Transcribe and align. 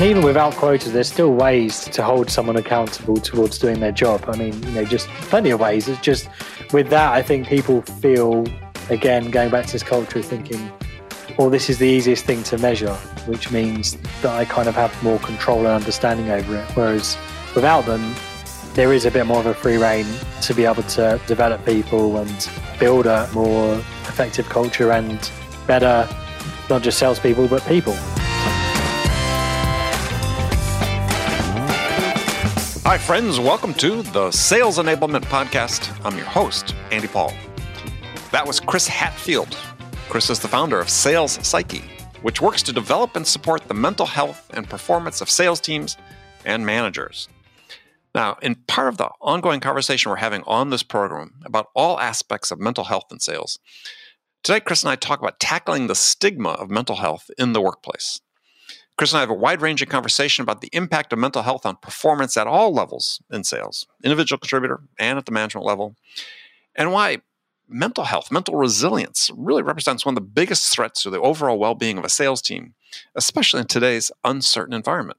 and 0.00 0.08
even 0.08 0.24
without 0.24 0.54
quotas, 0.54 0.94
there's 0.94 1.12
still 1.12 1.34
ways 1.34 1.84
to 1.84 2.02
hold 2.02 2.30
someone 2.30 2.56
accountable 2.56 3.18
towards 3.18 3.58
doing 3.58 3.80
their 3.80 3.92
job. 3.92 4.24
I 4.28 4.34
mean, 4.34 4.62
you 4.62 4.70
know, 4.70 4.84
just 4.86 5.08
plenty 5.28 5.50
of 5.50 5.60
ways. 5.60 5.88
It's 5.88 6.00
just 6.00 6.26
with 6.72 6.88
that, 6.88 7.12
I 7.12 7.20
think 7.20 7.48
people 7.48 7.82
feel 7.82 8.46
again 8.88 9.30
going 9.30 9.50
back 9.50 9.66
to 9.66 9.72
this 9.72 9.82
culture, 9.82 10.22
thinking, 10.22 10.72
"Well, 11.36 11.50
this 11.50 11.68
is 11.68 11.76
the 11.76 11.86
easiest 11.86 12.24
thing 12.24 12.42
to 12.44 12.56
measure," 12.56 12.94
which 13.26 13.50
means 13.50 13.98
that 14.22 14.30
I 14.30 14.46
kind 14.46 14.68
of 14.68 14.74
have 14.74 14.90
more 15.02 15.18
control 15.18 15.58
and 15.58 15.68
understanding 15.68 16.30
over 16.30 16.56
it. 16.56 16.64
Whereas 16.72 17.18
without 17.54 17.84
them, 17.84 18.14
there 18.72 18.94
is 18.94 19.04
a 19.04 19.10
bit 19.10 19.26
more 19.26 19.40
of 19.40 19.46
a 19.46 19.54
free 19.54 19.76
rein 19.76 20.06
to 20.40 20.54
be 20.54 20.64
able 20.64 20.84
to 20.94 21.20
develop 21.26 21.62
people 21.66 22.16
and 22.16 22.48
build 22.78 23.04
a 23.04 23.28
more 23.34 23.74
effective 24.08 24.48
culture 24.48 24.92
and 24.92 25.30
better, 25.66 26.08
not 26.70 26.80
just 26.80 26.98
salespeople, 26.98 27.48
but 27.48 27.62
people. 27.66 27.94
Hi, 32.90 32.98
friends. 32.98 33.38
Welcome 33.38 33.72
to 33.74 34.02
the 34.02 34.32
Sales 34.32 34.78
Enablement 34.78 35.22
Podcast. 35.26 35.96
I'm 36.04 36.16
your 36.16 36.26
host, 36.26 36.74
Andy 36.90 37.06
Paul. 37.06 37.32
That 38.32 38.44
was 38.44 38.58
Chris 38.58 38.88
Hatfield. 38.88 39.56
Chris 40.08 40.28
is 40.28 40.40
the 40.40 40.48
founder 40.48 40.80
of 40.80 40.90
Sales 40.90 41.38
Psyche, 41.46 41.84
which 42.22 42.40
works 42.40 42.64
to 42.64 42.72
develop 42.72 43.14
and 43.14 43.24
support 43.24 43.68
the 43.68 43.74
mental 43.74 44.06
health 44.06 44.50
and 44.54 44.68
performance 44.68 45.20
of 45.20 45.30
sales 45.30 45.60
teams 45.60 45.96
and 46.44 46.66
managers. 46.66 47.28
Now, 48.12 48.38
in 48.42 48.56
part 48.56 48.88
of 48.88 48.96
the 48.96 49.10
ongoing 49.20 49.60
conversation 49.60 50.10
we're 50.10 50.16
having 50.16 50.42
on 50.48 50.70
this 50.70 50.82
program 50.82 51.34
about 51.44 51.68
all 51.76 52.00
aspects 52.00 52.50
of 52.50 52.58
mental 52.58 52.82
health 52.82 53.06
and 53.12 53.22
sales, 53.22 53.60
today 54.42 54.58
Chris 54.58 54.82
and 54.82 54.90
I 54.90 54.96
talk 54.96 55.20
about 55.20 55.38
tackling 55.38 55.86
the 55.86 55.94
stigma 55.94 56.48
of 56.48 56.70
mental 56.70 56.96
health 56.96 57.30
in 57.38 57.52
the 57.52 57.60
workplace. 57.60 58.20
Chris 59.00 59.12
and 59.12 59.16
I 59.16 59.20
have 59.22 59.30
a 59.30 59.34
wide 59.34 59.62
ranging 59.62 59.88
conversation 59.88 60.42
about 60.42 60.60
the 60.60 60.68
impact 60.74 61.10
of 61.14 61.18
mental 61.18 61.40
health 61.40 61.64
on 61.64 61.76
performance 61.76 62.36
at 62.36 62.46
all 62.46 62.70
levels 62.70 63.22
in 63.32 63.44
sales, 63.44 63.86
individual 64.04 64.38
contributor 64.38 64.82
and 64.98 65.16
at 65.16 65.24
the 65.24 65.32
management 65.32 65.64
level, 65.64 65.96
and 66.74 66.92
why 66.92 67.22
mental 67.66 68.04
health, 68.04 68.30
mental 68.30 68.56
resilience 68.56 69.30
really 69.34 69.62
represents 69.62 70.04
one 70.04 70.12
of 70.12 70.16
the 70.16 70.28
biggest 70.28 70.70
threats 70.70 71.02
to 71.02 71.08
the 71.08 71.18
overall 71.18 71.58
well 71.58 71.74
being 71.74 71.96
of 71.96 72.04
a 72.04 72.10
sales 72.10 72.42
team, 72.42 72.74
especially 73.14 73.60
in 73.60 73.68
today's 73.68 74.12
uncertain 74.22 74.74
environment. 74.74 75.18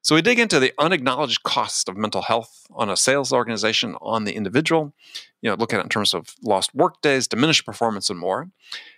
So 0.00 0.14
we 0.14 0.22
dig 0.22 0.38
into 0.38 0.58
the 0.58 0.72
unacknowledged 0.78 1.42
cost 1.42 1.90
of 1.90 1.98
mental 1.98 2.22
health 2.22 2.66
on 2.70 2.88
a 2.88 2.96
sales 2.96 3.34
organization, 3.34 3.96
on 4.00 4.24
the 4.24 4.32
individual, 4.32 4.94
you 5.42 5.50
know, 5.50 5.56
look 5.56 5.74
at 5.74 5.80
it 5.80 5.82
in 5.82 5.90
terms 5.90 6.14
of 6.14 6.34
lost 6.42 6.74
work 6.74 7.02
days, 7.02 7.28
diminished 7.28 7.66
performance, 7.66 8.08
and 8.08 8.18
more. 8.18 8.48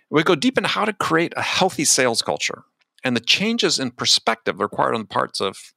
We 0.09 0.23
go 0.23 0.35
deep 0.35 0.57
into 0.57 0.69
how 0.69 0.85
to 0.85 0.93
create 0.93 1.33
a 1.35 1.41
healthy 1.41 1.83
sales 1.83 2.21
culture 2.21 2.63
and 3.07 3.15
the 3.15 3.21
changes 3.21 3.79
in 3.79 3.91
perspective 3.91 4.59
required 4.59 4.93
on 4.93 5.01
the 5.01 5.07
parts 5.07 5.39
of 5.39 5.73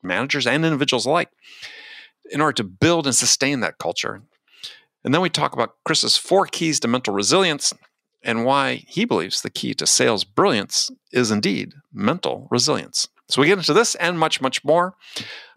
managers 0.00 0.46
and 0.46 0.64
individuals 0.64 1.06
alike 1.06 1.28
in 2.30 2.40
order 2.40 2.52
to 2.52 2.64
build 2.64 3.04
and 3.04 3.16
sustain 3.16 3.58
that 3.60 3.78
culture. 3.78 4.22
And 5.04 5.12
then 5.12 5.20
we 5.20 5.28
talk 5.28 5.52
about 5.52 5.74
Chris's 5.84 6.16
four 6.16 6.46
keys 6.46 6.78
to 6.80 6.88
mental 6.88 7.12
resilience 7.12 7.74
and 8.22 8.44
why 8.44 8.84
he 8.86 9.04
believes 9.04 9.42
the 9.42 9.50
key 9.50 9.74
to 9.74 9.88
sales 9.88 10.22
brilliance 10.22 10.88
is 11.12 11.32
indeed 11.32 11.74
mental 11.92 12.46
resilience. 12.48 13.08
So 13.28 13.40
we 13.40 13.48
get 13.48 13.58
into 13.58 13.72
this 13.72 13.96
and 13.96 14.18
much, 14.18 14.40
much 14.40 14.64
more. 14.64 14.94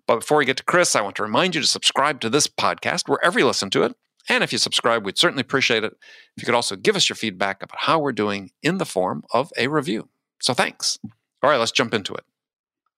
But 0.07 0.21
before 0.21 0.39
we 0.39 0.45
get 0.45 0.57
to 0.57 0.63
Chris, 0.63 0.95
I 0.95 1.01
want 1.01 1.15
to 1.17 1.23
remind 1.23 1.53
you 1.53 1.61
to 1.61 1.67
subscribe 1.67 2.19
to 2.21 2.29
this 2.29 2.47
podcast 2.47 3.07
wherever 3.07 3.37
you 3.37 3.45
listen 3.45 3.69
to 3.71 3.83
it. 3.83 3.95
And 4.27 4.43
if 4.43 4.51
you 4.51 4.57
subscribe, 4.57 5.05
we'd 5.05 5.17
certainly 5.17 5.41
appreciate 5.41 5.83
it. 5.83 5.93
If 6.35 6.43
you 6.43 6.45
could 6.45 6.55
also 6.55 6.75
give 6.75 6.95
us 6.95 7.09
your 7.09 7.15
feedback 7.15 7.61
about 7.61 7.81
how 7.81 7.99
we're 7.99 8.11
doing 8.11 8.51
in 8.63 8.79
the 8.79 8.85
form 8.85 9.23
of 9.33 9.51
a 9.57 9.67
review. 9.67 10.10
So 10.41 10.53
thanks. 10.53 10.99
All 11.43 11.49
right, 11.49 11.57
let's 11.57 11.71
jump 11.71 11.93
into 11.93 12.13
it. 12.13 12.23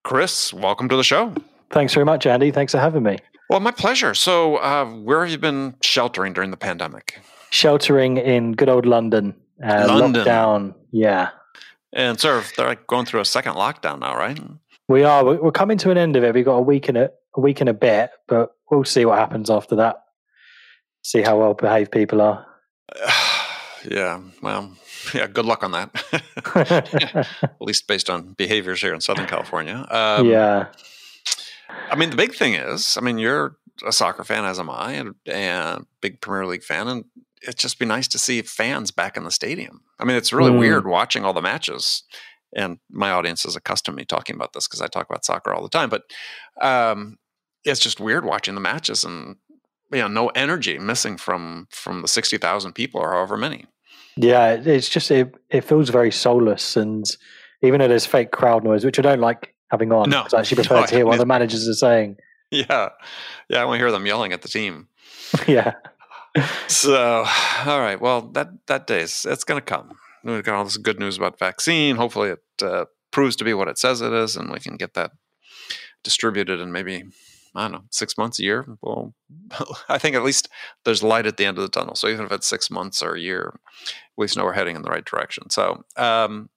Chris, 0.03 0.53
welcome 0.53 0.90
to 0.90 0.95
the 0.95 1.03
show. 1.03 1.34
Thanks 1.72 1.94
very 1.94 2.06
much, 2.06 2.25
Andy. 2.25 2.51
Thanks 2.51 2.72
for 2.73 2.79
having 2.79 3.03
me. 3.03 3.17
Well, 3.50 3.59
my 3.59 3.72
pleasure. 3.72 4.13
So, 4.13 4.57
uh, 4.57 4.85
where 4.85 5.22
have 5.22 5.31
you 5.31 5.38
been 5.38 5.75
sheltering 5.81 6.34
during 6.34 6.51
the 6.51 6.57
pandemic? 6.57 7.19
Sheltering 7.51 8.17
in 8.17 8.53
good 8.53 8.69
old 8.69 8.85
London. 8.85 9.35
Uh, 9.63 9.85
London. 9.88 10.25
Lockdown, 10.25 10.75
yeah. 10.91 11.29
And 11.94 12.19
sort 12.19 12.38
of, 12.38 12.51
they're 12.57 12.67
like 12.67 12.88
going 12.88 13.06
through 13.06 13.22
a 13.22 13.25
second 13.25 13.53
lockdown 13.53 14.00
now, 14.00 14.17
right? 14.17 14.40
We 14.88 15.03
are. 15.03 15.23
We're 15.23 15.51
coming 15.51 15.78
to 15.79 15.91
an 15.91 15.97
end 15.97 16.16
of 16.16 16.23
it. 16.23 16.34
We've 16.34 16.44
got 16.44 16.56
a 16.56 16.62
week 16.62 16.90
and 16.90 16.97
a, 16.97 17.12
a 17.35 17.41
week 17.41 17.62
and 17.62 17.69
a 17.69 17.73
bit, 17.73 18.12
but 18.28 18.51
we'll 18.69 18.84
see 18.84 19.06
what 19.06 19.19
happens 19.19 19.50
after 19.50 19.75
that. 19.78 19.97
See 21.03 21.22
how 21.22 21.40
well 21.40 21.53
behaved 21.53 21.91
people 21.91 22.22
are. 22.22 22.46
yeah. 23.90 24.19
Well, 24.41 24.75
yeah. 25.14 25.28
Good 25.28 25.46
luck 25.46 25.64
on 25.64 25.72
that. 25.72 27.28
At 27.44 27.62
least 27.62 27.88
based 27.88 28.09
on 28.09 28.34
behaviors 28.34 28.81
here 28.81 28.94
in 28.94 29.02
Southern 29.02 29.28
California. 29.28 29.86
Um, 29.90 30.28
yeah. 30.28 30.68
I 31.90 31.96
mean, 31.96 32.09
the 32.09 32.16
big 32.16 32.34
thing 32.34 32.53
is, 32.53 32.97
I 32.97 33.02
mean, 33.02 33.18
you're 33.18 33.58
a 33.86 33.91
soccer 33.91 34.24
fan, 34.24 34.46
as 34.46 34.59
am 34.59 34.69
I, 34.69 34.94
and, 34.94 35.16
and 35.25 35.86
big 36.02 36.22
Premier 36.22 36.46
League 36.46 36.64
fan, 36.64 36.88
and 36.88 37.06
it'd 37.41 37.58
just 37.58 37.80
be 37.80 37.86
nice 37.86 38.08
to 38.09 38.19
see 38.19 38.41
fans 38.41 38.91
back 38.91 39.18
in 39.18 39.24
the 39.24 39.31
stadium. 39.31 39.81
I 40.00 40.06
mean, 40.06 40.16
it's 40.16 40.31
really 40.34 40.52
Mm. 40.52 40.59
weird 40.59 40.88
watching 40.88 41.25
all 41.25 41.34
the 41.34 41.41
matches, 41.41 42.03
and 42.56 42.78
my 42.91 43.09
audience 43.12 43.46
is 43.46 43.56
accustomed 43.56 43.97
to 43.97 44.02
me 44.02 44.06
talking 44.06 44.35
about 44.35 44.53
this 44.53 44.68
because 44.68 44.81
I 44.81 44.88
talk 44.88 45.09
about 45.09 45.25
soccer 45.25 45.53
all 45.53 45.64
the 45.64 45.70
time. 45.70 45.90
But 45.90 46.03
um, 46.62 47.18
it's 47.66 47.80
just 47.80 48.00
weird 48.00 48.24
watching 48.25 48.53
the 48.56 48.62
matches 48.62 49.03
and 49.03 49.38
you 49.91 50.00
know, 50.00 50.08
no 50.08 50.28
energy 50.30 50.78
missing 50.80 51.18
from 51.18 51.68
from 51.72 52.02
the 52.02 52.08
sixty 52.08 52.38
thousand 52.38 52.74
people 52.74 53.00
or 53.02 53.12
however 53.14 53.38
many. 53.38 53.66
Yeah, 54.16 54.51
it's 54.53 54.90
just 54.90 55.09
it, 55.12 55.34
it 55.50 55.62
feels 55.63 55.90
very 55.90 56.12
soulless, 56.12 56.78
and 56.78 57.06
even 57.62 57.79
though 57.79 57.88
there's 57.88 58.06
fake 58.06 58.31
crowd 58.31 58.63
noise, 58.63 58.85
which 58.85 59.00
I 59.00 59.01
don't 59.01 59.19
like 59.19 59.56
having 59.72 59.91
on, 59.91 60.09
No. 60.09 60.25
I 60.34 60.40
actually 60.40 60.56
prefer 60.63 60.81
No, 60.81 60.85
to 60.85 60.96
hear 60.96 61.06
what 61.06 61.18
the 61.18 61.25
managers 61.25 61.68
are 61.68 61.74
saying. 61.74 62.18
Yeah, 62.52 62.90
yeah, 63.50 63.62
I 63.62 63.66
want 63.66 63.79
to 63.79 63.84
hear 63.84 63.91
them 63.91 64.06
yelling 64.06 64.31
at 64.34 64.44
the 64.44 64.47
team. 64.47 64.88
yeah, 65.47 65.73
So, 66.68 67.25
all 67.66 67.79
right. 67.79 68.00
Well, 68.00 68.22
that 68.34 68.50
that 68.68 68.85
day's 68.88 69.25
it's 69.28 69.44
going 69.44 69.59
to 69.59 69.66
come. 69.66 69.97
We've 70.23 70.44
got 70.44 70.56
all 70.56 70.63
this 70.63 70.78
good 70.78 71.00
news 71.00 71.18
about 71.18 71.40
vaccine. 71.40 71.96
Hopefully, 71.96 72.29
it 72.29 72.44
uh, 72.62 72.85
proves 73.12 73.35
to 73.38 73.44
be 73.44 73.53
what 73.53 73.68
it 73.68 73.78
says 73.78 74.02
it 74.02 74.13
is, 74.13 74.35
and 74.38 74.52
we 74.52 74.59
can 74.59 74.78
get 74.78 74.94
that 74.94 75.12
distributed 76.03 76.59
in 76.59 76.72
maybe 76.72 77.03
I 77.56 77.63
don't 77.63 77.72
know 77.72 77.84
six 77.91 78.18
months, 78.18 78.40
a 78.40 78.44
year. 78.44 78.66
Well, 78.81 79.13
I 79.90 79.97
think 79.97 80.16
at 80.16 80.23
least 80.23 80.50
there's 80.85 81.03
light 81.03 81.25
at 81.25 81.38
the 81.38 81.46
end 81.46 81.57
of 81.57 81.63
the 81.63 81.69
tunnel. 81.69 81.96
So 81.96 82.07
even 82.07 82.25
if 82.25 82.31
it's 82.31 82.47
six 82.47 82.69
months 82.72 83.02
or 83.02 83.16
a 83.16 83.19
year, 83.19 83.59
at 84.18 84.22
least 84.22 84.38
know 84.38 84.44
we're 84.44 84.53
heading 84.53 84.75
in 84.75 84.81
the 84.81 84.90
right 84.90 85.06
direction. 85.06 85.50
So, 85.50 85.84
um, 85.97 86.50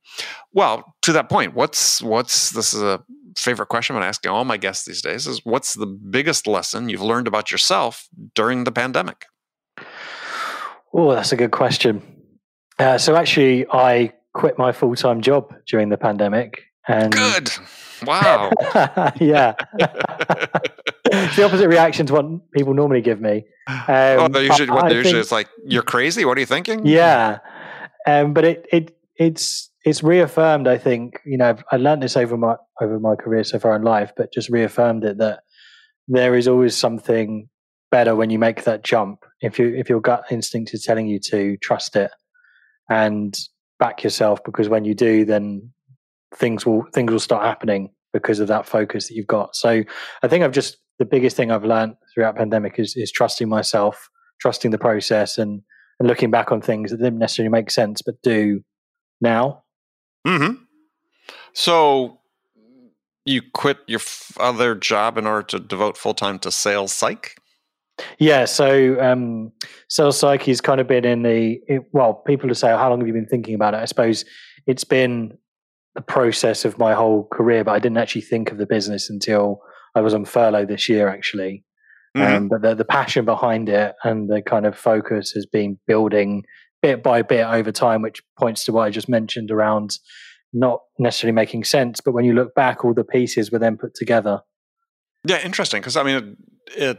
well, 0.53 0.95
to 1.03 1.13
that 1.13 1.29
point, 1.29 1.55
what's 1.55 2.03
what's 2.03 2.51
this 2.51 2.75
is 2.75 2.83
a 2.83 3.03
favorite 3.37 3.69
question 3.69 3.97
I'm 3.97 4.03
asking 4.03 4.31
all 4.31 4.45
my 4.45 4.57
guests 4.57 4.87
these 4.87 5.03
days 5.03 5.27
is 5.27 5.41
what's 5.45 5.75
the 5.75 5.87
biggest 5.87 6.47
lesson 6.47 6.89
you've 6.89 7.03
learned 7.03 7.29
about 7.29 7.51
yourself 7.51 8.09
during 8.35 8.65
the 8.65 8.73
pandemic? 8.73 9.27
oh, 10.93 11.15
that's 11.15 11.33
a 11.33 11.37
good 11.37 11.51
question. 11.51 12.03
Uh, 12.79 12.99
so 12.99 13.17
actually, 13.17 13.67
I 13.71 14.13
quit 14.33 14.59
my 14.59 14.73
full 14.73 14.95
time 14.97 15.21
job 15.21 15.55
during 15.67 15.89
the 15.89 15.99
pandemic, 15.99 16.65
and 16.89 17.13
Good. 17.13 17.51
Wow. 18.05 18.51
yeah, 19.21 19.55
it's 21.27 21.37
the 21.37 21.45
opposite 21.45 21.69
reaction 21.69 22.07
to 22.07 22.13
what 22.15 22.51
people 22.53 22.75
normally 22.75 23.01
give 23.01 23.21
me. 23.21 23.45
Um, 23.69 23.85
oh, 23.89 24.29
they 24.29 24.45
usually, 24.47 24.71
what 24.71 24.85
I 24.85 24.89
they 24.89 24.95
usually 24.97 25.13
think- 25.13 25.23
it's 25.23 25.33
like, 25.33 25.49
you're 25.65 25.83
crazy. 25.83 26.25
What 26.25 26.37
are 26.37 26.41
you 26.41 26.47
thinking? 26.47 26.87
Yeah, 26.87 27.39
um, 28.07 28.33
but 28.33 28.45
it 28.45 28.67
it 28.73 28.97
it's 29.17 29.71
it's 29.85 30.03
reaffirmed. 30.03 30.69
I 30.69 30.79
think 30.79 31.21
you 31.25 31.37
know 31.39 31.51
I've, 31.51 31.65
I 31.73 31.77
learned 31.77 32.03
this 32.03 32.17
over 32.17 32.37
my 32.37 32.57
over 32.81 32.99
my 33.01 33.17
career 33.17 33.45
so 33.45 33.59
far 33.59 33.75
in 33.77 33.83
life, 33.83 34.13
but 34.17 34.33
just 34.33 34.49
reaffirmed 34.49 35.05
it 35.05 35.19
that 35.19 35.41
there 36.09 36.35
is 36.37 36.47
always 36.47 36.77
something 36.77 37.49
better 37.91 38.15
when 38.15 38.31
you 38.31 38.39
make 38.39 38.65
that 38.65 38.85
jump. 38.85 39.25
If 39.41 39.59
you 39.59 39.75
if 39.75 39.89
your 39.89 40.01
gut 40.01 40.25
instinct 40.31 40.75
is 40.75 40.85
telling 40.85 41.07
you 41.07 41.19
to 41.31 41.57
trust 41.59 41.97
it 41.97 42.11
and 42.89 43.37
back 43.79 44.05
yourself, 44.05 44.43
because 44.45 44.69
when 44.69 44.85
you 44.85 44.95
do, 44.95 45.25
then 45.25 45.71
things 46.35 46.67
will 46.67 46.85
things 46.93 47.11
will 47.11 47.21
start 47.21 47.45
happening 47.45 47.91
because 48.13 48.41
of 48.41 48.49
that 48.49 48.67
focus 48.67 49.09
that 49.09 49.15
you've 49.15 49.27
got. 49.27 49.55
So 49.57 49.83
I 50.23 50.29
think 50.29 50.45
I've 50.45 50.53
just 50.53 50.79
the 50.99 51.05
biggest 51.05 51.37
thing 51.37 51.51
I've 51.51 51.65
learned 51.65 51.97
throughout 52.13 52.37
pandemic 52.37 52.79
is 52.79 52.97
is 52.97 53.11
trusting 53.11 53.49
myself, 53.49 54.09
trusting 54.41 54.71
the 54.71 54.79
process, 54.79 55.39
and 55.39 55.63
and 55.99 56.09
looking 56.09 56.31
back 56.31 56.53
on 56.53 56.61
things 56.61 56.91
that 56.91 56.99
didn't 56.99 57.19
necessarily 57.19 57.51
make 57.51 57.71
sense 57.71 58.03
but 58.03 58.21
do 58.23 58.63
now. 59.21 59.65
hmm 60.27 60.55
So 61.53 62.21
you 63.25 63.43
quit 63.43 63.79
your 63.87 64.01
f- 64.01 64.37
other 64.39 64.75
job 64.75 65.19
in 65.19 65.27
order 65.27 65.43
to 65.49 65.59
devote 65.59 65.97
full 65.97 66.15
time 66.15 66.39
to 66.41 66.53
sales 66.53 66.93
psych? 66.93 67.37
Yeah, 68.19 68.45
so 68.45 69.01
um, 69.01 69.53
sales 69.89 70.19
psyche 70.19 70.51
has 70.51 70.61
kind 70.61 70.81
of 70.81 70.87
been 70.87 71.05
in 71.05 71.23
the 71.23 71.61
it, 71.67 71.83
well. 71.93 72.15
People 72.15 72.49
will 72.49 72.55
say, 72.55 72.69
"How 72.69 72.91
long 72.91 73.01
have 73.01 73.07
you 73.07 73.15
been 73.15 73.27
thinking 73.27 73.55
about 73.55 73.75
it?" 73.75 73.79
I 73.79 73.87
suppose 73.87 74.25
it's 74.67 74.85
been 74.85 75.37
the 75.95 76.03
process 76.03 76.67
of 76.67 76.79
my 76.79 76.93
whole 76.93 77.27
career, 77.33 77.65
but 77.65 77.73
I 77.73 77.79
didn't 77.79 77.97
actually 77.97 78.21
think 78.21 78.53
of 78.53 78.59
the 78.59 78.67
business 78.67 79.09
until 79.09 79.63
I 79.97 80.03
was 80.03 80.15
on 80.15 80.27
furlough 80.27 80.67
this 80.67 80.89
year, 80.89 81.09
actually. 81.09 81.65
Mhm. 82.17 82.37
Um, 82.37 82.49
but 82.49 82.63
the, 82.63 82.75
the 82.75 82.85
passion 82.85 83.25
behind 83.25 83.69
it 83.69 83.95
and 84.05 84.29
the 84.29 84.43
kind 84.43 84.67
of 84.67 84.77
focus 84.79 85.33
has 85.33 85.47
been 85.47 85.79
building 85.87 86.45
bit 86.83 87.03
by 87.03 87.23
bit 87.23 87.47
over 87.47 87.73
time, 87.73 88.03
which 88.03 88.23
points 88.39 88.65
to 88.67 88.73
what 88.73 88.83
I 88.83 88.91
just 88.91 89.09
mentioned 89.09 89.51
around 89.51 89.99
not 90.53 90.81
necessarily 90.99 91.35
making 91.35 91.65
sense. 91.65 92.01
But 92.01 92.13
when 92.13 92.25
you 92.25 92.35
look 92.35 92.55
back, 92.55 92.85
all 92.85 92.95
the 92.95 93.05
pieces 93.05 93.51
were 93.51 93.59
then 93.59 93.77
put 93.77 93.95
together. 93.95 94.43
Yeah, 95.25 95.45
interesting. 95.45 95.81
Because 95.81 95.97
I 95.97 96.03
mean, 96.03 96.37
it, 96.69 96.83
it, 96.83 96.99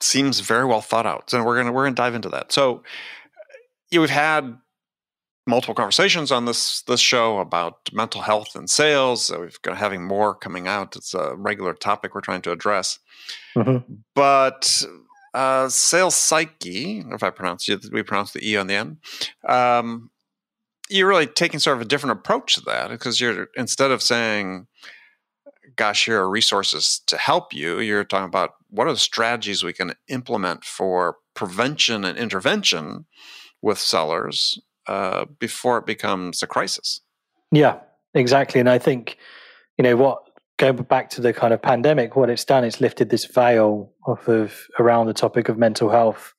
seems 0.00 0.38
very 0.38 0.64
well 0.64 0.80
thought 0.80 1.06
out, 1.06 1.32
and 1.32 1.44
we're 1.44 1.56
gonna 1.56 1.72
we're 1.72 1.84
gonna 1.84 1.96
dive 1.96 2.14
into 2.14 2.28
that. 2.28 2.52
So, 2.52 2.84
yeah, 3.90 3.98
we've 3.98 4.10
had 4.10 4.56
multiple 5.48 5.74
conversations 5.74 6.30
on 6.30 6.44
this 6.44 6.82
this 6.82 7.00
show 7.00 7.38
about 7.38 7.78
mental 7.92 8.20
health 8.20 8.54
and 8.54 8.68
sales. 8.68 9.30
We've 9.30 9.60
got 9.62 9.78
having 9.78 10.04
more 10.06 10.34
coming 10.34 10.68
out. 10.68 10.94
It's 10.94 11.14
a 11.14 11.34
regular 11.34 11.74
topic 11.74 12.14
we're 12.14 12.20
trying 12.20 12.42
to 12.42 12.52
address. 12.52 12.98
Mm-hmm. 13.56 13.94
But 14.14 14.84
uh, 15.34 15.68
sales 15.68 16.14
psyche, 16.14 17.02
if 17.10 17.22
I 17.22 17.30
pronounce 17.30 17.68
it, 17.68 17.86
we 17.92 18.02
pronounce 18.02 18.32
the 18.32 18.48
e 18.48 18.56
on 18.56 18.66
the 18.66 18.74
end. 18.74 18.98
Um, 19.48 20.10
you're 20.90 21.08
really 21.08 21.26
taking 21.26 21.60
sort 21.60 21.76
of 21.76 21.82
a 21.82 21.88
different 21.88 22.18
approach 22.18 22.54
to 22.54 22.60
that 22.62 22.90
because 22.90 23.20
you're 23.20 23.48
instead 23.56 23.90
of 23.90 24.02
saying, 24.02 24.66
"Gosh, 25.76 26.04
here 26.04 26.20
are 26.20 26.30
resources 26.30 27.00
to 27.06 27.16
help 27.16 27.54
you," 27.54 27.80
you're 27.80 28.04
talking 28.04 28.28
about 28.28 28.52
what 28.68 28.86
are 28.86 28.92
the 28.92 28.98
strategies 28.98 29.64
we 29.64 29.72
can 29.72 29.94
implement 30.08 30.64
for 30.64 31.16
prevention 31.34 32.04
and 32.04 32.18
intervention 32.18 33.06
with 33.62 33.78
sellers 33.78 34.60
uh, 34.88 35.26
before 35.38 35.78
it 35.78 35.86
becomes 35.86 36.42
a 36.42 36.46
crisis. 36.46 37.00
Yeah, 37.52 37.78
exactly. 38.14 38.60
And 38.60 38.68
I 38.68 38.78
think, 38.78 39.18
you 39.76 39.82
know, 39.82 39.96
what 39.96 40.22
going 40.58 40.76
back 40.76 41.10
to 41.10 41.20
the 41.20 41.32
kind 41.32 41.54
of 41.54 41.62
pandemic, 41.62 42.16
what 42.16 42.30
it's 42.30 42.44
done, 42.44 42.64
it's 42.64 42.80
lifted 42.80 43.10
this 43.10 43.24
veil 43.24 43.92
off 44.06 44.28
of 44.28 44.66
around 44.78 45.06
the 45.06 45.14
topic 45.14 45.48
of 45.48 45.56
mental 45.56 45.90
health. 45.90 46.34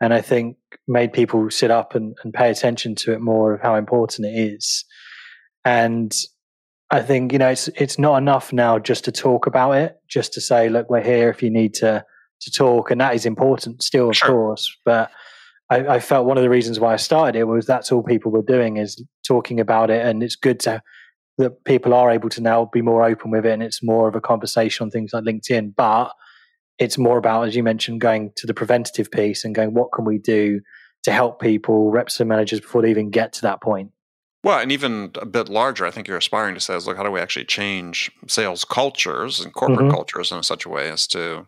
And 0.00 0.12
I 0.12 0.20
think 0.20 0.56
made 0.86 1.12
people 1.12 1.50
sit 1.50 1.70
up 1.70 1.94
and, 1.94 2.16
and 2.22 2.34
pay 2.34 2.50
attention 2.50 2.94
to 2.96 3.12
it 3.12 3.20
more 3.20 3.54
of 3.54 3.60
how 3.60 3.76
important 3.76 4.26
it 4.26 4.36
is. 4.36 4.84
And 5.64 6.12
I 6.90 7.00
think, 7.00 7.32
you 7.32 7.38
know, 7.38 7.48
it's 7.48 7.68
it's 7.68 7.98
not 7.98 8.18
enough 8.18 8.52
now 8.52 8.78
just 8.78 9.04
to 9.04 9.12
talk 9.12 9.46
about 9.46 9.72
it, 9.72 9.96
just 10.08 10.32
to 10.34 10.40
say, 10.40 10.68
look, 10.68 10.90
we're 10.90 11.02
here 11.02 11.30
if 11.30 11.42
you 11.42 11.50
need 11.50 11.74
to 11.74 12.04
to 12.40 12.50
talk. 12.50 12.90
And 12.90 13.00
that 13.00 13.14
is 13.14 13.24
important 13.24 13.82
still, 13.82 14.10
of 14.10 14.16
sure. 14.16 14.28
course. 14.28 14.76
But 14.84 15.10
I, 15.72 15.94
I, 15.94 16.00
felt 16.00 16.26
one 16.26 16.36
of 16.36 16.42
the 16.42 16.50
reasons 16.50 16.78
why 16.78 16.92
I 16.92 16.96
started 16.96 17.38
it 17.38 17.44
was 17.44 17.66
that's 17.66 17.90
all 17.90 18.02
people 18.02 18.30
were 18.30 18.42
doing 18.42 18.76
is 18.76 19.02
talking 19.26 19.60
about 19.60 19.90
it, 19.90 20.04
and 20.04 20.22
it's 20.22 20.36
good 20.36 20.60
to 20.60 20.82
that 21.38 21.64
people 21.64 21.94
are 21.94 22.10
able 22.10 22.28
to 22.28 22.40
now 22.40 22.68
be 22.72 22.82
more 22.82 23.02
open 23.04 23.30
with 23.30 23.46
it, 23.46 23.52
and 23.52 23.62
it's 23.62 23.82
more 23.82 24.08
of 24.08 24.14
a 24.14 24.20
conversation 24.20 24.84
on 24.84 24.90
things 24.90 25.12
like 25.12 25.24
LinkedIn. 25.24 25.74
But 25.74 26.12
it's 26.78 26.98
more 26.98 27.18
about, 27.18 27.48
as 27.48 27.56
you 27.56 27.62
mentioned, 27.62 28.00
going 28.00 28.32
to 28.36 28.46
the 28.46 28.54
preventative 28.54 29.10
piece 29.10 29.44
and 29.44 29.54
going, 29.54 29.72
what 29.72 29.92
can 29.92 30.04
we 30.04 30.18
do 30.18 30.60
to 31.04 31.12
help 31.12 31.40
people, 31.40 31.90
reps 31.90 32.20
and 32.20 32.28
managers, 32.28 32.60
before 32.60 32.82
they 32.82 32.90
even 32.90 33.10
get 33.10 33.32
to 33.34 33.42
that 33.42 33.60
point. 33.60 33.90
Well, 34.44 34.58
and 34.58 34.72
even 34.72 35.12
a 35.20 35.26
bit 35.26 35.48
larger, 35.48 35.86
I 35.86 35.90
think 35.90 36.08
you're 36.08 36.16
aspiring 36.16 36.54
to 36.54 36.60
say 36.60 36.74
is, 36.74 36.86
look, 36.86 36.96
how 36.96 37.04
do 37.04 37.10
we 37.10 37.20
actually 37.20 37.44
change 37.44 38.10
sales 38.26 38.64
cultures 38.64 39.40
and 39.40 39.52
corporate 39.52 39.80
mm-hmm. 39.80 39.90
cultures 39.90 40.32
in 40.32 40.42
such 40.42 40.64
a 40.64 40.68
way 40.68 40.90
as 40.90 41.06
to 41.08 41.46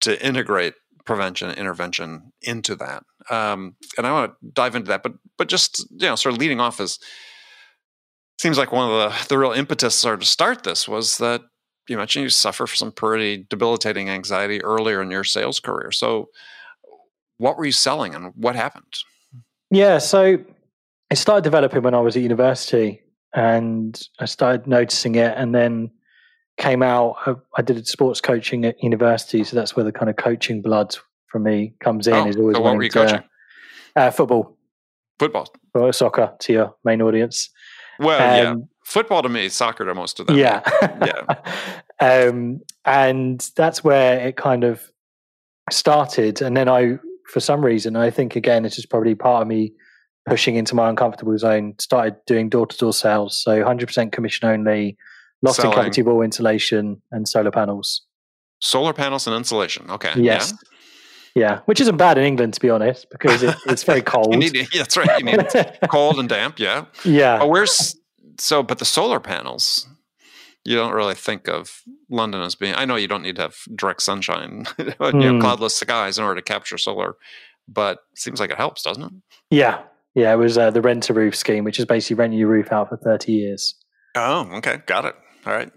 to 0.00 0.26
integrate 0.26 0.74
prevention 1.10 1.50
intervention 1.50 2.32
into 2.40 2.76
that. 2.76 3.02
Um, 3.30 3.74
and 3.98 4.06
I 4.06 4.12
want 4.12 4.30
to 4.30 4.50
dive 4.52 4.76
into 4.76 4.86
that, 4.90 5.02
but 5.02 5.14
but 5.36 5.48
just 5.48 5.84
you 5.90 6.06
know, 6.06 6.14
sort 6.14 6.36
of 6.36 6.40
leading 6.40 6.60
off 6.60 6.78
is 6.78 7.00
seems 8.38 8.56
like 8.56 8.70
one 8.70 8.88
of 8.88 8.94
the 8.96 9.26
the 9.26 9.36
real 9.36 9.50
impetus 9.50 9.96
sort 9.96 10.14
of 10.14 10.20
to 10.20 10.26
start 10.26 10.62
this 10.62 10.86
was 10.86 11.18
that 11.18 11.40
you 11.88 11.96
mentioned 11.96 12.22
you 12.22 12.30
suffer 12.30 12.64
from 12.64 12.76
some 12.76 12.92
pretty 12.92 13.44
debilitating 13.50 14.08
anxiety 14.08 14.62
earlier 14.62 15.02
in 15.02 15.10
your 15.10 15.24
sales 15.24 15.58
career. 15.58 15.90
So, 15.90 16.28
what 17.38 17.58
were 17.58 17.64
you 17.64 17.72
selling, 17.72 18.14
and 18.14 18.32
what 18.36 18.54
happened? 18.54 18.94
Yeah, 19.72 19.98
so 19.98 20.38
it 21.10 21.16
started 21.16 21.42
developing 21.42 21.82
when 21.82 21.94
I 21.94 21.98
was 21.98 22.14
at 22.14 22.22
university, 22.22 23.00
and 23.34 24.00
I 24.20 24.26
started 24.26 24.68
noticing 24.68 25.16
it, 25.16 25.34
and 25.36 25.52
then 25.52 25.90
came 26.60 26.82
out, 26.82 27.16
I, 27.26 27.34
I, 27.56 27.62
did 27.62 27.88
sports 27.88 28.20
coaching 28.20 28.64
at 28.66 28.80
university, 28.82 29.42
so 29.42 29.56
that's 29.56 29.74
where 29.74 29.84
the 29.84 29.92
kind 29.92 30.08
of 30.08 30.16
coaching 30.16 30.62
blood 30.62 30.94
for 31.26 31.40
me 31.40 31.74
comes 31.80 32.06
in. 32.06 32.14
Oh, 32.14 32.28
is 32.28 32.36
always 32.36 32.56
so 32.56 32.62
what 32.62 32.76
were 32.76 32.82
you 32.82 32.90
coaching? 32.90 33.24
Uh, 33.96 34.10
football, 34.12 34.56
football, 35.18 35.48
or 35.74 35.92
soccer 35.92 36.32
to 36.38 36.52
your 36.52 36.76
main 36.84 37.02
audience. 37.02 37.50
Well, 37.98 38.20
um, 38.20 38.58
yeah, 38.58 38.64
football 38.84 39.22
to 39.22 39.28
me, 39.28 39.48
soccer 39.48 39.84
to 39.86 39.94
most 39.94 40.20
of 40.20 40.26
them. 40.26 40.36
Yeah, 40.36 40.60
yeah, 40.80 41.72
um, 42.28 42.60
and 42.84 43.50
that's 43.56 43.82
where 43.82 44.20
it 44.20 44.36
kind 44.36 44.62
of 44.62 44.92
started, 45.70 46.42
and 46.42 46.56
then 46.56 46.68
I, 46.68 46.98
for 47.26 47.40
some 47.40 47.64
reason, 47.64 47.96
I 47.96 48.10
think 48.10 48.36
again, 48.36 48.62
this 48.62 48.78
is 48.78 48.86
probably 48.86 49.14
part 49.14 49.42
of 49.42 49.48
me 49.48 49.72
pushing 50.26 50.56
into 50.56 50.74
my 50.74 50.90
uncomfortable 50.90 51.36
zone. 51.38 51.74
Started 51.80 52.16
doing 52.26 52.50
door 52.50 52.66
to 52.66 52.76
door 52.76 52.92
sales, 52.92 53.42
so 53.42 53.64
100% 53.64 54.12
commission 54.12 54.48
only 54.48 54.98
loft 55.42 55.56
Selling. 55.56 55.72
and 55.72 55.82
cavity 55.82 56.02
wall 56.02 56.22
insulation 56.22 57.02
and 57.10 57.28
solar 57.28 57.50
panels. 57.50 58.02
Solar 58.60 58.92
panels 58.92 59.26
and 59.26 59.34
insulation. 59.34 59.90
Okay. 59.90 60.12
Yes. 60.16 60.52
Yeah. 60.52 60.68
Yeah, 61.34 61.60
which 61.66 61.80
isn't 61.80 61.96
bad 61.96 62.18
in 62.18 62.24
England 62.24 62.54
to 62.54 62.60
be 62.60 62.70
honest, 62.70 63.06
because 63.10 63.42
it, 63.42 63.54
it's 63.66 63.84
very 63.84 64.02
cold. 64.14 64.36
need, 64.36 64.54
yeah, 64.54 64.64
that's 64.74 64.96
right. 64.96 65.18
You 65.18 65.24
need 65.24 65.78
cold 65.88 66.18
and 66.18 66.28
damp. 66.28 66.58
Yeah. 66.58 66.86
Yeah. 67.04 67.38
But 67.38 67.48
where's 67.48 67.96
so? 68.38 68.62
But 68.62 68.78
the 68.78 68.84
solar 68.84 69.20
panels, 69.20 69.86
you 70.64 70.74
don't 70.74 70.92
really 70.92 71.14
think 71.14 71.48
of 71.48 71.82
London 72.08 72.42
as 72.42 72.54
being. 72.54 72.74
I 72.74 72.84
know 72.84 72.96
you 72.96 73.08
don't 73.08 73.22
need 73.22 73.36
to 73.36 73.42
have 73.42 73.56
direct 73.76 74.02
sunshine, 74.02 74.66
you 74.78 74.92
know, 74.98 75.10
hmm. 75.12 75.40
cloudless 75.40 75.76
skies 75.76 76.18
in 76.18 76.24
order 76.24 76.40
to 76.40 76.44
capture 76.44 76.78
solar, 76.78 77.16
but 77.68 77.98
it 78.12 78.18
seems 78.18 78.40
like 78.40 78.50
it 78.50 78.56
helps, 78.56 78.82
doesn't 78.82 79.02
it? 79.02 79.12
Yeah, 79.50 79.82
yeah. 80.14 80.32
It 80.32 80.36
was 80.36 80.58
uh, 80.58 80.70
the 80.70 80.82
rent 80.82 81.08
a 81.10 81.14
roof 81.14 81.36
scheme, 81.36 81.62
which 81.62 81.78
is 81.78 81.84
basically 81.84 82.16
renting 82.16 82.40
your 82.40 82.48
roof 82.48 82.72
out 82.72 82.88
for 82.88 82.96
thirty 82.96 83.32
years. 83.32 83.76
Oh, 84.16 84.50
okay, 84.54 84.78
got 84.86 85.04
it. 85.04 85.14
All 85.46 85.52
right. 85.52 85.72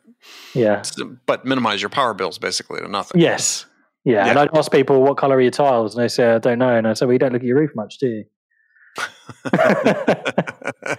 Yeah. 0.54 0.82
So, 0.82 1.18
but 1.26 1.46
minimize 1.46 1.82
your 1.82 1.90
power 1.90 2.14
bills 2.14 2.38
basically 2.38 2.80
to 2.82 2.88
nothing. 2.88 3.20
Yes. 3.22 3.66
Yeah. 4.04 4.26
yeah. 4.26 4.30
And 4.32 4.40
I'd 4.40 4.56
ask 4.56 4.72
people, 4.72 5.02
what 5.02 5.18
color 5.18 5.38
are 5.38 5.42
your 5.42 5.52
tiles? 5.52 5.96
And 5.96 6.04
they 6.04 6.08
say, 6.08 6.34
I 6.34 6.40
don't 6.40 6.60
know. 6.60 6.76
And 6.76 6.88
I 6.88 6.94
say, 6.94 7.06
well, 7.06 7.14
you 7.14 7.20
don't 7.20 7.34
look 7.34 7.42
at 7.42 7.48
your 7.48 7.58
roof 7.58 7.72
much, 7.76 7.98
do 8.00 8.08
you? 8.08 8.26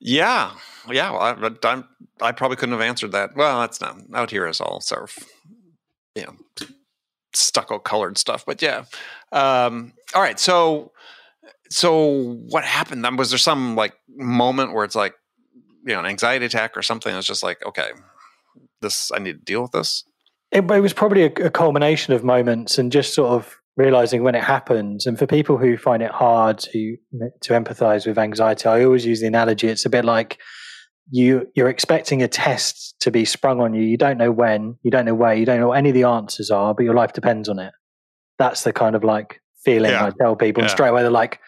yeah. 0.00 0.52
Yeah. 0.90 1.10
Well, 1.10 1.20
I, 1.20 1.50
I'm, 1.68 1.84
I 2.20 2.32
probably 2.32 2.56
couldn't 2.56 2.74
have 2.74 2.82
answered 2.82 3.12
that. 3.12 3.36
Well, 3.36 3.60
that's 3.60 3.80
not 3.80 3.96
out 4.14 4.30
here 4.30 4.46
is 4.46 4.60
all 4.60 4.80
sort 4.80 5.04
of, 5.04 5.18
you 6.14 6.24
know, 6.24 6.36
stucco 7.32 7.78
colored 7.78 8.18
stuff. 8.18 8.44
But 8.46 8.62
yeah. 8.62 8.84
Um, 9.32 9.92
all 10.14 10.22
right. 10.22 10.38
So, 10.38 10.92
so 11.70 12.36
what 12.48 12.64
happened? 12.64 13.18
Was 13.18 13.30
there 13.30 13.38
some 13.38 13.74
like 13.74 13.94
moment 14.08 14.72
where 14.74 14.84
it's 14.84 14.94
like, 14.94 15.14
you 15.86 15.94
know 15.94 16.00
an 16.00 16.06
anxiety 16.06 16.44
attack 16.44 16.76
or 16.76 16.82
something 16.82 17.14
it's 17.14 17.26
just 17.26 17.42
like 17.42 17.64
okay 17.64 17.90
this 18.82 19.10
i 19.14 19.18
need 19.18 19.32
to 19.32 19.44
deal 19.44 19.62
with 19.62 19.72
this 19.72 20.04
it, 20.52 20.70
it 20.70 20.80
was 20.80 20.92
probably 20.92 21.22
a, 21.22 21.32
a, 21.44 21.50
culmination 21.50 22.14
of 22.14 22.22
moments 22.22 22.78
and 22.78 22.92
just 22.92 23.14
sort 23.14 23.30
of 23.30 23.56
realizing 23.76 24.22
when 24.22 24.34
it 24.34 24.44
happens 24.44 25.06
and 25.06 25.18
for 25.18 25.26
people 25.26 25.56
who 25.56 25.76
find 25.76 26.02
it 26.02 26.10
hard 26.10 26.58
to 26.58 26.96
to 27.40 27.52
empathize 27.52 28.06
with 28.06 28.18
anxiety 28.18 28.68
i 28.68 28.84
always 28.84 29.06
use 29.06 29.20
the 29.20 29.26
analogy 29.26 29.68
it's 29.68 29.86
a 29.86 29.90
bit 29.90 30.04
like 30.04 30.38
you 31.10 31.46
you're 31.54 31.68
expecting 31.68 32.22
a 32.22 32.28
test 32.28 32.96
to 33.00 33.10
be 33.10 33.24
sprung 33.24 33.60
on 33.60 33.74
you 33.74 33.82
you 33.82 33.96
don't 33.96 34.18
know 34.18 34.32
when 34.32 34.76
you 34.82 34.90
don't 34.90 35.04
know 35.04 35.14
where 35.14 35.34
you 35.34 35.46
don't 35.46 35.60
know 35.60 35.68
what 35.68 35.78
any 35.78 35.90
of 35.90 35.94
the 35.94 36.02
answers 36.02 36.50
are 36.50 36.74
but 36.74 36.84
your 36.84 36.94
life 36.94 37.12
depends 37.12 37.48
on 37.48 37.58
it 37.58 37.72
that's 38.38 38.64
the 38.64 38.72
kind 38.72 38.96
of 38.96 39.04
like 39.04 39.40
feeling 39.64 39.92
yeah. 39.92 40.06
i 40.06 40.10
tell 40.18 40.34
people 40.34 40.62
yeah. 40.62 40.64
and 40.64 40.70
straight 40.70 40.88
away 40.88 41.02
they're 41.02 41.10
like 41.10 41.40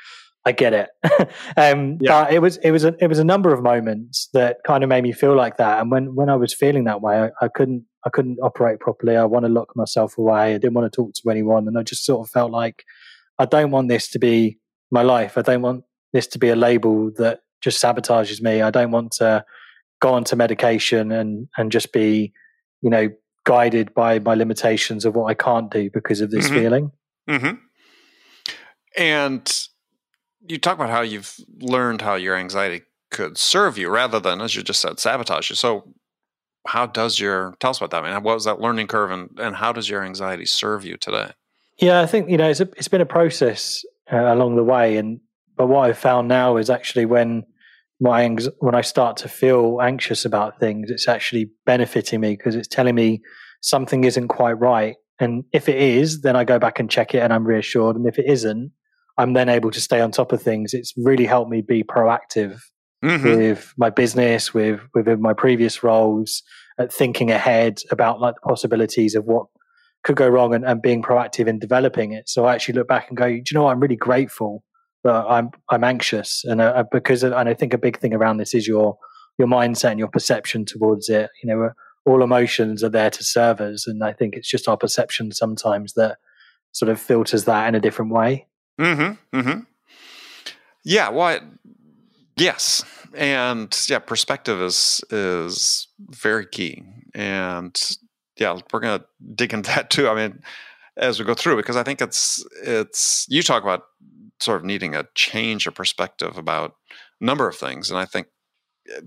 I 0.49 0.53
get 0.53 0.73
it. 0.73 0.89
um, 1.59 1.99
yeah. 2.01 2.25
But 2.25 2.33
it 2.33 2.39
was 2.39 2.57
it 2.59 2.71
was 2.71 2.83
a, 2.83 2.95
it 3.01 3.07
was 3.07 3.19
a 3.19 3.25
number 3.25 3.53
of 3.53 3.63
moments 3.63 4.31
that 4.33 4.57
kind 4.67 4.83
of 4.83 4.89
made 4.89 5.03
me 5.03 5.13
feel 5.13 5.37
like 5.37 5.59
that. 5.59 5.79
And 5.79 5.91
when 5.91 6.15
when 6.15 6.31
I 6.31 6.37
was 6.37 6.55
feeling 6.55 6.85
that 6.85 7.03
way, 7.03 7.21
I, 7.25 7.45
I 7.45 7.49
couldn't 7.49 7.85
I 8.07 8.09
couldn't 8.09 8.39
operate 8.43 8.81
properly. 8.81 9.15
I 9.15 9.27
want 9.27 9.45
to 9.45 9.53
lock 9.53 9.77
myself 9.77 10.17
away. 10.17 10.55
I 10.55 10.59
didn't 10.59 10.73
want 10.73 10.91
to 10.91 10.97
talk 10.97 11.13
to 11.13 11.31
anyone, 11.31 11.69
and 11.69 11.79
I 11.79 11.83
just 11.83 12.07
sort 12.07 12.27
of 12.27 12.31
felt 12.31 12.51
like 12.51 12.85
I 13.39 13.45
don't 13.45 13.71
want 13.71 13.91
this 13.91 14.09
to 14.09 14.19
be 14.19 14.59
my 14.91 15.03
life. 15.03 15.37
I 15.37 15.43
don't 15.43 15.61
want 15.61 15.85
this 16.15 16.27
to 16.29 16.39
be 16.39 16.49
a 16.49 16.57
label 16.57 17.11
that 17.19 17.41
just 17.61 17.83
sabotages 17.83 18.41
me. 18.41 18.63
I 18.63 18.71
don't 18.71 18.91
want 18.91 19.13
to 19.19 19.45
go 20.01 20.15
onto 20.15 20.35
medication 20.35 21.13
and 21.13 21.49
and 21.59 21.71
just 21.71 21.93
be, 21.93 22.33
you 22.81 22.89
know, 22.89 23.11
guided 23.45 23.93
by 23.93 24.19
my 24.19 24.33
limitations 24.33 25.05
of 25.05 25.15
what 25.15 25.27
I 25.27 25.35
can't 25.35 25.71
do 25.71 25.91
because 25.93 26.23
of 26.23 26.31
this 26.31 26.47
mm-hmm. 26.47 26.57
feeling. 26.57 26.93
Mm-hmm. 27.29 27.55
And 28.97 29.68
you 30.49 30.59
talk 30.59 30.75
about 30.75 30.91
how 30.91 31.03
you've 31.03 31.37
learned 31.61 32.03
how 32.03 32.15
your 32.15 32.37
anxiety 32.37 32.83
could 33.11 33.39
serve 33.39 33.79
you 33.79 33.89
rather 33.91 34.21
than, 34.21 34.41
as 34.41 34.55
you 34.55 34.63
just 34.63 34.81
said, 34.81 34.99
sabotage 34.99 35.51
you. 35.51 35.57
So, 35.57 35.95
how 36.67 36.87
does 36.87 37.19
your 37.19 37.55
tell 37.61 37.71
us 37.71 37.79
about 37.79 37.91
that? 37.91 38.05
I 38.05 38.13
mean, 38.13 38.23
what 38.23 38.35
was 38.35 38.45
that 38.45 38.61
learning 38.61 38.89
curve, 38.89 39.11
and 39.11 39.31
and 39.39 39.57
how 39.57 39.73
does 39.73 39.89
your 39.89 40.05
anxiety 40.05 40.47
serve 40.47 40.85
you 40.85 40.97
today? 40.97 41.31
Yeah, 41.79 42.01
I 42.01 42.07
think 42.07 42.29
you 42.29 42.37
know 42.37 42.51
it's 42.51 42.61
a, 42.61 42.69
it's 42.77 42.89
been 42.89 43.01
a 43.01 43.07
process 43.07 43.85
uh, 44.13 44.33
along 44.35 44.57
the 44.57 44.65
way, 44.65 44.97
and 44.97 45.21
but 45.57 45.69
what 45.69 45.89
I've 45.89 45.99
found 45.99 46.29
now 46.29 46.57
is 46.57 46.71
actually 46.71 47.07
when 47.07 47.45
my 48.01 48.29
when 48.59 48.75
I 48.75 48.83
start 48.83 49.17
to 49.19 49.29
feel 49.29 49.81
anxious 49.81 50.25
about 50.25 50.61
things, 50.61 50.91
it's 50.91 51.09
actually 51.09 51.51
benefiting 51.65 52.21
me 52.21 52.37
because 52.37 52.55
it's 52.55 52.69
telling 52.69 52.95
me 52.95 53.23
something 53.61 54.05
isn't 54.05 54.29
quite 54.29 54.59
right. 54.59 54.97
And 55.21 55.45
if 55.53 55.69
it 55.69 55.77
is, 55.77 56.21
then 56.21 56.37
I 56.37 56.45
go 56.45 56.59
back 56.59 56.79
and 56.79 56.91
check 56.91 57.15
it, 57.15 57.19
and 57.19 57.33
I'm 57.33 57.45
reassured. 57.45 57.97
And 57.97 58.07
if 58.07 58.19
it 58.19 58.27
isn't, 58.27 58.73
I'm 59.19 59.33
then 59.33 59.49
able 59.49 59.71
to 59.73 59.81
stay 59.81 60.01
on 60.01 60.13
top 60.13 60.33
of 60.33 60.41
things. 60.41 60.73
It's 60.73 60.95
really 60.97 61.27
helped 61.27 61.51
me 61.51 61.61
be 61.61 61.83
proactive 61.83 62.61
mm-hmm. 63.05 63.25
with 63.25 63.75
my 63.77 63.91
business, 63.91 64.55
with 64.55 64.81
within 64.95 65.21
my 65.21 65.35
previous 65.35 65.83
roles, 65.83 66.43
at 66.79 66.93
thinking 66.93 67.31
ahead 67.31 67.81
about 67.91 68.21
like 68.21 68.37
the 68.37 68.49
possibilities 68.49 69.15
of 69.15 69.25
what 69.25 69.47
could 70.05 70.17
go 70.17 70.29
wrong 70.29 70.55
and, 70.55 70.65
and 70.65 70.81
being 70.81 71.03
proactive 71.03 71.49
in 71.49 71.59
developing 71.59 72.13
it. 72.13 72.29
So 72.29 72.45
I 72.45 72.55
actually 72.55 72.75
look 72.75 72.89
back 72.89 73.09
and 73.09 73.17
go, 73.17 73.29
do 73.29 73.35
you 73.35 73.43
know 73.55 73.65
what? 73.65 73.73
I'm 73.73 73.81
really 73.81 73.97
grateful 73.97 74.63
that 75.05 75.25
I'm 75.29 75.51
I'm 75.69 75.85
anxious, 75.85 76.45
and 76.45 76.61
uh, 76.61 76.85
because 76.91 77.23
and 77.23 77.35
I 77.35 77.55
think 77.55 77.75
a 77.75 77.79
big 77.79 77.99
thing 77.99 78.15
around 78.15 78.39
this 78.39 78.55
is 78.55 78.67
your 78.67 78.99
your 79.39 79.49
mindset 79.49 79.91
and 79.91 79.99
your 79.99 80.09
perception 80.09 80.65
towards 80.65 81.09
it. 81.09 81.31
You 81.43 81.49
know, 81.49 81.71
all 82.07 82.23
emotions 82.23 82.83
are 82.83 82.89
there 82.89 83.11
to 83.11 83.25
serve 83.25 83.61
us, 83.61 83.87
and 83.87 84.03
I 84.03 84.13
think 84.13 84.35
it's 84.35 84.49
just 84.49 84.69
our 84.69 84.77
perception 84.77 85.33
sometimes 85.33 85.95
that 85.95 86.19
sort 86.73 86.91
of 86.91 87.01
filters 87.01 87.45
that 87.45 87.69
in 87.69 87.75
a 87.75 87.81
different 87.81 88.13
way. 88.13 88.48
Mm-hmm. 88.79 89.37
Mm-hmm. 89.39 89.61
Yeah. 90.85 91.11
Well, 91.11 91.41
yes, 92.37 92.85
and 93.15 93.77
yeah, 93.89 93.99
perspective 93.99 94.61
is 94.63 95.03
is 95.11 95.89
very 96.01 96.47
key, 96.47 96.85
and 97.15 97.79
yeah, 98.39 98.59
we're 98.73 98.81
gonna 98.81 99.05
dig 99.35 99.55
into 99.55 99.71
that 99.73 99.91
too. 99.91 100.09
I 100.09 100.15
mean, 100.15 100.41
as 100.99 101.19
we 101.19 101.25
go 101.27 101.35
through, 101.35 101.57
because 101.59 101.77
I 101.77 101.85
think 101.85 102.03
it's 102.03 102.45
it's 102.65 103.27
you 103.31 103.43
talk 103.43 103.65
about 103.65 103.85
sort 104.41 104.59
of 104.59 104.65
needing 104.67 104.95
a 104.97 105.07
change 105.17 105.67
of 105.67 105.75
perspective 105.77 106.39
about 106.39 106.75
a 107.23 107.27
number 107.27 107.49
of 107.49 107.57
things, 107.57 107.91
and 107.91 107.99
I 108.01 108.07
think 108.07 108.29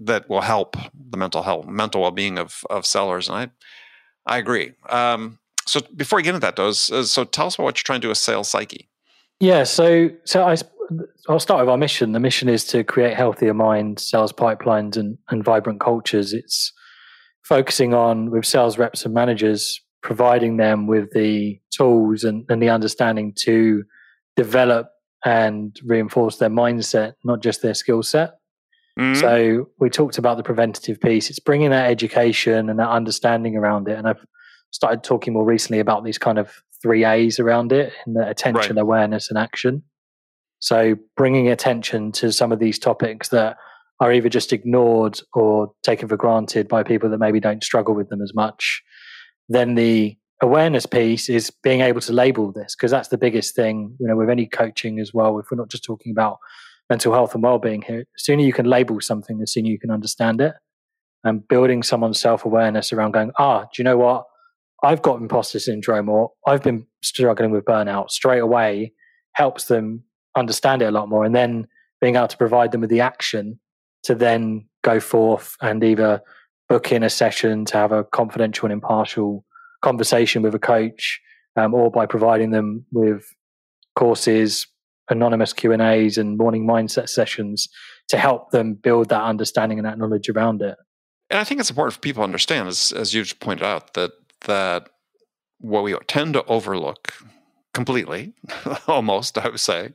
that 0.01 0.29
will 0.29 0.41
help 0.41 0.77
the 1.11 1.17
mental 1.17 1.43
health, 1.43 1.67
mental 1.67 2.01
well 2.03 2.11
being 2.11 2.39
of 2.39 2.63
of 2.71 2.85
sellers. 2.87 3.29
And 3.29 3.37
I 3.37 3.51
I 4.35 4.39
agree. 4.39 4.73
Um, 4.89 5.39
so 5.67 5.81
before 5.97 6.17
we 6.17 6.23
get 6.23 6.35
into 6.35 6.41
that, 6.47 6.57
though, 6.57 6.73
so 6.73 7.25
tell 7.25 7.47
us 7.47 7.55
about 7.55 7.65
what 7.65 7.77
you're 7.79 7.85
trying 7.85 8.01
to 8.01 8.05
do 8.05 8.09
with 8.09 8.19
sales 8.19 8.49
psyche. 8.51 8.89
Yeah, 9.41 9.63
so 9.63 10.09
so 10.23 10.45
I 10.45 10.55
I'll 11.27 11.39
start 11.39 11.61
with 11.61 11.69
our 11.69 11.77
mission. 11.77 12.11
The 12.11 12.19
mission 12.19 12.47
is 12.47 12.63
to 12.67 12.83
create 12.83 13.15
healthier 13.15 13.53
minds, 13.53 14.07
sales 14.09 14.31
pipelines, 14.31 14.95
and 14.95 15.17
and 15.29 15.43
vibrant 15.43 15.79
cultures. 15.79 16.31
It's 16.31 16.71
focusing 17.43 17.93
on 17.93 18.29
with 18.29 18.45
sales 18.45 18.77
reps 18.77 19.03
and 19.03 19.13
managers, 19.13 19.81
providing 20.03 20.57
them 20.57 20.85
with 20.85 21.11
the 21.11 21.59
tools 21.71 22.23
and, 22.23 22.45
and 22.49 22.61
the 22.61 22.69
understanding 22.69 23.33
to 23.39 23.83
develop 24.35 24.89
and 25.25 25.77
reinforce 25.83 26.37
their 26.37 26.49
mindset, 26.49 27.13
not 27.23 27.41
just 27.41 27.63
their 27.63 27.73
skill 27.73 28.03
set. 28.03 28.35
Mm-hmm. 28.99 29.19
So 29.19 29.69
we 29.79 29.89
talked 29.89 30.19
about 30.19 30.37
the 30.37 30.43
preventative 30.43 31.01
piece. 31.01 31.29
It's 31.29 31.39
bringing 31.39 31.71
that 31.71 31.89
education 31.89 32.69
and 32.69 32.79
that 32.79 32.89
understanding 32.89 33.55
around 33.55 33.87
it. 33.87 33.97
And 33.97 34.07
I've 34.07 34.23
started 34.69 35.03
talking 35.03 35.33
more 35.33 35.45
recently 35.45 35.79
about 35.79 36.03
these 36.03 36.17
kind 36.17 36.37
of 36.37 36.61
three 36.81 37.05
A's 37.05 37.39
around 37.39 37.71
it 37.71 37.93
in 38.05 38.13
the 38.13 38.27
attention, 38.27 38.75
right. 38.75 38.81
awareness, 38.81 39.29
and 39.29 39.37
action. 39.37 39.83
So 40.59 40.95
bringing 41.17 41.49
attention 41.49 42.11
to 42.13 42.31
some 42.31 42.51
of 42.51 42.59
these 42.59 42.77
topics 42.77 43.29
that 43.29 43.57
are 43.99 44.11
either 44.11 44.29
just 44.29 44.51
ignored 44.53 45.19
or 45.33 45.71
taken 45.83 46.07
for 46.07 46.17
granted 46.17 46.67
by 46.67 46.83
people 46.83 47.09
that 47.09 47.19
maybe 47.19 47.39
don't 47.39 47.63
struggle 47.63 47.93
with 47.93 48.09
them 48.09 48.21
as 48.21 48.33
much. 48.33 48.81
Then 49.49 49.75
the 49.75 50.17
awareness 50.41 50.85
piece 50.85 51.29
is 51.29 51.51
being 51.63 51.81
able 51.81 52.01
to 52.01 52.13
label 52.13 52.51
this 52.51 52.75
because 52.75 52.89
that's 52.89 53.09
the 53.09 53.17
biggest 53.17 53.55
thing, 53.55 53.95
you 53.99 54.07
know, 54.07 54.15
with 54.15 54.29
any 54.29 54.47
coaching 54.47 54.99
as 54.99 55.13
well. 55.13 55.37
If 55.39 55.47
we're 55.51 55.57
not 55.57 55.69
just 55.69 55.83
talking 55.83 56.11
about 56.11 56.37
mental 56.89 57.13
health 57.13 57.35
and 57.35 57.43
well-being 57.43 57.83
here, 57.83 57.99
the 57.99 58.05
sooner 58.17 58.41
you 58.41 58.53
can 58.53 58.65
label 58.65 58.99
something, 59.01 59.37
the 59.37 59.47
sooner 59.47 59.69
you 59.69 59.79
can 59.79 59.91
understand 59.91 60.41
it. 60.41 60.53
And 61.23 61.47
building 61.47 61.83
someone's 61.83 62.19
self-awareness 62.19 62.91
around 62.91 63.11
going, 63.11 63.31
ah, 63.37 63.61
do 63.61 63.67
you 63.77 63.83
know 63.83 63.97
what? 63.97 64.25
I've 64.83 65.01
got 65.01 65.21
imposter 65.21 65.59
syndrome 65.59 66.09
or 66.09 66.31
I've 66.47 66.63
been 66.63 66.85
struggling 67.03 67.51
with 67.51 67.65
burnout 67.65 68.09
straight 68.09 68.39
away 68.39 68.93
helps 69.33 69.65
them 69.65 70.03
understand 70.35 70.81
it 70.81 70.85
a 70.85 70.91
lot 70.91 71.09
more. 71.09 71.23
And 71.23 71.35
then 71.35 71.67
being 71.99 72.15
able 72.15 72.27
to 72.27 72.37
provide 72.37 72.71
them 72.71 72.81
with 72.81 72.89
the 72.89 73.01
action 73.01 73.59
to 74.03 74.15
then 74.15 74.65
go 74.83 74.99
forth 74.99 75.55
and 75.61 75.83
either 75.83 76.21
book 76.67 76.91
in 76.91 77.03
a 77.03 77.09
session 77.09 77.65
to 77.65 77.77
have 77.77 77.91
a 77.91 78.03
confidential 78.03 78.65
and 78.65 78.73
impartial 78.73 79.45
conversation 79.81 80.41
with 80.41 80.55
a 80.55 80.59
coach 80.59 81.19
um, 81.55 81.73
or 81.73 81.91
by 81.91 82.05
providing 82.05 82.51
them 82.51 82.85
with 82.91 83.25
courses 83.95 84.67
anonymous 85.09 85.51
q 85.51 85.73
and 85.73 85.81
a's 85.81 86.17
and 86.17 86.37
morning 86.37 86.65
mindset 86.65 87.09
sessions 87.09 87.67
to 88.07 88.17
help 88.17 88.51
them 88.51 88.73
build 88.73 89.09
that 89.09 89.21
understanding 89.21 89.77
and 89.77 89.85
that 89.85 89.97
knowledge 89.97 90.29
around 90.29 90.61
it 90.61 90.77
and 91.29 91.39
i 91.39 91.43
think 91.43 91.59
it's 91.59 91.69
important 91.69 91.93
for 91.93 91.99
people 91.99 92.21
to 92.21 92.23
understand 92.23 92.69
as, 92.69 92.93
as 92.93 93.13
you've 93.13 93.37
pointed 93.39 93.65
out 93.65 93.93
that 93.95 94.11
that 94.45 94.89
what 95.59 95.83
we 95.83 95.95
tend 96.07 96.33
to 96.33 96.43
overlook 96.45 97.13
completely 97.73 98.33
almost 98.87 99.37
i 99.37 99.47
would 99.47 99.59
say 99.59 99.89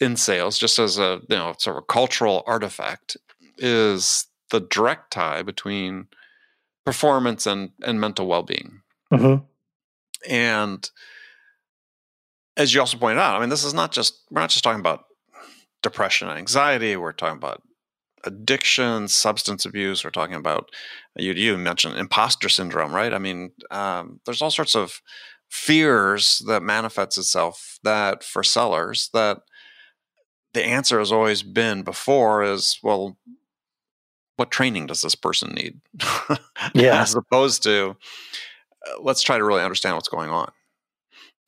in 0.00 0.16
sales 0.16 0.58
just 0.58 0.78
as 0.78 0.98
a 0.98 1.20
you 1.28 1.36
know 1.36 1.54
sort 1.58 1.78
of 1.78 1.86
cultural 1.86 2.42
artifact 2.46 3.16
is 3.58 4.26
the 4.50 4.60
direct 4.60 5.10
tie 5.12 5.42
between 5.42 6.06
performance 6.84 7.46
and, 7.46 7.70
and 7.82 8.00
mental 8.00 8.26
well 8.26 8.42
being. 8.42 8.80
Mm-hmm. 9.12 9.44
And 10.30 10.90
as 12.56 12.72
you 12.72 12.80
also 12.80 12.96
pointed 12.96 13.20
out, 13.20 13.36
I 13.36 13.40
mean, 13.40 13.50
this 13.50 13.64
is 13.64 13.74
not 13.74 13.92
just, 13.92 14.22
we're 14.30 14.40
not 14.40 14.50
just 14.50 14.64
talking 14.64 14.80
about 14.80 15.04
depression 15.82 16.28
and 16.28 16.38
anxiety, 16.38 16.96
we're 16.96 17.12
talking 17.12 17.36
about 17.36 17.62
addiction, 18.24 19.08
substance 19.08 19.64
abuse, 19.64 20.04
we're 20.04 20.10
talking 20.10 20.34
about, 20.34 20.70
you, 21.16 21.32
you 21.32 21.56
mentioned 21.56 21.96
imposter 21.96 22.48
syndrome, 22.48 22.94
right? 22.94 23.12
I 23.12 23.18
mean, 23.18 23.52
um, 23.70 24.20
there's 24.24 24.42
all 24.42 24.50
sorts 24.50 24.74
of 24.74 25.00
fears 25.48 26.42
that 26.46 26.62
manifests 26.62 27.18
itself 27.18 27.78
that 27.84 28.24
for 28.24 28.42
sellers 28.42 29.10
that 29.12 29.38
the 30.54 30.64
answer 30.64 30.98
has 30.98 31.12
always 31.12 31.42
been 31.42 31.82
before 31.82 32.42
is 32.42 32.78
well 32.82 33.16
what 34.36 34.50
training 34.50 34.86
does 34.86 35.00
this 35.00 35.14
person 35.14 35.52
need? 35.54 35.80
yeah. 36.74 37.00
As 37.00 37.14
opposed 37.14 37.62
to, 37.64 37.96
uh, 38.86 39.00
let's 39.00 39.22
try 39.22 39.38
to 39.38 39.44
really 39.44 39.62
understand 39.62 39.94
what's 39.94 40.08
going 40.08 40.30
on. 40.30 40.50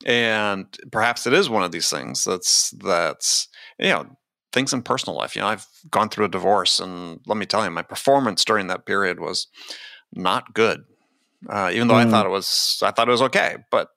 And 0.05 0.65
perhaps 0.91 1.27
it 1.27 1.33
is 1.33 1.49
one 1.49 1.63
of 1.63 1.71
these 1.71 1.89
things 1.89 2.23
that's, 2.23 2.71
that's, 2.71 3.47
you 3.77 3.89
know, 3.89 4.17
things 4.51 4.73
in 4.73 4.81
personal 4.81 5.17
life. 5.17 5.35
You 5.35 5.41
know, 5.41 5.47
I've 5.47 5.67
gone 5.89 6.09
through 6.09 6.25
a 6.25 6.29
divorce 6.29 6.79
and 6.79 7.19
let 7.25 7.37
me 7.37 7.45
tell 7.45 7.63
you, 7.63 7.71
my 7.71 7.81
performance 7.81 8.43
during 8.43 8.67
that 8.67 8.85
period 8.85 9.19
was 9.19 9.47
not 10.13 10.53
good. 10.53 10.83
Uh, 11.47 11.71
even 11.73 11.87
though 11.87 11.93
mm. 11.93 12.05
I 12.05 12.09
thought 12.09 12.25
it 12.25 12.29
was, 12.29 12.81
I 12.83 12.91
thought 12.91 13.07
it 13.07 13.11
was 13.11 13.21
okay, 13.21 13.57
but 13.71 13.89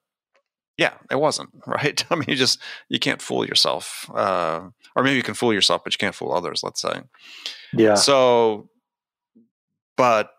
yeah, 0.76 0.94
it 1.10 1.18
wasn't 1.18 1.50
right. 1.66 2.04
I 2.10 2.14
mean, 2.14 2.26
you 2.28 2.36
just 2.36 2.60
you 2.88 2.98
can't 2.98 3.20
fool 3.20 3.44
yourself, 3.46 4.08
uh, 4.14 4.68
or 4.94 5.02
maybe 5.02 5.16
you 5.16 5.22
can 5.22 5.34
fool 5.34 5.52
yourself, 5.52 5.82
but 5.84 5.92
you 5.92 5.98
can't 5.98 6.14
fool 6.14 6.32
others. 6.32 6.62
Let's 6.62 6.80
say. 6.80 7.00
Yeah. 7.72 7.94
So 7.94 8.68
but 9.96 10.30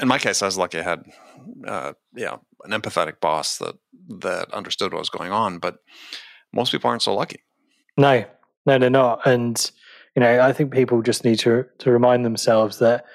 in 0.00 0.08
my 0.08 0.18
case, 0.18 0.42
I 0.42 0.46
was 0.46 0.58
lucky. 0.58 0.78
I 0.78 0.82
had, 0.82 1.02
uh, 1.66 1.92
yeah, 2.14 2.36
an 2.64 2.70
empathetic 2.70 3.20
boss 3.20 3.58
that 3.58 3.76
that 4.20 4.52
understood 4.52 4.92
what 4.92 5.00
was 5.00 5.10
going 5.10 5.32
on. 5.32 5.58
But 5.58 5.78
most 6.52 6.72
people 6.72 6.90
aren't 6.90 7.02
so 7.02 7.14
lucky. 7.14 7.42
No, 7.96 8.24
no, 8.68 8.78
they're 8.78 8.90
not. 8.90 9.26
And 9.26 9.70
you 10.14 10.20
know, 10.20 10.40
I 10.40 10.52
think 10.52 10.72
people 10.72 11.02
just 11.02 11.24
need 11.24 11.38
to 11.40 11.64
to 11.78 11.90
remind 11.90 12.24
themselves 12.24 12.78
that 12.78 13.06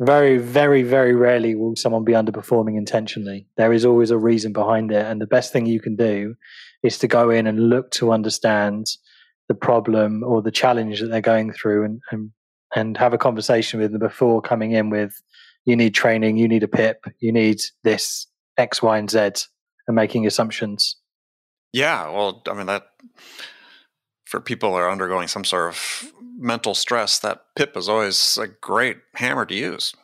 very, 0.00 0.36
very, 0.36 0.82
very 0.82 1.14
rarely 1.14 1.54
will 1.54 1.74
someone 1.76 2.04
be 2.04 2.12
underperforming 2.12 2.76
intentionally. 2.76 3.46
There 3.56 3.72
is 3.72 3.84
always 3.84 4.10
a 4.10 4.18
reason 4.18 4.52
behind 4.52 4.92
it, 4.92 5.06
and 5.06 5.20
the 5.20 5.26
best 5.26 5.52
thing 5.52 5.64
you 5.64 5.80
can 5.80 5.96
do 5.96 6.34
is 6.82 6.98
to 6.98 7.08
go 7.08 7.30
in 7.30 7.46
and 7.46 7.70
look 7.70 7.90
to 7.92 8.12
understand 8.12 8.86
the 9.48 9.54
problem 9.54 10.24
or 10.24 10.42
the 10.42 10.50
challenge 10.50 11.00
that 11.00 11.06
they're 11.06 11.20
going 11.20 11.52
through, 11.52 11.84
and 11.84 12.00
and 12.10 12.30
and 12.74 12.96
have 12.98 13.14
a 13.14 13.18
conversation 13.18 13.80
with 13.80 13.92
them 13.92 14.00
before 14.00 14.42
coming 14.42 14.72
in 14.72 14.90
with 14.90 15.14
you 15.64 15.76
need 15.76 15.94
training, 15.94 16.36
you 16.36 16.48
need 16.48 16.62
a 16.62 16.68
PIP, 16.68 17.04
you 17.20 17.32
need 17.32 17.60
this 17.84 18.26
X, 18.56 18.82
Y, 18.82 18.98
and 18.98 19.10
Z, 19.10 19.18
and 19.86 19.94
making 19.94 20.26
assumptions. 20.26 20.96
Yeah, 21.72 22.10
well, 22.10 22.42
I 22.48 22.54
mean 22.54 22.66
that 22.66 22.88
people 24.40 24.74
are 24.74 24.90
undergoing 24.90 25.28
some 25.28 25.44
sort 25.44 25.70
of 25.70 26.12
mental 26.38 26.74
stress, 26.74 27.18
that 27.20 27.42
PIP 27.56 27.76
is 27.76 27.88
always 27.88 28.38
a 28.38 28.48
great 28.48 28.98
hammer 29.14 29.46
to 29.46 29.54
use. 29.54 29.94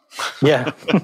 Yeah. 0.40 0.72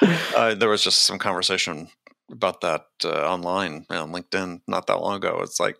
uh, 0.36 0.54
there 0.54 0.68
was 0.68 0.82
just 0.82 1.04
some 1.04 1.18
conversation 1.18 1.88
about 2.30 2.60
that 2.60 2.86
uh, 3.04 3.28
online 3.28 3.86
on 3.90 4.12
LinkedIn 4.12 4.60
not 4.66 4.86
that 4.86 5.00
long 5.00 5.16
ago. 5.16 5.40
It's 5.42 5.60
like, 5.60 5.76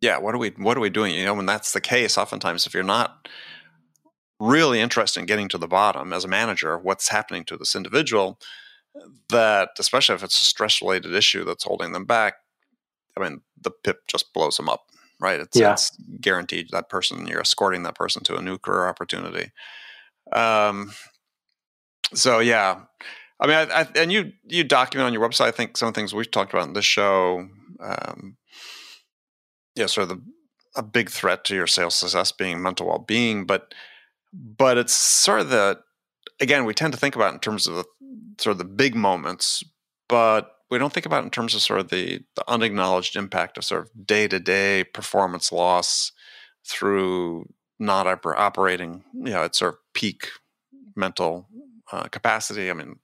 yeah, 0.00 0.18
what 0.18 0.34
are 0.34 0.38
we 0.38 0.50
what 0.50 0.76
are 0.76 0.80
we 0.80 0.90
doing? 0.90 1.14
You 1.14 1.24
know, 1.24 1.34
when 1.34 1.46
that's 1.46 1.72
the 1.72 1.80
case, 1.80 2.16
oftentimes 2.16 2.66
if 2.66 2.74
you're 2.74 2.82
not 2.82 3.28
really 4.38 4.80
interested 4.80 5.20
in 5.20 5.26
getting 5.26 5.48
to 5.48 5.58
the 5.58 5.68
bottom 5.68 6.12
as 6.12 6.24
a 6.24 6.28
manager 6.28 6.72
of 6.72 6.82
what's 6.82 7.08
happening 7.08 7.44
to 7.44 7.56
this 7.56 7.76
individual, 7.76 8.38
that 9.28 9.70
especially 9.78 10.14
if 10.14 10.24
it's 10.24 10.40
a 10.40 10.44
stress 10.44 10.80
related 10.80 11.14
issue 11.14 11.44
that's 11.44 11.64
holding 11.64 11.92
them 11.92 12.06
back, 12.06 12.34
I 13.20 13.28
mean, 13.28 13.40
the 13.60 13.70
PIP 13.70 14.06
just 14.06 14.32
blows 14.32 14.56
them 14.56 14.68
up, 14.68 14.86
right? 15.20 15.40
It's, 15.40 15.58
yeah. 15.58 15.72
it's 15.72 15.96
guaranteed 16.20 16.68
that 16.70 16.88
person, 16.88 17.26
you're 17.26 17.40
escorting 17.40 17.82
that 17.84 17.94
person 17.94 18.22
to 18.24 18.36
a 18.36 18.42
new 18.42 18.58
career 18.58 18.88
opportunity. 18.88 19.52
Um, 20.32 20.92
so 22.14 22.38
yeah, 22.38 22.80
I 23.40 23.46
mean, 23.46 23.56
I, 23.56 23.80
I, 23.80 23.88
and 23.96 24.12
you 24.12 24.32
you 24.44 24.64
document 24.64 25.06
on 25.06 25.12
your 25.12 25.26
website. 25.26 25.46
I 25.46 25.50
think 25.50 25.76
some 25.76 25.88
of 25.88 25.94
the 25.94 26.00
things 26.00 26.14
we've 26.14 26.30
talked 26.30 26.52
about 26.52 26.68
in 26.68 26.74
this 26.74 26.84
show, 26.84 27.48
um, 27.80 28.36
yeah, 29.74 29.86
sort 29.86 30.10
of 30.10 30.16
the 30.16 30.22
a 30.76 30.82
big 30.82 31.10
threat 31.10 31.44
to 31.44 31.54
your 31.54 31.66
sales 31.66 31.96
success 31.96 32.30
being 32.32 32.62
mental 32.62 32.86
well-being, 32.86 33.44
but 33.46 33.74
but 34.32 34.78
it's 34.78 34.92
sort 34.92 35.40
of 35.40 35.48
the 35.50 35.80
again 36.40 36.64
we 36.64 36.74
tend 36.74 36.92
to 36.92 36.98
think 36.98 37.16
about 37.16 37.32
in 37.32 37.40
terms 37.40 37.66
of 37.66 37.74
the 37.74 37.84
sort 38.38 38.52
of 38.52 38.58
the 38.58 38.64
big 38.64 38.94
moments, 38.94 39.64
but 40.08 40.52
we 40.70 40.78
don't 40.78 40.92
think 40.92 41.06
about 41.06 41.24
in 41.24 41.30
terms 41.30 41.54
of 41.54 41.62
sort 41.62 41.80
of 41.80 41.90
the, 41.90 42.20
the 42.36 42.44
unacknowledged 42.48 43.16
impact 43.16 43.58
of 43.58 43.64
sort 43.64 43.82
of 43.82 44.06
day-to-day 44.06 44.84
performance 44.84 45.50
loss 45.50 46.12
through 46.66 47.48
not 47.78 48.06
operating, 48.06 49.02
you 49.14 49.32
know, 49.32 49.44
at 49.44 49.54
sort 49.54 49.74
of 49.74 49.80
peak 49.94 50.28
mental 50.94 51.48
uh, 51.92 52.04
capacity. 52.04 52.70
I 52.70 52.74
mean, 52.74 53.00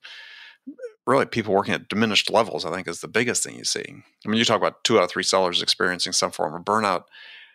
really 1.06 1.26
people 1.26 1.54
working 1.54 1.74
at 1.74 1.88
diminished 1.88 2.30
levels, 2.30 2.64
I 2.64 2.72
think, 2.72 2.86
is 2.86 3.00
the 3.00 3.08
biggest 3.08 3.42
thing 3.42 3.56
you 3.56 3.64
see. 3.64 3.84
I 3.88 4.28
mean, 4.28 4.38
you 4.38 4.44
talk 4.44 4.58
about 4.58 4.84
two 4.84 4.98
out 4.98 5.04
of 5.04 5.10
three 5.10 5.22
sellers 5.22 5.62
experiencing 5.62 6.12
some 6.12 6.30
form 6.30 6.54
of 6.54 6.62
burnout. 6.62 7.04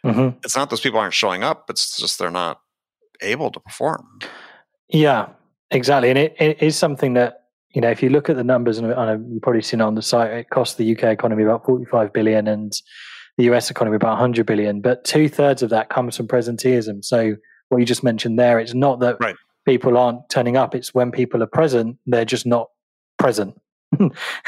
Mm-hmm. 0.06 0.38
It's 0.44 0.56
not 0.56 0.70
those 0.70 0.82
people 0.82 1.00
aren't 1.00 1.13
showing 1.13 1.44
up; 1.44 1.70
it's 1.70 1.98
just 1.98 2.18
they're 2.18 2.32
not 2.32 2.60
able 3.22 3.51
to 3.51 3.60
perform. 3.60 4.20
Yeah, 4.89 5.30
exactly, 5.70 6.10
and 6.10 6.18
it, 6.18 6.36
it 6.39 6.62
is 6.62 6.75
something 6.75 7.13
that 7.13 7.40
you 7.74 7.82
know 7.82 7.90
if 7.90 8.04
you 8.04 8.10
look 8.10 8.30
at 8.30 8.36
the 8.36 8.44
numbers, 8.44 8.78
and 8.78 8.88
you've 9.32 9.42
probably 9.42 9.62
seen 9.62 9.82
it 9.82 9.84
on 9.84 9.96
the 9.96 10.01
site, 10.01 10.32
it 10.32 10.50
costs 10.50 10.75
the 10.75 10.96
UK 10.96 11.04
economy 11.06 11.44
about 11.44 11.66
forty-five 11.66 12.13
billion, 12.13 12.48
and 12.48 12.74
the 13.38 13.46
US 13.46 13.72
economy 13.72 13.96
about 13.96 14.12
100 14.12 14.46
billion, 14.46 14.82
but 14.82 15.04
two 15.04 15.30
thirds 15.30 15.63
of 15.63 15.70
that 15.70 15.90
comes 15.90 16.18
from 16.18 16.28
presenteeism. 16.28 17.04
So 17.04 17.38
what 17.70 17.78
you 17.78 17.86
just 17.86 18.04
mentioned 18.04 18.38
there, 18.38 18.60
it's 18.60 18.74
not 18.74 19.00
that 19.00 19.18
right. 19.22 19.36
people 19.66 19.98
aren't 19.98 20.30
turning 20.30 20.58
up; 20.58 20.75
it's 20.75 20.94
when 20.94 21.12
people 21.12 21.42
are 21.42 21.48
present, 21.48 21.98
they're 22.06 22.25
just 22.25 22.46
not 22.46 22.70
present 23.18 23.56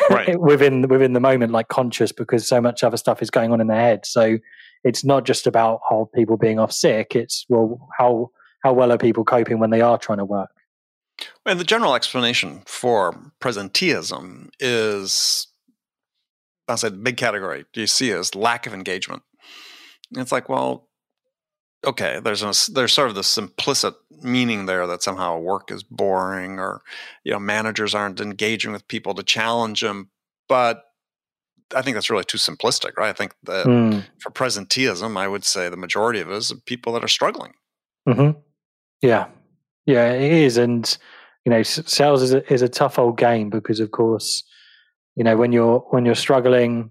right. 0.10 0.40
within 0.40 0.88
within 0.88 1.14
the 1.14 1.20
moment, 1.20 1.52
like 1.52 1.68
conscious, 1.68 2.12
because 2.12 2.48
so 2.48 2.62
much 2.62 2.84
other 2.84 2.98
stuff 2.98 3.22
is 3.22 3.30
going 3.30 3.52
on 3.52 3.62
in 3.62 3.68
their 3.68 3.80
head. 3.80 4.06
So 4.06 4.38
it's 4.84 5.04
not 5.04 5.26
just 5.26 5.48
about 5.48 5.82
oh, 5.90 6.10
people 6.14 6.38
being 6.38 6.60
off 6.60 6.72
sick. 6.72 7.16
It's 7.16 7.46
well, 7.50 7.88
how 7.98 8.32
how 8.64 8.74
well 8.74 8.92
are 8.92 8.98
people 8.98 9.24
coping 9.24 9.60
when 9.60 9.70
they 9.70 9.82
are 9.82 9.98
trying 9.98 10.20
to 10.20 10.26
work? 10.26 10.50
And 11.46 11.60
the 11.60 11.66
general 11.66 11.96
explanation 11.96 12.64
for 12.66 13.32
presenteeism 13.42 14.50
is, 14.60 15.48
I 16.68 16.76
said, 16.76 17.04
big 17.04 17.18
category. 17.18 17.66
Do 17.74 17.82
you 17.82 17.88
see 17.88 18.12
as 18.12 18.34
lack 18.34 18.66
of 18.66 18.74
engagement? 18.74 19.24
And 20.12 20.22
it's 20.22 20.32
like, 20.32 20.48
well, 20.48 20.88
okay, 21.86 22.20
there's 22.24 22.44
a, 22.44 22.72
there's 22.72 22.94
sort 22.94 23.10
of 23.10 23.16
this 23.16 23.38
implicit 23.38 23.96
meaning 24.24 24.66
there 24.66 24.88
that 24.88 25.04
somehow 25.04 25.38
work 25.38 25.70
is 25.70 25.84
boring 25.84 26.60
or 26.60 26.82
you 27.26 27.34
know 27.34 27.40
managers 27.40 27.94
aren't 27.94 28.22
engaging 28.22 28.72
with 28.72 28.88
people 28.88 29.14
to 29.14 29.24
challenge 29.24 29.82
them. 29.82 30.10
But 30.48 30.84
I 31.76 31.82
think 31.82 31.96
that's 31.96 32.10
really 32.10 32.24
too 32.24 32.38
simplistic, 32.38 32.98
right? 32.98 33.10
I 33.10 33.14
think 33.14 33.34
that 33.44 33.66
mm. 33.66 34.04
for 34.20 34.30
presenteeism, 34.30 35.18
I 35.18 35.28
would 35.28 35.44
say 35.44 35.70
the 35.70 35.78
majority 35.78 36.20
of 36.20 36.30
it 36.30 36.36
is 36.36 36.54
people 36.66 36.94
that 36.94 37.04
are 37.04 37.10
struggling. 37.10 37.54
Mm-hmm. 38.08 38.40
Yeah, 39.02 39.28
yeah, 39.86 40.14
it 40.14 40.32
is, 40.32 40.58
and 40.58 40.98
you 41.46 41.50
know, 41.50 41.64
sales 41.64 42.22
is 42.22 42.34
a, 42.34 42.54
is 42.54 42.62
a 42.62 42.70
tough 42.70 42.98
old 42.98 43.18
game 43.18 43.50
because, 43.50 43.80
of 43.80 43.92
course, 43.92 44.44
you 45.16 45.24
know 45.24 45.38
when 45.38 45.52
you're 45.52 45.80
when 45.90 46.06
you're 46.06 46.16
struggling 46.16 46.90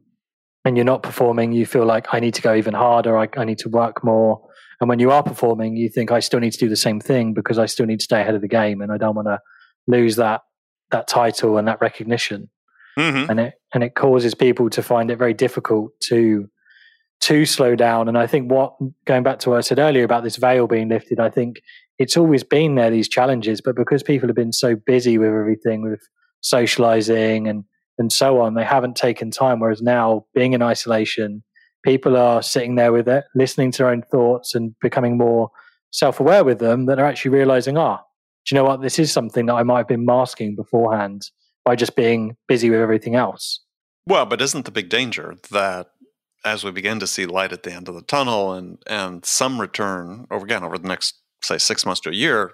and 0.65 0.77
you're 0.77 0.85
not 0.85 1.03
performing, 1.03 1.53
you 1.53 1.67
feel 1.67 1.85
like 1.85 2.07
I 2.13 2.21
need 2.21 2.35
to 2.35 2.43
go 2.43 2.55
even 2.55 2.75
harder. 2.75 3.19
I, 3.19 3.29
I 3.37 3.45
need 3.45 3.59
to 3.59 3.69
work 3.69 4.05
more. 4.05 4.47
And 4.81 4.89
when 4.89 4.99
you 4.99 5.11
are 5.11 5.23
performing, 5.23 5.77
you 5.77 5.89
think 5.89 6.13
I 6.13 6.21
still 6.21 6.41
need 6.41 6.53
to 6.53 6.59
do 6.59 6.69
the 6.69 6.77
same 6.77 7.01
thing 7.01 7.35
because 7.35 7.59
I 7.59 7.67
still 7.67 7.87
need 7.87 8.01
to 8.01 8.05
stay 8.05 8.21
ahead 8.21 8.35
of 8.35 8.41
the 8.41 8.49
game, 8.49 8.81
and 8.81 8.93
I 8.93 8.99
don't 8.99 9.15
want 9.15 9.29
to 9.29 9.41
lose 9.87 10.17
that 10.17 10.43
that 10.91 11.09
title 11.09 11.57
and 11.57 11.67
that 11.69 11.81
recognition. 11.81 12.51
Mm-hmm. 12.99 13.31
And 13.31 13.41
it 13.41 13.55
and 13.73 13.83
it 13.83 13.95
causes 13.95 14.35
people 14.35 14.69
to 14.71 14.83
find 14.83 15.11
it 15.11 15.17
very 15.17 15.35
difficult 15.35 15.93
to 16.09 16.49
to 17.23 17.47
slow 17.47 17.77
down. 17.77 18.09
And 18.09 18.19
I 18.19 18.27
think 18.27 18.51
what 18.51 18.75
going 19.05 19.23
back 19.23 19.39
to 19.41 19.51
what 19.51 19.59
I 19.59 19.61
said 19.61 19.79
earlier 19.79 20.05
about 20.05 20.25
this 20.25 20.37
veil 20.37 20.67
being 20.67 20.89
lifted, 20.89 21.21
I 21.21 21.31
think 21.31 21.63
it's 22.03 22.17
always 22.17 22.43
been 22.43 22.75
there 22.75 22.91
these 22.91 23.09
challenges, 23.09 23.61
but 23.61 23.77
because 23.77 24.03
people 24.03 24.29
have 24.29 24.37
been 24.37 24.53
so 24.53 24.75
busy 24.75 25.19
with 25.19 25.29
everything, 25.29 25.83
with 25.83 26.03
socializing 26.41 27.47
and 27.47 27.65
and 27.99 28.11
so 28.11 28.41
on, 28.41 28.55
they 28.55 28.65
haven't 28.65 28.97
taken 28.97 29.31
time. 29.31 29.61
Whereas 29.61 29.83
now, 29.83 30.25
being 30.35 30.55
in 30.55 30.63
isolation, 30.63 31.45
people 31.85 32.17
are 32.17 32.43
sitting 32.43 32.75
there 32.75 32.91
with 32.91 33.07
it, 33.09 33.25
listening 33.35 33.71
to 33.73 33.79
their 33.79 33.89
own 33.89 34.03
thoughts 34.11 34.55
and 34.55 34.75
becoming 34.81 35.17
more 35.17 35.51
self 35.93 36.19
aware 36.19 36.43
with 36.43 36.59
them 36.59 36.87
that 36.87 36.99
are 36.99 37.05
actually 37.05 37.31
realizing, 37.31 37.77
ah, 37.77 38.01
oh, 38.01 38.05
do 38.45 38.55
you 38.55 38.61
know 38.61 38.65
what? 38.65 38.81
This 38.81 38.99
is 38.99 39.13
something 39.13 39.47
that 39.47 39.55
I 39.55 39.63
might 39.63 39.79
have 39.79 39.89
been 39.89 40.05
masking 40.05 40.57
beforehand 40.57 41.31
by 41.65 41.77
just 41.77 41.95
being 41.95 42.37
busy 42.49 42.71
with 42.71 42.81
everything 42.81 43.15
else. 43.15 43.61
Well, 44.07 44.27
but 44.27 44.43
isn't 44.43 44.65
the 44.65 44.73
big 44.73 44.89
danger 44.89 45.37
that 45.53 45.91
as 46.45 46.65
we 46.65 46.73
begin 46.73 46.99
to 46.99 47.07
see 47.07 47.27
light 47.27 47.53
at 47.53 47.63
the 47.63 47.73
end 47.73 47.89
of 47.89 47.95
the 47.95 48.03
tunnel 48.03 48.53
and, 48.53 48.83
and 48.89 49.25
some 49.25 49.61
return 49.61 50.27
over 50.31 50.45
again 50.45 50.65
over 50.65 50.77
the 50.77 50.89
next, 50.89 51.22
say, 51.43 51.59
six 51.59 51.85
months 51.85 52.01
to 52.03 52.11
a 52.11 52.15
year 52.15 52.53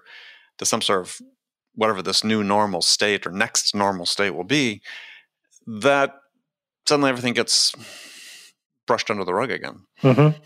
to 0.59 0.67
some 0.67 0.83
sort 0.83 1.01
of 1.01 1.21
whatever 1.75 2.03
this 2.03 2.25
new 2.25 2.43
normal 2.43 2.83
state 2.83 3.27
or 3.27 3.31
next 3.31 3.75
normal 3.75 4.07
state 4.07 4.35
will 4.35 4.45
be, 4.45 4.83
that 5.67 6.15
suddenly 6.87 7.11
everything 7.11 7.35
gets 7.35 7.75
brushed 8.87 9.11
under 9.11 9.25
the 9.25 9.35
rug 9.35 9.51
again. 9.51 9.85
Mm-hmm. 10.03 10.37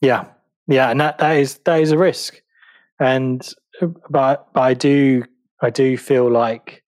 Yeah, 0.00 0.26
yeah, 0.68 0.90
and 0.90 1.00
that, 1.00 1.18
that 1.18 1.36
is 1.38 1.58
that 1.64 1.80
is 1.80 1.90
a 1.90 1.98
risk, 1.98 2.40
and 3.00 3.46
but 4.10 4.52
but 4.52 4.60
I 4.60 4.74
do 4.74 5.24
I 5.60 5.70
do 5.70 5.96
feel 5.96 6.30
like 6.30 6.84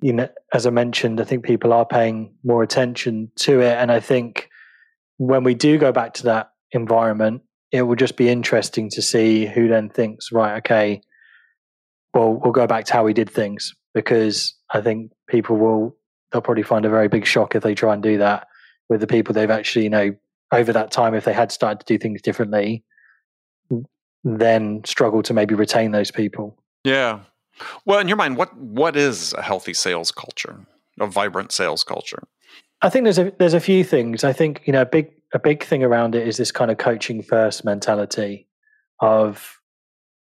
you 0.00 0.12
know 0.12 0.28
as 0.52 0.66
I 0.66 0.70
mentioned, 0.70 1.20
I 1.20 1.24
think 1.24 1.44
people 1.44 1.72
are 1.72 1.86
paying 1.86 2.34
more 2.42 2.62
attention 2.62 3.30
to 3.36 3.60
it, 3.60 3.76
and 3.76 3.92
I 3.92 4.00
think 4.00 4.48
when 5.18 5.44
we 5.44 5.54
do 5.54 5.78
go 5.78 5.92
back 5.92 6.14
to 6.14 6.24
that 6.24 6.50
environment, 6.72 7.42
it 7.72 7.82
will 7.82 7.96
just 7.96 8.16
be 8.16 8.28
interesting 8.28 8.90
to 8.90 9.02
see 9.02 9.46
who 9.46 9.66
then 9.66 9.88
thinks 9.88 10.30
right, 10.30 10.58
okay, 10.58 11.00
well 12.14 12.34
we'll 12.34 12.52
go 12.52 12.66
back 12.66 12.84
to 12.86 12.92
how 12.92 13.04
we 13.04 13.14
did 13.14 13.30
things 13.30 13.74
because 13.94 14.54
I 14.70 14.80
think 14.80 15.12
people 15.28 15.56
will 15.56 15.96
they'll 16.30 16.42
probably 16.42 16.62
find 16.62 16.84
a 16.84 16.90
very 16.90 17.08
big 17.08 17.26
shock 17.26 17.54
if 17.54 17.62
they 17.62 17.74
try 17.74 17.92
and 17.92 18.02
do 18.02 18.18
that 18.18 18.46
with 18.88 19.00
the 19.00 19.06
people 19.06 19.34
they've 19.34 19.50
actually, 19.50 19.84
you 19.84 19.90
know, 19.90 20.14
over 20.52 20.72
that 20.72 20.90
time, 20.90 21.14
if 21.14 21.24
they 21.24 21.32
had 21.32 21.50
started 21.50 21.80
to 21.80 21.86
do 21.86 21.98
things 21.98 22.20
differently, 22.20 22.84
then 24.22 24.82
struggle 24.84 25.22
to 25.22 25.34
maybe 25.34 25.54
retain 25.54 25.90
those 25.90 26.10
people. 26.10 26.56
Yeah. 26.84 27.20
Well, 27.84 27.98
in 27.98 28.08
your 28.08 28.16
mind, 28.16 28.36
what 28.36 28.56
what 28.56 28.96
is 28.96 29.32
a 29.34 29.42
healthy 29.42 29.74
sales 29.74 30.10
culture, 30.10 30.66
a 31.00 31.06
vibrant 31.06 31.52
sales 31.52 31.84
culture? 31.84 32.22
I 32.82 32.88
think 32.88 33.04
there's 33.04 33.18
a 33.18 33.32
there's 33.38 33.54
a 33.54 33.60
few 33.60 33.84
things. 33.84 34.24
I 34.24 34.32
think 34.32 34.62
you 34.64 34.72
know 34.72 34.82
a 34.82 34.86
big 34.86 35.10
a 35.32 35.38
big 35.38 35.64
thing 35.64 35.82
around 35.82 36.14
it 36.14 36.26
is 36.26 36.36
this 36.36 36.52
kind 36.52 36.70
of 36.70 36.78
coaching 36.78 37.22
first 37.22 37.64
mentality 37.64 38.48
of 39.00 39.58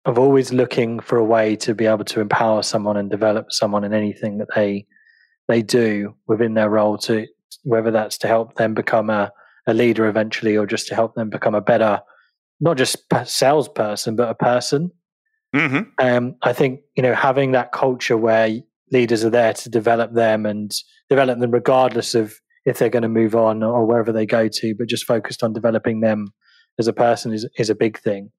of 0.06 0.18
always 0.18 0.54
looking 0.54 1.00
for 1.00 1.18
a 1.18 1.24
way 1.24 1.56
to 1.58 1.76
be 1.76 1.86
able 1.86 2.06
to 2.06 2.22
empower 2.22 2.64
someone 2.64 2.98
and 2.98 3.10
develop 3.12 3.52
someone 3.52 3.84
in 3.84 3.94
anything 3.94 4.38
that 4.38 4.48
they 4.56 4.86
they 5.48 5.62
do 5.62 6.16
within 6.28 6.54
their 6.54 6.70
role 6.70 6.98
to 6.98 7.28
whether 7.64 7.92
that's 7.92 8.18
to 8.18 8.28
help 8.28 8.56
them 8.56 8.74
become 8.74 9.10
a, 9.10 9.32
a 9.68 9.74
leader 9.74 10.08
eventually 10.08 10.56
or 10.56 10.66
just 10.66 10.88
to 10.88 10.96
help 10.96 11.16
them 11.16 11.30
become 11.30 11.56
a 11.56 11.62
better 11.62 12.00
not 12.60 12.78
just 12.78 12.98
salesperson 13.26 14.16
but 14.16 14.30
a 14.30 14.36
person 14.36 14.92
mm-hmm. 15.54 15.82
um, 16.00 16.36
i 16.44 16.54
think 16.54 16.82
you 16.96 17.04
know 17.04 17.14
having 17.14 17.52
that 17.52 17.72
culture 17.72 18.18
where 18.18 18.50
leaders 18.92 19.24
are 19.24 19.30
there 19.30 19.54
to 19.54 19.70
develop 19.70 20.14
them 20.14 20.46
and 20.46 20.74
develop 21.10 21.40
them 21.40 21.52
regardless 21.52 22.16
of 22.16 22.40
if 22.70 22.78
they're 22.78 22.90
going 22.90 23.04
to 23.04 23.10
move 23.10 23.36
on 23.36 23.64
or 23.64 23.86
wherever 23.86 24.12
they 24.12 24.28
go 24.28 24.48
to 24.48 24.76
but 24.76 24.88
just 24.88 25.06
focused 25.06 25.44
on 25.44 25.54
developing 25.54 26.02
them 26.02 26.28
as 26.78 26.88
a 26.88 26.94
person 26.94 27.34
is, 27.34 27.48
is 27.58 27.70
a 27.70 27.76
big 27.76 28.00
thing. 28.00 28.32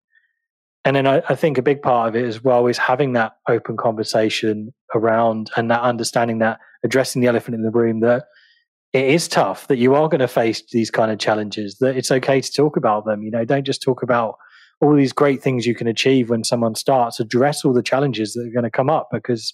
And 0.84 0.96
then 0.96 1.06
I, 1.06 1.22
I, 1.28 1.34
think 1.34 1.58
a 1.58 1.62
big 1.62 1.82
part 1.82 2.08
of 2.08 2.16
it 2.16 2.24
as 2.24 2.42
well 2.42 2.66
is 2.66 2.78
having 2.78 3.12
that 3.12 3.32
open 3.48 3.76
conversation 3.76 4.72
around 4.94 5.50
and 5.56 5.70
that 5.70 5.82
understanding 5.82 6.38
that 6.38 6.58
addressing 6.84 7.20
the 7.20 7.28
elephant 7.28 7.54
in 7.56 7.62
the 7.62 7.70
room 7.70 8.00
that 8.00 8.24
it 8.92 9.04
is 9.04 9.28
tough 9.28 9.66
that 9.68 9.76
you 9.76 9.94
are 9.94 10.08
going 10.08 10.20
to 10.20 10.28
face 10.28 10.62
these 10.72 10.90
kind 10.90 11.10
of 11.10 11.18
challenges 11.18 11.76
that 11.80 11.96
it's 11.96 12.10
okay 12.10 12.40
to 12.40 12.52
talk 12.52 12.76
about 12.76 13.04
them 13.04 13.22
you 13.22 13.30
know 13.30 13.44
don't 13.44 13.66
just 13.66 13.82
talk 13.82 14.02
about 14.02 14.36
all 14.80 14.96
these 14.96 15.12
great 15.12 15.42
things 15.42 15.66
you 15.66 15.74
can 15.74 15.86
achieve 15.86 16.30
when 16.30 16.42
someone 16.42 16.74
starts 16.74 17.20
address 17.20 17.64
all 17.64 17.74
the 17.74 17.82
challenges 17.82 18.32
that 18.32 18.46
are 18.48 18.52
going 18.52 18.64
to 18.64 18.70
come 18.70 18.90
up 18.90 19.08
because 19.12 19.52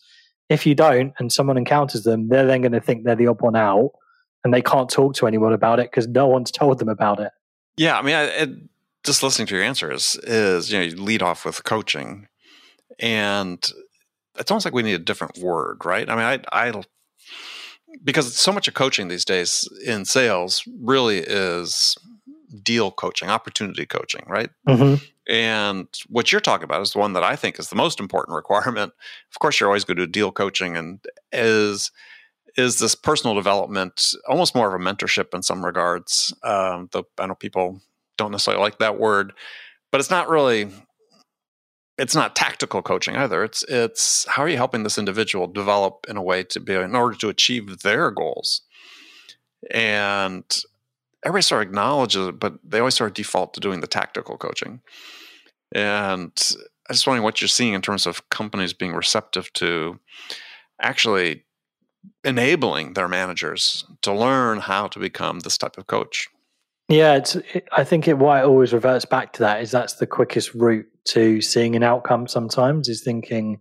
if 0.49 0.65
you 0.65 0.75
don't 0.75 1.13
and 1.19 1.33
someone 1.33 1.59
encounters 1.59 2.05
them 2.05 2.29
they're 2.29 2.47
then 2.47 2.63
going 2.63 2.73
to 2.73 2.81
think 2.81 3.05
they're 3.05 3.17
the 3.17 3.27
odd 3.27 3.43
one 3.43 3.57
out 3.57 3.91
and 4.47 4.55
they 4.55 4.63
can't 4.63 4.89
talk 4.89 5.13
to 5.17 5.27
anyone 5.27 5.53
about 5.53 5.81
it 5.81 5.91
because 5.91 6.07
no 6.07 6.29
one's 6.29 6.53
told 6.53 6.79
them 6.79 6.89
about 6.89 7.19
it. 7.19 7.33
Yeah 7.77 7.99
i 7.99 8.03
mean 8.03 8.15
I, 8.15 8.23
it, 8.23 8.51
just 9.03 9.23
listening 9.23 9.49
to 9.49 9.57
your 9.57 9.65
answers 9.65 10.17
is 10.23 10.71
you 10.71 10.79
know 10.79 10.85
you 10.85 10.95
lead 10.95 11.21
off 11.21 11.45
with 11.45 11.65
coaching 11.65 12.29
and 13.01 13.59
it's 14.39 14.51
almost 14.51 14.65
like 14.65 14.73
we 14.73 14.85
need 14.85 14.95
a 14.95 14.99
different 14.99 15.37
word 15.39 15.85
right? 15.85 16.09
I 16.09 16.15
mean 16.15 16.45
i 16.53 16.67
i 16.69 16.83
because 18.05 18.37
so 18.37 18.53
much 18.53 18.69
of 18.69 18.75
coaching 18.75 19.09
these 19.09 19.25
days 19.25 19.69
in 19.85 20.05
sales 20.05 20.63
really 20.81 21.19
is 21.19 21.97
deal 22.63 22.93
coaching 22.93 23.29
opportunity 23.29 23.85
coaching 23.85 24.25
right? 24.29 24.51
Mm-hmm. 24.69 25.05
and 25.29 25.89
what 26.09 26.31
you're 26.31 26.41
talking 26.41 26.65
about 26.65 26.83
is 26.83 26.93
the 26.93 27.01
one 27.01 27.15
that 27.15 27.25
i 27.25 27.35
think 27.35 27.59
is 27.59 27.69
the 27.69 27.77
most 27.77 27.99
important 27.99 28.37
requirement. 28.43 28.93
Of 29.33 29.41
course 29.41 29.59
you're 29.59 29.69
always 29.69 29.85
going 29.85 29.97
to 29.97 30.07
do 30.07 30.13
deal 30.13 30.31
coaching 30.31 30.77
and 30.77 31.01
is 31.33 31.91
is 32.57 32.79
this 32.79 32.95
personal 32.95 33.35
development 33.35 34.15
almost 34.29 34.55
more 34.55 34.75
of 34.75 34.81
a 34.81 34.85
mentorship 34.85 35.35
in 35.35 35.43
some 35.43 35.65
regards 35.65 36.35
um, 36.43 36.89
the, 36.93 37.03
i 37.19 37.27
know 37.27 37.35
people 37.35 37.81
don't 38.17 38.33
necessarily 38.33 38.63
like 38.63 38.79
that 38.79 38.99
word, 38.99 39.33
but 39.93 40.01
it's 40.01 40.11
not 40.11 40.29
really 40.29 40.71
it's 41.99 42.15
not 42.15 42.37
tactical 42.37 42.83
coaching 42.83 43.17
either. 43.17 43.43
It's 43.43 43.63
it's 43.65 44.27
how 44.27 44.43
are 44.43 44.49
you 44.49 44.57
helping 44.57 44.83
this 44.83 44.99
individual 44.99 45.47
develop 45.47 46.07
in 46.09 46.17
a 46.17 46.23
way 46.23 46.43
to 46.45 46.61
be 46.61 46.75
in 46.75 46.95
order 46.95 47.17
to 47.19 47.29
achieve 47.29 47.81
their 47.81 48.11
goals. 48.11 48.63
And 49.71 50.45
everybody 51.25 51.43
sort 51.43 51.63
of 51.63 51.69
acknowledges 51.69 52.29
it, 52.29 52.39
but 52.39 52.59
they 52.63 52.79
always 52.79 52.95
sort 52.95 53.11
of 53.11 53.15
default 53.15 53.55
to 53.55 53.61
doing 53.61 53.81
the 53.81 53.87
tactical 53.87 54.37
coaching. 54.37 54.81
And 55.75 56.33
I 56.89 56.93
just 56.93 57.07
wondering 57.07 57.25
what 57.25 57.41
you're 57.41 57.49
seeing 57.49 57.73
in 57.73 57.83
terms 57.83 58.07
of 58.07 58.29
companies 58.29 58.73
being 58.73 58.93
receptive 58.93 59.53
to 59.55 59.99
actually 60.81 61.45
enabling 62.25 62.95
their 62.95 63.09
managers 63.09 63.85
to 64.03 64.13
learn 64.13 64.59
how 64.59 64.89
to 64.89 64.99
become 64.99 65.41
this 65.41 65.59
type 65.59 65.79
of 65.79 65.87
coach. 65.87 66.29
Yeah, 66.89 67.17
it's. 67.17 67.37
It, 67.37 67.67
I 67.73 67.85
think 67.85 68.07
it 68.07 68.19
why 68.19 68.41
it 68.41 68.45
always 68.45 68.73
reverts 68.73 69.05
back 69.05 69.33
to 69.35 69.41
that 69.41 69.61
is 69.61 69.71
that's 69.71 69.95
the 69.95 70.07
quickest 70.07 70.55
route 70.55 70.87
to 71.07 71.41
seeing 71.41 71.75
an 71.75 71.83
outcome. 71.83 72.29
Sometimes 72.29 72.89
is 72.89 73.03
thinking 73.03 73.59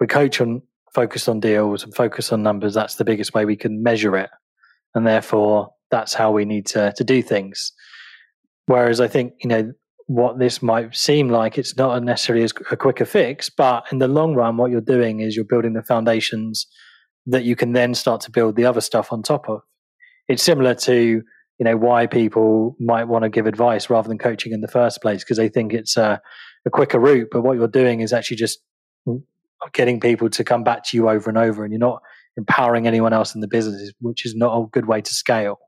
we 0.00 0.06
coach 0.06 0.40
on 0.40 0.62
focus 0.92 1.28
on 1.28 1.38
deals 1.38 1.84
and 1.84 1.94
focus 1.94 2.32
on 2.32 2.42
numbers. 2.42 2.74
That's 2.74 2.96
the 2.96 3.04
biggest 3.04 3.34
way 3.34 3.44
we 3.44 3.56
can 3.56 3.82
measure 3.82 4.16
it, 4.16 4.30
and 4.94 5.06
therefore 5.06 5.74
that's 5.92 6.12
how 6.12 6.32
we 6.32 6.44
need 6.44 6.66
to 6.66 6.92
to 6.96 7.04
do 7.04 7.22
things. 7.22 7.72
Whereas 8.66 9.00
I 9.00 9.06
think 9.06 9.34
you 9.42 9.48
know 9.48 9.72
what 10.06 10.38
this 10.38 10.60
might 10.60 10.94
seem 10.94 11.28
like 11.28 11.58
it's 11.58 11.76
not 11.76 12.02
necessarily 12.02 12.44
as 12.44 12.52
a 12.70 12.76
quicker 12.76 13.04
fix, 13.04 13.48
but 13.48 13.84
in 13.92 13.98
the 13.98 14.08
long 14.08 14.34
run, 14.34 14.56
what 14.56 14.70
you're 14.70 14.80
doing 14.80 15.20
is 15.20 15.36
you're 15.36 15.44
building 15.44 15.72
the 15.72 15.82
foundations 15.82 16.66
that 17.26 17.44
you 17.44 17.56
can 17.56 17.72
then 17.72 17.94
start 17.94 18.20
to 18.22 18.30
build 18.30 18.56
the 18.56 18.64
other 18.64 18.80
stuff 18.80 19.12
on 19.12 19.22
top 19.22 19.48
of. 19.48 19.60
It's 20.28 20.42
similar 20.42 20.74
to 20.74 21.22
you 21.58 21.64
know 21.64 21.76
why 21.76 22.06
people 22.06 22.76
might 22.78 23.04
want 23.04 23.22
to 23.22 23.28
give 23.28 23.46
advice 23.46 23.88
rather 23.88 24.08
than 24.08 24.18
coaching 24.18 24.52
in 24.52 24.60
the 24.60 24.68
first 24.68 25.00
place 25.00 25.24
because 25.24 25.36
they 25.36 25.48
think 25.48 25.72
it's 25.72 25.96
a, 25.96 26.20
a 26.66 26.70
quicker 26.70 26.98
route. 26.98 27.28
But 27.30 27.42
what 27.42 27.56
you're 27.56 27.68
doing 27.68 28.00
is 28.00 28.12
actually 28.12 28.36
just 28.36 28.60
mm, 29.06 29.22
getting 29.72 30.00
people 30.00 30.28
to 30.30 30.44
come 30.44 30.64
back 30.64 30.84
to 30.84 30.96
you 30.96 31.08
over 31.08 31.30
and 31.30 31.38
over, 31.38 31.64
and 31.64 31.72
you're 31.72 31.80
not 31.80 32.02
empowering 32.36 32.86
anyone 32.86 33.12
else 33.12 33.34
in 33.34 33.40
the 33.40 33.48
business, 33.48 33.92
which 34.00 34.26
is 34.26 34.34
not 34.34 34.56
a 34.56 34.66
good 34.66 34.86
way 34.86 35.00
to 35.00 35.14
scale. 35.14 35.58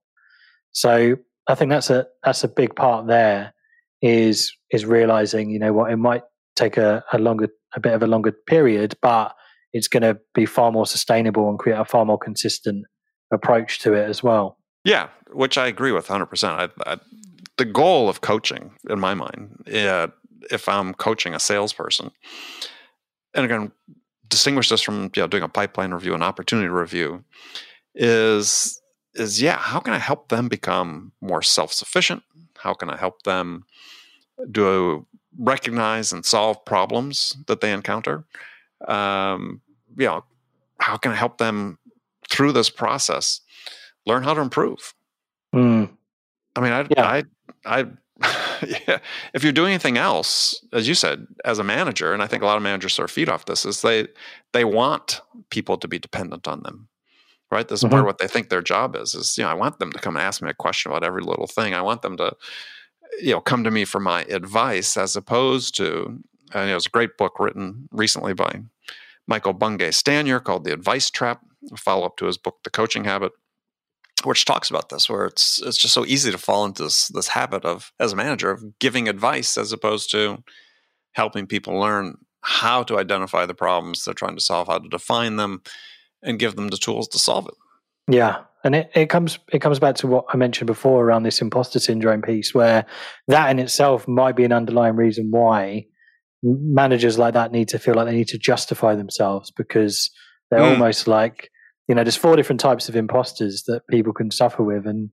So 0.72 1.16
I 1.48 1.54
think 1.54 1.70
that's 1.70 1.90
a 1.90 2.06
that's 2.22 2.44
a 2.44 2.48
big 2.48 2.76
part 2.76 3.06
there 3.06 3.54
is 4.02 4.52
is 4.70 4.84
realizing 4.84 5.50
you 5.50 5.58
know 5.58 5.72
what 5.72 5.90
it 5.90 5.96
might 5.96 6.22
take 6.54 6.76
a, 6.76 7.02
a 7.12 7.18
longer 7.18 7.48
a 7.74 7.80
bit 7.80 7.94
of 7.94 8.02
a 8.02 8.06
longer 8.06 8.32
period, 8.32 8.94
but 9.00 9.34
it's 9.72 9.88
going 9.88 10.02
to 10.02 10.18
be 10.35 10.46
far 10.46 10.72
more 10.72 10.87
sustainable 10.87 11.48
and 11.48 11.59
create 11.59 11.78
a 11.78 11.85
far 11.85 12.04
more 12.04 12.18
consistent 12.18 12.87
approach 13.33 13.81
to 13.81 13.92
it 13.94 14.09
as 14.09 14.22
well. 14.22 14.59
Yeah, 14.85 15.09
which 15.33 15.59
I 15.59 15.66
agree 15.66 15.92
with 15.92 16.07
100%. 16.07 16.48
I, 16.48 16.68
I, 16.90 16.98
the 17.57 17.64
goal 17.64 18.09
of 18.09 18.20
coaching, 18.20 18.72
in 18.88 19.00
my 19.00 19.14
mind, 19.14 19.64
yeah, 19.66 20.07
if 20.50 20.68
I'm 20.68 20.94
coaching 20.94 21.35
a 21.35 21.40
salesperson, 21.40 22.11
and 23.35 23.44
again, 23.44 23.72
distinguish 24.28 24.68
this 24.68 24.81
from 24.81 25.11
you 25.14 25.22
know, 25.22 25.26
doing 25.26 25.42
a 25.42 25.48
pipeline 25.48 25.92
review, 25.92 26.14
an 26.14 26.22
opportunity 26.22 26.68
review, 26.68 27.24
is 27.94 28.81
is 29.14 29.42
yeah, 29.42 29.57
how 29.57 29.81
can 29.81 29.94
I 29.94 29.98
help 29.98 30.28
them 30.28 30.48
become 30.48 31.12
more 31.20 31.42
self 31.42 31.72
sufficient? 31.72 32.22
How 32.59 32.74
can 32.74 32.88
I 32.88 32.96
help 32.96 33.22
them 33.22 33.64
do 34.50 35.07
recognize 35.38 36.12
and 36.12 36.24
solve 36.24 36.64
problems 36.64 37.37
that 37.46 37.61
they 37.61 37.72
encounter? 37.72 38.24
Um, 38.86 39.60
you 39.96 40.06
know, 40.06 40.24
how 40.80 40.96
can 40.96 41.12
I 41.12 41.16
help 41.16 41.38
them 41.38 41.78
through 42.28 42.52
this 42.52 42.70
process 42.70 43.40
learn 44.06 44.22
how 44.22 44.34
to 44.34 44.40
improve? 44.40 44.94
Mm. 45.54 45.90
I 46.56 46.60
mean, 46.60 46.72
I, 46.72 46.86
yeah. 46.90 47.06
I, 47.06 47.22
I, 47.64 47.86
yeah. 48.86 48.98
If 49.34 49.44
you're 49.44 49.52
doing 49.52 49.70
anything 49.70 49.96
else, 49.96 50.64
as 50.72 50.88
you 50.88 50.94
said, 50.94 51.26
as 51.44 51.58
a 51.58 51.64
manager, 51.64 52.12
and 52.12 52.22
I 52.22 52.26
think 52.26 52.42
a 52.42 52.46
lot 52.46 52.56
of 52.56 52.62
managers 52.62 52.94
sort 52.94 53.08
of 53.08 53.14
feed 53.14 53.28
off 53.28 53.44
this, 53.44 53.64
is 53.64 53.82
they 53.82 54.08
they 54.52 54.64
want 54.64 55.20
people 55.50 55.76
to 55.78 55.86
be 55.86 55.98
dependent 55.98 56.48
on 56.48 56.62
them, 56.62 56.88
right? 57.50 57.68
This 57.68 57.80
is 57.80 57.84
mm-hmm. 57.84 57.90
part 57.90 58.00
of 58.00 58.06
what 58.06 58.18
they 58.18 58.26
think 58.26 58.48
their 58.48 58.62
job 58.62 58.96
is. 58.96 59.14
Is 59.14 59.38
you 59.38 59.44
know, 59.44 59.50
I 59.50 59.54
want 59.54 59.78
them 59.78 59.92
to 59.92 59.98
come 60.00 60.16
and 60.16 60.24
ask 60.24 60.42
me 60.42 60.50
a 60.50 60.54
question 60.54 60.90
about 60.90 61.04
every 61.04 61.22
little 61.22 61.46
thing. 61.46 61.74
I 61.74 61.82
want 61.82 62.02
them 62.02 62.16
to, 62.16 62.34
you 63.20 63.32
know, 63.32 63.40
come 63.40 63.62
to 63.62 63.70
me 63.70 63.84
for 63.84 64.00
my 64.00 64.22
advice, 64.24 64.96
as 64.96 65.14
opposed 65.14 65.76
to 65.76 66.18
and 66.54 66.70
it 66.70 66.74
was 66.74 66.87
a 66.87 66.90
great 66.90 67.16
book 67.16 67.38
written 67.38 67.88
recently 67.92 68.32
by 68.32 68.62
Michael 69.26 69.52
Bungay 69.52 69.90
Stanier 69.90 70.42
called 70.42 70.64
The 70.64 70.72
Advice 70.72 71.11
Trap, 71.11 71.42
a 71.70 71.76
follow 71.76 72.06
up 72.06 72.16
to 72.16 72.26
his 72.26 72.38
book, 72.38 72.58
The 72.64 72.70
Coaching 72.70 73.04
Habit, 73.04 73.32
which 74.24 74.44
talks 74.44 74.70
about 74.70 74.88
this, 74.88 75.08
where 75.08 75.26
it's 75.26 75.61
it's 75.62 75.76
just 75.76 75.94
so 75.94 76.04
easy 76.06 76.30
to 76.30 76.38
fall 76.38 76.64
into 76.64 76.84
this 76.84 77.08
this 77.08 77.28
habit 77.28 77.64
of 77.64 77.92
as 78.00 78.12
a 78.12 78.16
manager 78.16 78.50
of 78.50 78.78
giving 78.78 79.08
advice 79.08 79.56
as 79.56 79.72
opposed 79.72 80.11
to 80.11 80.42
helping 81.12 81.46
people 81.46 81.78
learn 81.78 82.16
how 82.40 82.82
to 82.82 82.98
identify 82.98 83.44
the 83.44 83.54
problems 83.54 84.04
they're 84.04 84.14
trying 84.14 84.37
to 84.37 84.42
solve, 84.42 84.68
how 84.68 84.78
to 84.78 84.88
define 84.88 85.37
them, 85.37 85.62
and 86.22 86.38
give 86.38 86.56
them 86.56 86.68
the 86.68 86.76
tools 86.76 87.08
to 87.08 87.18
solve 87.18 87.46
it. 87.46 87.54
Yeah, 88.11 88.44
and 88.64 88.74
it, 88.74 88.90
it 88.94 89.06
comes 89.06 89.38
it 89.52 89.61
comes 89.61 89.78
back 89.78 89.96
to 89.96 90.06
what 90.06 90.24
I 90.32 90.37
mentioned 90.37 90.66
before 90.66 91.04
around 91.04 91.24
this 91.24 91.40
imposter 91.40 91.78
syndrome 91.78 92.22
piece, 92.22 92.54
where 92.54 92.87
that 93.28 93.50
in 93.50 93.58
itself 93.58 94.08
might 94.08 94.37
be 94.37 94.44
an 94.44 94.52
underlying 94.52 94.96
reason 94.96 95.30
why 95.30 95.87
managers 96.42 97.18
like 97.18 97.35
that 97.35 97.53
need 97.53 97.68
to 97.68 97.79
feel 97.79 97.94
like 97.94 98.07
they 98.07 98.14
need 98.14 98.29
to 98.29 98.38
justify 98.38 98.94
themselves 98.94 99.51
because 99.51 100.11
they're 100.51 100.61
mm. 100.61 100.72
almost 100.72 101.09
like 101.09 101.51
you 101.88 101.94
know 101.94 102.05
there's 102.05 102.16
four 102.16 102.37
different 102.37 102.61
types 102.61 102.88
of 102.88 102.96
imposters 102.96 103.64
that 103.66 103.83
people 103.88 104.12
can 104.12 104.31
suffer 104.31 104.62
with 104.62 104.87
and 104.87 105.11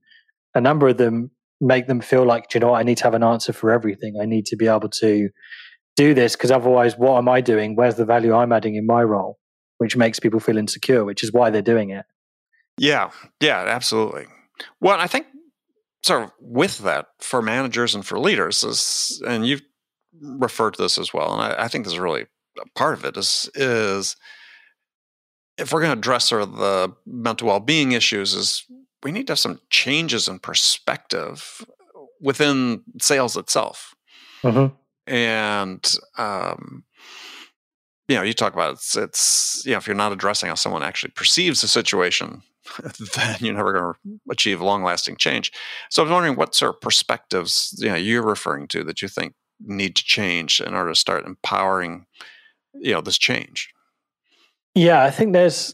a 0.53 0.61
number 0.61 0.87
of 0.87 0.97
them 0.97 1.31
make 1.61 1.87
them 1.87 2.01
feel 2.01 2.25
like 2.25 2.53
you 2.53 2.59
know 2.59 2.71
what, 2.71 2.79
i 2.79 2.83
need 2.83 2.97
to 2.97 3.03
have 3.03 3.13
an 3.13 3.23
answer 3.23 3.53
for 3.53 3.71
everything. 3.71 4.17
I 4.21 4.25
need 4.25 4.45
to 4.47 4.55
be 4.55 4.67
able 4.67 4.89
to 4.89 5.29
do 5.95 6.13
this 6.13 6.35
because 6.35 6.51
otherwise 6.51 6.95
what 6.97 7.17
am 7.17 7.29
i 7.29 7.41
doing? 7.41 7.75
Where's 7.75 7.95
the 7.95 8.05
value 8.05 8.33
i'm 8.33 8.51
adding 8.51 8.75
in 8.75 8.85
my 8.85 9.01
role? 9.01 9.39
Which 9.77 9.97
makes 9.97 10.19
people 10.19 10.39
feel 10.39 10.57
insecure 10.57 11.03
which 11.05 11.23
is 11.23 11.31
why 11.31 11.49
they're 11.49 11.61
doing 11.61 11.89
it. 11.89 12.05
Yeah. 12.77 13.09
Yeah 13.41 13.65
absolutely. 13.67 14.27
Well 14.79 14.99
i 14.99 15.07
think 15.07 15.27
sort 16.03 16.23
of 16.23 16.31
with 16.39 16.79
that 16.79 17.07
for 17.19 17.41
managers 17.41 17.95
and 17.95 18.05
for 18.05 18.19
leaders 18.19 18.63
is 18.63 19.21
and 19.25 19.47
you've 19.47 19.63
refer 20.21 20.71
to 20.71 20.81
this 20.81 20.97
as 20.97 21.13
well, 21.13 21.33
and 21.33 21.41
I, 21.41 21.65
I 21.65 21.67
think 21.67 21.85
this 21.85 21.93
is 21.93 21.99
really 21.99 22.25
part 22.75 22.93
of 22.93 23.05
it 23.05 23.17
is 23.17 23.49
is 23.55 24.15
if 25.57 25.71
we're 25.71 25.81
going 25.81 25.93
to 25.93 25.99
address 25.99 26.25
sort 26.25 26.41
of 26.41 26.57
the 26.57 26.93
mental 27.05 27.47
well-being 27.47 27.91
issues 27.93 28.33
is 28.33 28.65
we 29.03 29.11
need 29.11 29.27
to 29.27 29.31
have 29.31 29.39
some 29.39 29.59
changes 29.69 30.27
in 30.27 30.39
perspective 30.39 31.65
within 32.21 32.81
sales 32.99 33.37
itself 33.37 33.93
mm-hmm. 34.41 34.73
and 35.11 35.95
um, 36.17 36.83
you 38.07 38.15
know 38.15 38.21
you 38.21 38.33
talk 38.33 38.53
about 38.53 38.73
it's, 38.73 38.95
it's 38.95 39.63
you 39.65 39.71
know 39.71 39.77
if 39.77 39.87
you're 39.87 39.95
not 39.95 40.11
addressing 40.11 40.49
how 40.49 40.55
someone 40.55 40.83
actually 40.83 41.11
perceives 41.11 41.61
the 41.61 41.67
situation 41.67 42.41
then 43.15 43.37
you're 43.41 43.53
never 43.53 43.73
going 43.73 43.93
to 43.93 44.19
achieve 44.31 44.61
long-lasting 44.61 45.15
change 45.17 45.51
so 45.89 46.01
i 46.01 46.03
was 46.03 46.11
wondering 46.11 46.35
what 46.35 46.55
sort 46.55 46.73
of 46.73 46.81
perspectives 46.81 47.75
you 47.77 47.89
know 47.89 47.95
you're 47.95 48.23
referring 48.25 48.67
to 48.67 48.83
that 48.83 49.01
you 49.01 49.07
think 49.07 49.33
need 49.59 49.95
to 49.95 50.03
change 50.03 50.59
in 50.61 50.73
order 50.73 50.91
to 50.91 50.99
start 50.99 51.25
empowering 51.25 52.05
you 52.73 52.93
know 52.93 53.01
this 53.01 53.17
change. 53.17 53.69
Yeah 54.73 55.03
i 55.03 55.09
think 55.09 55.33
there's 55.33 55.73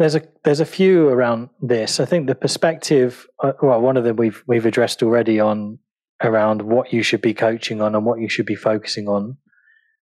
there's 0.00 0.14
a 0.14 0.22
there's 0.44 0.60
a 0.60 0.66
few 0.66 1.08
around 1.08 1.50
this. 1.60 2.00
I 2.00 2.06
think 2.06 2.26
the 2.26 2.34
perspective 2.34 3.26
uh, 3.44 3.52
well 3.60 3.82
one 3.82 3.98
of 3.98 4.04
them 4.04 4.16
we've 4.16 4.42
we've 4.46 4.64
addressed 4.64 5.02
already 5.02 5.38
on 5.38 5.78
around 6.22 6.62
what 6.62 6.90
you 6.90 7.02
should 7.02 7.20
be 7.20 7.34
coaching 7.34 7.82
on 7.82 7.94
and 7.94 8.06
what 8.06 8.18
you 8.18 8.28
should 8.28 8.46
be 8.46 8.54
focusing 8.54 9.08
on. 9.08 9.36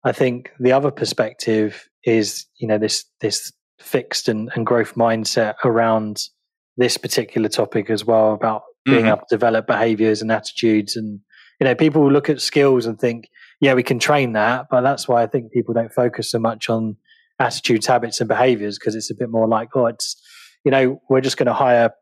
I 0.03 0.13
think 0.13 0.51
the 0.59 0.73
other 0.73 0.91
perspective 0.91 1.89
is 2.05 2.47
you 2.57 2.67
know 2.67 2.79
this 2.79 3.05
this 3.21 3.53
fixed 3.81 4.29
and, 4.29 4.51
and 4.55 4.65
growth 4.65 4.95
mindset 4.95 5.57
around 5.63 6.23
this 6.79 6.97
particular 6.97 7.51
topic 7.51 7.91
as 7.91 8.03
well 8.03 8.33
about 8.33 8.63
being 8.87 9.01
mm-hmm. 9.01 9.09
able 9.09 9.19
to 9.19 9.37
develop 9.37 9.67
behaviors 9.67 10.23
and 10.23 10.33
attitudes 10.33 10.97
and 10.97 11.21
you 11.63 11.69
know, 11.69 11.77
people 11.77 12.11
look 12.11 12.29
at 12.29 12.41
skills 12.41 12.87
and 12.87 12.99
think, 12.99 13.31
yeah, 13.61 13.75
we 13.75 13.85
can 13.85 14.01
train 14.01 14.33
that, 14.33 14.67
but 14.69 14.81
that's 14.81 15.07
why 15.07 15.23
I 15.23 15.29
think 15.29 15.53
people 15.53 15.73
don't 15.73 15.95
focus 15.95 16.29
so 16.29 16.41
much 16.41 16.69
on 16.69 16.97
attitudes, 17.39 17.87
habits, 17.87 18.21
and 18.21 18.27
behaviors 18.27 18.81
because 18.81 18.97
it's 18.97 19.13
a 19.13 19.15
bit 19.15 19.31
more 19.31 19.47
like, 19.47 19.69
oh, 19.77 19.87
it's, 19.87 20.21
you 20.65 20.73
know, 20.73 21.01
we're 21.09 21.21
just 21.21 21.37
going 21.37 21.47
to 21.47 21.53
hire 21.53 21.93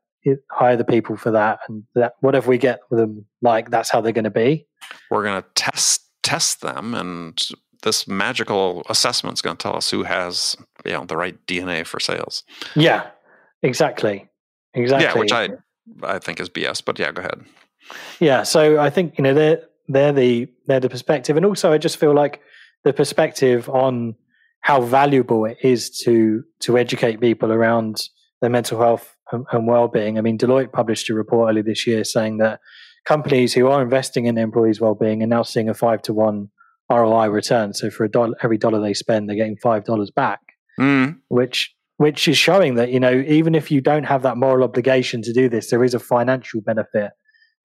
hire 0.50 0.78
the 0.78 0.84
people 0.84 1.14
for 1.14 1.30
that, 1.32 1.58
and 1.68 1.82
that 1.94 2.14
whatever 2.20 2.48
we 2.48 2.56
get 2.56 2.80
them 2.90 3.26
like, 3.42 3.68
that's 3.68 3.90
how 3.90 4.00
they're 4.00 4.12
going 4.12 4.24
to 4.24 4.30
be. 4.30 4.66
We're 5.10 5.24
going 5.24 5.42
to 5.42 5.48
test 5.54 6.06
test 6.22 6.62
them, 6.62 6.94
and 6.94 7.38
this 7.82 8.08
magical 8.08 8.82
assessment 8.88 9.36
is 9.36 9.42
going 9.42 9.58
to 9.58 9.62
tell 9.62 9.76
us 9.76 9.90
who 9.90 10.04
has 10.04 10.56
you 10.86 10.92
know 10.92 11.04
the 11.04 11.18
right 11.18 11.36
DNA 11.46 11.86
for 11.86 12.00
sales. 12.00 12.44
Yeah, 12.74 13.08
exactly, 13.62 14.26
exactly. 14.72 15.06
Yeah, 15.06 15.18
which 15.18 15.32
I 15.32 15.50
I 16.02 16.18
think 16.18 16.40
is 16.40 16.48
BS. 16.48 16.82
But 16.82 16.98
yeah, 16.98 17.12
go 17.12 17.20
ahead. 17.20 17.44
Yeah, 18.20 18.42
so 18.42 18.78
I 18.78 18.90
think 18.90 19.18
you 19.18 19.24
know 19.24 19.34
they're 19.34 19.62
they're 19.88 20.12
the 20.12 20.48
they're 20.66 20.80
the 20.80 20.88
perspective, 20.88 21.36
and 21.36 21.46
also 21.46 21.72
I 21.72 21.78
just 21.78 21.96
feel 21.96 22.14
like 22.14 22.40
the 22.84 22.92
perspective 22.92 23.68
on 23.68 24.14
how 24.62 24.80
valuable 24.82 25.44
it 25.46 25.58
is 25.62 25.90
to 26.04 26.42
to 26.60 26.78
educate 26.78 27.20
people 27.20 27.52
around 27.52 28.08
their 28.40 28.50
mental 28.50 28.78
health 28.78 29.16
and, 29.32 29.44
and 29.52 29.66
well-being. 29.66 30.18
I 30.18 30.22
mean, 30.22 30.38
Deloitte 30.38 30.72
published 30.72 31.10
a 31.10 31.14
report 31.14 31.50
earlier 31.50 31.62
this 31.62 31.86
year 31.86 32.04
saying 32.04 32.38
that 32.38 32.60
companies 33.04 33.52
who 33.54 33.68
are 33.68 33.82
investing 33.82 34.26
in 34.26 34.38
employees' 34.38 34.80
well-being 34.80 35.22
are 35.22 35.26
now 35.26 35.42
seeing 35.42 35.68
a 35.68 35.74
five 35.74 36.02
to 36.02 36.12
one 36.14 36.48
ROI 36.90 37.28
return. 37.28 37.72
So 37.72 37.90
for 37.90 38.04
a 38.04 38.10
dollar, 38.10 38.34
every 38.42 38.58
dollar 38.58 38.80
they 38.80 38.94
spend, 38.94 39.28
they're 39.28 39.36
getting 39.36 39.56
five 39.56 39.84
dollars 39.84 40.10
back, 40.10 40.40
Mm. 40.78 41.18
which 41.28 41.74
which 41.96 42.26
is 42.28 42.38
showing 42.38 42.76
that 42.76 42.90
you 42.90 43.00
know 43.00 43.12
even 43.26 43.54
if 43.54 43.70
you 43.70 43.80
don't 43.80 44.04
have 44.04 44.22
that 44.22 44.36
moral 44.36 44.64
obligation 44.64 45.22
to 45.22 45.32
do 45.32 45.48
this, 45.48 45.70
there 45.70 45.84
is 45.84 45.94
a 45.94 45.98
financial 45.98 46.60
benefit 46.60 47.12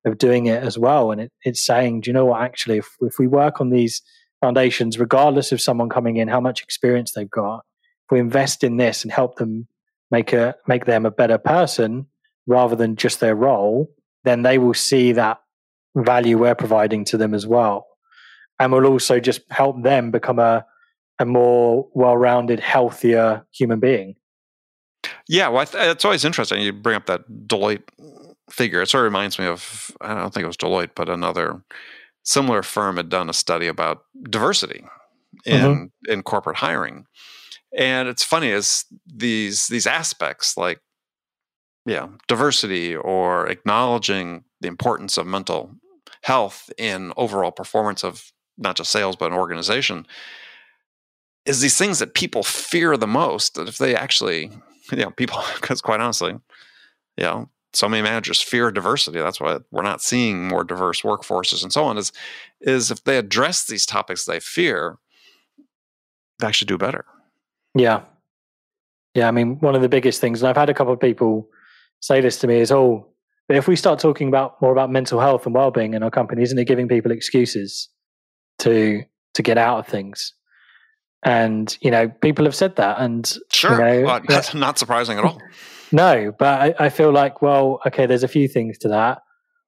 of 0.04 0.18
doing 0.18 0.46
it 0.46 0.62
as 0.62 0.78
well. 0.78 1.10
And 1.10 1.20
it, 1.22 1.32
it's 1.42 1.64
saying, 1.64 2.02
do 2.02 2.10
you 2.10 2.14
know 2.14 2.26
what? 2.26 2.42
Actually, 2.42 2.78
if 2.78 2.88
if 3.00 3.18
we 3.18 3.26
work 3.26 3.60
on 3.60 3.70
these 3.70 4.02
foundations, 4.40 4.98
regardless 4.98 5.52
of 5.52 5.60
someone 5.60 5.88
coming 5.88 6.16
in, 6.16 6.28
how 6.28 6.40
much 6.40 6.62
experience 6.62 7.12
they've 7.12 7.30
got, 7.30 7.64
if 8.06 8.12
we 8.12 8.20
invest 8.20 8.64
in 8.64 8.76
this 8.76 9.02
and 9.02 9.12
help 9.12 9.36
them 9.36 9.66
make 10.10 10.32
a 10.32 10.54
make 10.66 10.84
them 10.84 11.06
a 11.06 11.10
better 11.10 11.38
person 11.38 12.06
rather 12.46 12.76
than 12.76 12.96
just 12.96 13.20
their 13.20 13.34
role, 13.34 13.90
then 14.24 14.42
they 14.42 14.58
will 14.58 14.74
see 14.74 15.12
that 15.12 15.40
value 15.96 16.36
we're 16.36 16.54
providing 16.54 17.04
to 17.04 17.16
them 17.16 17.34
as 17.34 17.46
well 17.46 17.86
and 18.58 18.72
we'll 18.72 18.86
also 18.86 19.20
just 19.20 19.40
help 19.50 19.82
them 19.82 20.10
become 20.10 20.38
a 20.38 20.64
a 21.20 21.24
more 21.24 21.88
well-rounded, 21.94 22.58
healthier 22.58 23.46
human 23.52 23.78
being. 23.78 24.16
Yeah, 25.28 25.46
well, 25.46 25.64
it's 25.72 26.04
always 26.04 26.24
interesting. 26.24 26.60
You 26.60 26.72
bring 26.72 26.96
up 26.96 27.06
that 27.06 27.22
Deloitte 27.46 27.82
figure. 28.50 28.82
It 28.82 28.88
sort 28.88 29.04
of 29.04 29.12
reminds 29.12 29.38
me 29.38 29.46
of 29.46 29.90
I 30.00 30.14
don't 30.14 30.32
think 30.32 30.44
it 30.44 30.48
was 30.48 30.56
Deloitte, 30.56 30.90
but 30.94 31.08
another 31.08 31.62
similar 32.22 32.62
firm 32.62 32.96
had 32.96 33.08
done 33.08 33.28
a 33.28 33.34
study 33.34 33.66
about 33.66 34.04
diversity 34.28 34.84
in 35.44 35.60
mm-hmm. 35.60 36.12
in 36.12 36.22
corporate 36.22 36.56
hiring. 36.56 37.06
And 37.76 38.08
it's 38.08 38.22
funny 38.22 38.52
as 38.52 38.84
these 39.06 39.66
these 39.68 39.86
aspects 39.86 40.56
like 40.56 40.80
yeah, 41.86 42.08
diversity 42.28 42.96
or 42.96 43.46
acknowledging 43.46 44.44
the 44.60 44.68
importance 44.68 45.18
of 45.18 45.26
mental 45.26 45.74
health 46.22 46.70
in 46.78 47.12
overall 47.16 47.52
performance 47.52 48.02
of 48.02 48.32
not 48.56 48.76
just 48.76 48.90
sales 48.90 49.16
but 49.16 49.30
an 49.30 49.38
organization 49.38 50.06
is 51.44 51.60
these 51.60 51.76
things 51.76 51.98
that 51.98 52.14
people 52.14 52.42
fear 52.42 52.96
the 52.96 53.06
most 53.06 53.54
that 53.54 53.68
if 53.68 53.76
they 53.78 53.94
actually 53.94 54.50
you 54.92 54.98
know 54.98 55.10
people 55.10 55.42
because 55.54 55.80
quite 55.80 56.00
honestly 56.00 56.32
you 57.16 57.24
know 57.24 57.48
so 57.76 57.88
many 57.88 58.02
managers 58.02 58.40
fear 58.40 58.70
diversity. 58.70 59.18
That's 59.18 59.40
why 59.40 59.58
we're 59.70 59.82
not 59.82 60.02
seeing 60.02 60.48
more 60.48 60.64
diverse 60.64 61.02
workforces 61.02 61.62
and 61.62 61.72
so 61.72 61.84
on 61.84 61.98
is 61.98 62.12
is 62.60 62.90
if 62.90 63.04
they 63.04 63.18
address 63.18 63.66
these 63.66 63.86
topics 63.86 64.24
they 64.24 64.40
fear 64.40 64.98
they 66.38 66.46
actually 66.46 66.66
do 66.66 66.78
better. 66.78 67.04
Yeah. 67.74 68.02
Yeah 69.14 69.28
i 69.28 69.30
mean 69.30 69.58
one 69.60 69.74
of 69.74 69.82
the 69.82 69.88
biggest 69.88 70.20
things 70.20 70.42
and 70.42 70.48
i've 70.48 70.56
had 70.56 70.68
a 70.68 70.74
couple 70.74 70.92
of 70.92 71.00
people 71.00 71.48
say 72.00 72.20
this 72.20 72.38
to 72.38 72.46
me 72.46 72.56
is 72.56 72.72
oh 72.72 73.06
but 73.46 73.56
if 73.56 73.68
we 73.68 73.76
start 73.76 73.98
talking 73.98 74.28
about 74.28 74.60
more 74.62 74.72
about 74.72 74.90
mental 74.90 75.20
health 75.20 75.46
and 75.46 75.54
well-being 75.54 75.94
in 75.94 76.02
our 76.02 76.10
company 76.10 76.42
isn't 76.42 76.58
it 76.58 76.64
giving 76.64 76.88
people 76.88 77.12
excuses 77.12 77.88
to 78.58 79.02
to 79.34 79.42
get 79.42 79.58
out 79.58 79.78
of 79.78 79.86
things 79.86 80.34
and 81.24 81.76
you 81.80 81.90
know 81.90 82.08
people 82.08 82.44
have 82.44 82.54
said 82.54 82.76
that 82.76 83.00
and 83.00 83.38
sure 83.50 83.72
you 83.72 83.78
know, 83.78 84.06
well, 84.06 84.20
that's 84.28 84.54
not 84.54 84.78
surprising 84.78 85.18
at 85.18 85.24
all. 85.24 85.40
No 85.92 86.32
but 86.36 86.60
I, 86.80 86.86
I, 86.86 86.88
feel 86.88 87.12
like 87.12 87.40
well 87.40 87.78
okay 87.86 88.06
there's 88.06 88.24
a 88.24 88.28
few 88.28 88.48
things 88.48 88.78
to 88.78 88.88
that. 88.88 89.22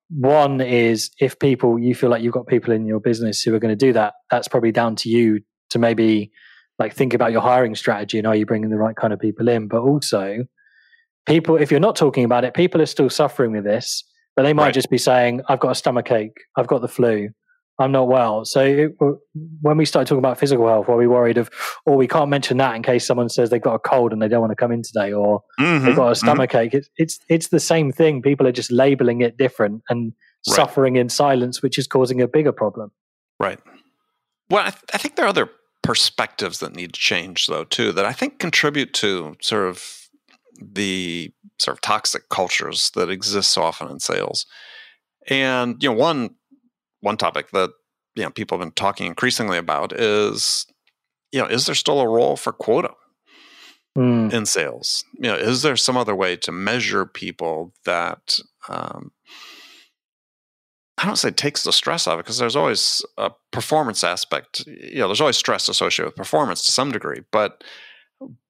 One 0.08 0.60
is 0.60 1.10
if 1.20 1.38
people 1.38 1.78
you 1.78 1.94
feel 1.94 2.10
like 2.10 2.22
you've 2.22 2.32
got 2.32 2.48
people 2.48 2.72
in 2.72 2.84
your 2.84 2.98
business 2.98 3.42
who 3.42 3.54
are 3.54 3.60
going 3.60 3.76
to 3.76 3.86
do 3.86 3.92
that 3.92 4.14
that's 4.28 4.48
probably 4.48 4.72
down 4.72 4.96
to 4.96 5.08
you 5.08 5.40
to 5.70 5.78
maybe 5.78 6.32
like 6.80 6.94
think 6.94 7.14
about 7.14 7.30
your 7.30 7.42
hiring 7.42 7.76
strategy 7.76 8.18
and 8.18 8.26
are 8.26 8.34
you 8.34 8.44
bringing 8.44 8.70
the 8.70 8.76
right 8.76 8.96
kind 8.96 9.12
of 9.12 9.20
people 9.20 9.46
in? 9.48 9.68
But 9.68 9.82
also 9.82 10.46
people 11.26 11.56
if 11.56 11.70
you're 11.70 11.78
not 11.78 11.94
talking 11.94 12.24
about 12.24 12.44
it 12.44 12.54
people 12.54 12.82
are 12.82 12.86
still 12.86 13.10
suffering 13.10 13.52
with 13.52 13.64
this 13.64 14.02
but 14.34 14.42
they 14.42 14.52
might 14.52 14.66
right. 14.66 14.74
just 14.74 14.90
be 14.90 14.98
saying 14.98 15.42
i've 15.48 15.60
got 15.60 15.70
a 15.70 15.74
stomach 15.74 16.10
ache. 16.10 16.38
I've 16.56 16.66
got 16.66 16.80
the 16.82 16.88
flu 16.88 17.28
I'm 17.78 17.92
not 17.92 18.08
well. 18.08 18.44
So 18.44 18.64
it, 18.64 18.96
when 19.60 19.76
we 19.76 19.84
started 19.84 20.08
talking 20.08 20.18
about 20.18 20.38
physical 20.38 20.66
health, 20.66 20.88
were 20.88 20.96
we 20.96 21.06
worried 21.06 21.36
of, 21.36 21.50
oh, 21.86 21.94
we 21.94 22.08
can't 22.08 22.30
mention 22.30 22.56
that 22.56 22.74
in 22.74 22.82
case 22.82 23.06
someone 23.06 23.28
says 23.28 23.50
they've 23.50 23.60
got 23.60 23.74
a 23.74 23.78
cold 23.78 24.12
and 24.12 24.22
they 24.22 24.28
don't 24.28 24.40
want 24.40 24.50
to 24.50 24.56
come 24.56 24.72
in 24.72 24.82
today, 24.82 25.12
or 25.12 25.42
mm-hmm, 25.60 25.84
they've 25.84 25.96
got 25.96 26.12
a 26.12 26.14
stomach 26.14 26.50
mm-hmm. 26.50 26.66
ache? 26.66 26.74
It's, 26.74 26.88
it's 26.96 27.20
it's 27.28 27.48
the 27.48 27.60
same 27.60 27.92
thing. 27.92 28.22
People 28.22 28.46
are 28.46 28.52
just 28.52 28.72
labeling 28.72 29.20
it 29.20 29.36
different 29.36 29.82
and 29.90 30.12
right. 30.48 30.56
suffering 30.56 30.96
in 30.96 31.08
silence, 31.08 31.62
which 31.62 31.78
is 31.78 31.86
causing 31.86 32.22
a 32.22 32.28
bigger 32.28 32.52
problem. 32.52 32.92
Right. 33.38 33.60
Well, 34.48 34.66
I, 34.66 34.70
th- 34.70 34.84
I 34.94 34.98
think 34.98 35.16
there 35.16 35.26
are 35.26 35.28
other 35.28 35.50
perspectives 35.82 36.60
that 36.60 36.74
need 36.74 36.94
to 36.94 37.00
change, 37.00 37.46
though, 37.46 37.64
too, 37.64 37.92
that 37.92 38.06
I 38.06 38.12
think 38.12 38.38
contribute 38.38 38.94
to 38.94 39.36
sort 39.42 39.68
of 39.68 40.08
the 40.60 41.32
sort 41.58 41.76
of 41.76 41.80
toxic 41.82 42.28
cultures 42.30 42.90
that 42.94 43.10
exist 43.10 43.50
so 43.50 43.62
often 43.62 43.90
in 43.90 44.00
sales. 44.00 44.46
And 45.28 45.82
you 45.82 45.90
know, 45.90 45.96
one 45.96 46.30
one 47.06 47.16
topic 47.16 47.50
that 47.52 47.70
you 48.16 48.24
know 48.24 48.30
people 48.30 48.58
have 48.58 48.66
been 48.66 48.72
talking 48.72 49.06
increasingly 49.06 49.56
about 49.56 49.92
is 49.92 50.66
you 51.30 51.40
know 51.40 51.46
is 51.46 51.64
there 51.64 51.74
still 51.74 52.00
a 52.00 52.08
role 52.08 52.36
for 52.36 52.52
quota 52.52 52.90
mm. 53.96 54.32
in 54.32 54.44
sales 54.44 55.04
you 55.14 55.30
know 55.30 55.36
is 55.36 55.62
there 55.62 55.76
some 55.76 55.96
other 55.96 56.16
way 56.16 56.36
to 56.36 56.50
measure 56.50 57.06
people 57.06 57.72
that 57.84 58.40
um, 58.68 59.12
i 60.98 61.06
don't 61.06 61.16
say 61.16 61.30
takes 61.30 61.62
the 61.62 61.72
stress 61.72 62.08
out 62.08 62.14
of 62.14 62.18
it 62.18 62.24
because 62.24 62.38
there's 62.38 62.56
always 62.56 63.04
a 63.18 63.30
performance 63.52 64.02
aspect 64.02 64.66
you 64.66 64.98
know 64.98 65.06
there's 65.06 65.20
always 65.20 65.36
stress 65.36 65.68
associated 65.68 66.08
with 66.08 66.16
performance 66.16 66.64
to 66.64 66.72
some 66.72 66.90
degree 66.90 67.20
but 67.30 67.62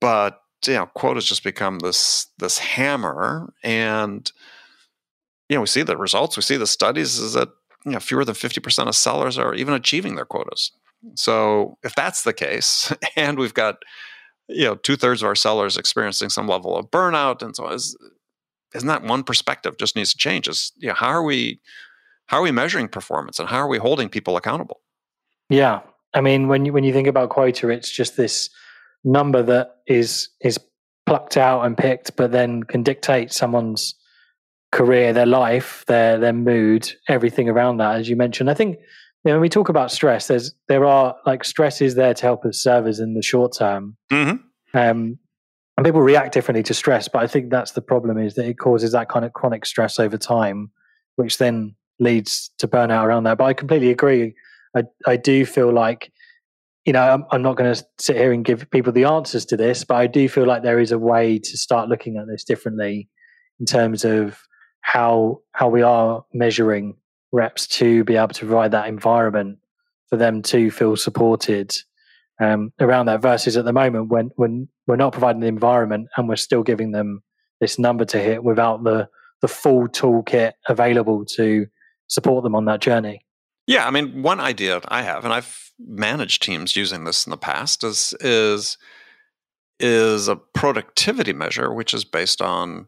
but 0.00 0.40
you 0.66 0.72
know 0.72 0.86
quotas 0.94 1.26
just 1.26 1.44
become 1.44 1.80
this 1.80 2.28
this 2.38 2.56
hammer 2.56 3.52
and 3.62 4.32
you 5.50 5.56
know 5.56 5.60
we 5.60 5.66
see 5.66 5.82
the 5.82 5.98
results 5.98 6.38
we 6.38 6.42
see 6.42 6.56
the 6.56 6.66
studies 6.66 7.18
is 7.18 7.34
that 7.34 7.50
you 7.86 7.92
know, 7.92 8.00
fewer 8.00 8.24
than 8.24 8.34
50% 8.34 8.88
of 8.88 8.96
sellers 8.96 9.38
are 9.38 9.54
even 9.54 9.72
achieving 9.72 10.16
their 10.16 10.24
quotas. 10.24 10.72
So 11.14 11.78
if 11.84 11.94
that's 11.94 12.24
the 12.24 12.32
case, 12.32 12.92
and 13.16 13.38
we've 13.38 13.54
got, 13.54 13.76
you 14.48 14.64
know, 14.64 14.74
two 14.74 14.96
thirds 14.96 15.22
of 15.22 15.28
our 15.28 15.36
sellers 15.36 15.76
experiencing 15.76 16.28
some 16.28 16.48
level 16.48 16.76
of 16.76 16.90
burnout 16.90 17.42
and 17.42 17.54
so 17.54 17.64
on, 17.64 17.74
is, 17.74 17.96
isn't 18.74 18.88
that 18.88 19.04
one 19.04 19.22
perspective 19.22 19.78
just 19.78 19.94
needs 19.94 20.10
to 20.10 20.18
change? 20.18 20.48
Is, 20.48 20.72
you 20.76 20.88
know, 20.88 20.94
how 20.94 21.08
are 21.08 21.22
we, 21.22 21.60
how 22.26 22.38
are 22.38 22.42
we 22.42 22.50
measuring 22.50 22.88
performance 22.88 23.38
and 23.38 23.48
how 23.48 23.58
are 23.58 23.68
we 23.68 23.78
holding 23.78 24.08
people 24.08 24.36
accountable? 24.36 24.80
Yeah. 25.48 25.80
I 26.12 26.20
mean, 26.20 26.48
when 26.48 26.64
you, 26.66 26.72
when 26.72 26.82
you 26.82 26.92
think 26.92 27.06
about 27.06 27.30
quota, 27.30 27.68
it's 27.68 27.90
just 27.90 28.16
this 28.16 28.50
number 29.04 29.44
that 29.44 29.76
is, 29.86 30.28
is 30.40 30.58
plucked 31.06 31.36
out 31.36 31.64
and 31.64 31.78
picked, 31.78 32.16
but 32.16 32.32
then 32.32 32.64
can 32.64 32.82
dictate 32.82 33.32
someone's 33.32 33.94
career, 34.72 35.12
their 35.12 35.26
life, 35.26 35.84
their 35.86 36.18
their 36.18 36.32
mood, 36.32 36.92
everything 37.08 37.48
around 37.48 37.78
that. 37.78 37.96
As 37.96 38.08
you 38.08 38.16
mentioned, 38.16 38.50
I 38.50 38.54
think 38.54 38.78
you 39.24 39.30
know, 39.30 39.34
when 39.34 39.40
we 39.40 39.48
talk 39.48 39.68
about 39.68 39.90
stress, 39.90 40.28
there's 40.28 40.54
there 40.68 40.84
are 40.84 41.16
like 41.26 41.44
stress 41.44 41.80
is 41.80 41.94
there 41.94 42.14
to 42.14 42.22
help 42.22 42.44
us 42.44 42.58
servers 42.58 43.00
in 43.00 43.14
the 43.14 43.22
short 43.22 43.56
term, 43.56 43.96
mm-hmm. 44.12 44.36
um, 44.78 45.18
and 45.76 45.84
people 45.84 46.00
react 46.00 46.32
differently 46.32 46.62
to 46.64 46.74
stress. 46.74 47.08
But 47.08 47.22
I 47.22 47.26
think 47.26 47.50
that's 47.50 47.72
the 47.72 47.82
problem 47.82 48.18
is 48.18 48.34
that 48.34 48.46
it 48.46 48.58
causes 48.58 48.92
that 48.92 49.08
kind 49.08 49.24
of 49.24 49.32
chronic 49.32 49.66
stress 49.66 49.98
over 49.98 50.16
time, 50.16 50.70
which 51.16 51.38
then 51.38 51.74
leads 51.98 52.50
to 52.58 52.68
burnout 52.68 53.04
around 53.04 53.24
that. 53.24 53.38
But 53.38 53.44
I 53.44 53.52
completely 53.54 53.90
agree. 53.90 54.34
I 54.76 54.84
I 55.06 55.16
do 55.16 55.44
feel 55.44 55.72
like 55.72 56.12
you 56.84 56.92
know, 56.92 57.02
I'm, 57.02 57.24
I'm 57.32 57.42
not 57.42 57.56
going 57.56 57.74
to 57.74 57.84
sit 57.98 58.16
here 58.16 58.32
and 58.32 58.44
give 58.44 58.70
people 58.70 58.92
the 58.92 59.04
answers 59.04 59.44
to 59.46 59.56
this, 59.56 59.82
but 59.82 59.96
I 59.96 60.06
do 60.06 60.28
feel 60.28 60.46
like 60.46 60.62
there 60.62 60.78
is 60.78 60.92
a 60.92 60.98
way 60.98 61.36
to 61.36 61.58
start 61.58 61.88
looking 61.88 62.16
at 62.16 62.28
this 62.28 62.44
differently 62.44 63.08
in 63.58 63.66
terms 63.66 64.04
of 64.04 64.38
how 64.86 65.40
how 65.50 65.68
we 65.68 65.82
are 65.82 66.24
measuring 66.32 66.94
reps 67.32 67.66
to 67.66 68.04
be 68.04 68.14
able 68.14 68.28
to 68.28 68.46
provide 68.46 68.70
that 68.70 68.86
environment 68.86 69.58
for 70.08 70.16
them 70.16 70.42
to 70.42 70.70
feel 70.70 70.94
supported 70.94 71.74
um, 72.40 72.72
around 72.78 73.06
that 73.06 73.20
versus 73.20 73.56
at 73.56 73.64
the 73.64 73.72
moment 73.72 74.10
when 74.10 74.30
when 74.36 74.68
we're 74.86 74.94
not 74.94 75.12
providing 75.12 75.40
the 75.40 75.48
environment 75.48 76.06
and 76.16 76.28
we're 76.28 76.36
still 76.36 76.62
giving 76.62 76.92
them 76.92 77.20
this 77.60 77.80
number 77.80 78.04
to 78.04 78.20
hit 78.20 78.44
without 78.44 78.84
the 78.84 79.08
the 79.42 79.48
full 79.48 79.88
toolkit 79.88 80.52
available 80.68 81.24
to 81.24 81.66
support 82.06 82.44
them 82.44 82.54
on 82.54 82.66
that 82.66 82.80
journey. 82.80 83.26
Yeah, 83.66 83.88
I 83.88 83.90
mean, 83.90 84.22
one 84.22 84.38
idea 84.38 84.80
I 84.86 85.02
have, 85.02 85.24
and 85.24 85.34
I've 85.34 85.72
managed 85.80 86.42
teams 86.42 86.76
using 86.76 87.02
this 87.02 87.26
in 87.26 87.32
the 87.32 87.36
past, 87.36 87.82
is 87.82 88.14
is 88.20 88.78
is 89.80 90.28
a 90.28 90.36
productivity 90.36 91.32
measure, 91.32 91.72
which 91.74 91.92
is 91.92 92.04
based 92.04 92.40
on 92.40 92.86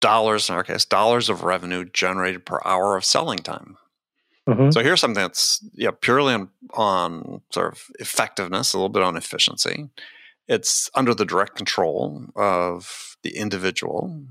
dollars, 0.00 0.48
in 0.48 0.54
our 0.54 0.64
case, 0.64 0.84
dollars 0.84 1.28
of 1.28 1.42
revenue 1.42 1.84
generated 1.84 2.44
per 2.44 2.60
hour 2.64 2.96
of 2.96 3.04
selling 3.04 3.38
time. 3.38 3.76
Mm-hmm. 4.48 4.70
So 4.70 4.82
here's 4.82 5.00
something 5.00 5.22
that's 5.22 5.64
yeah 5.74 5.90
purely 6.00 6.34
on, 6.34 6.48
on 6.74 7.42
sort 7.50 7.72
of 7.72 7.82
effectiveness, 7.98 8.72
a 8.72 8.78
little 8.78 8.88
bit 8.88 9.02
on 9.02 9.16
efficiency. 9.16 9.88
It's 10.48 10.88
under 10.94 11.14
the 11.14 11.24
direct 11.24 11.56
control 11.56 12.26
of 12.36 13.16
the 13.22 13.36
individual. 13.36 14.24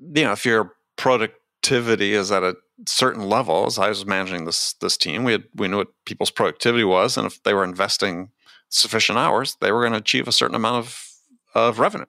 You 0.00 0.24
know, 0.24 0.32
if 0.32 0.44
your 0.44 0.74
productivity 0.96 2.14
is 2.14 2.32
at 2.32 2.42
a 2.42 2.56
certain 2.86 3.28
level, 3.28 3.66
as 3.66 3.78
I 3.78 3.88
was 3.88 4.04
managing 4.04 4.44
this 4.44 4.72
this 4.74 4.96
team, 4.96 5.22
we 5.22 5.32
had 5.32 5.44
we 5.54 5.68
knew 5.68 5.76
what 5.76 6.04
people's 6.04 6.32
productivity 6.32 6.84
was, 6.84 7.16
and 7.16 7.26
if 7.26 7.40
they 7.44 7.54
were 7.54 7.64
investing 7.64 8.30
sufficient 8.70 9.18
hours, 9.18 9.56
they 9.60 9.70
were 9.70 9.80
going 9.80 9.92
to 9.92 9.98
achieve 9.98 10.26
a 10.26 10.32
certain 10.32 10.56
amount 10.56 10.78
of 10.78 11.06
of 11.54 11.78
revenue. 11.78 12.06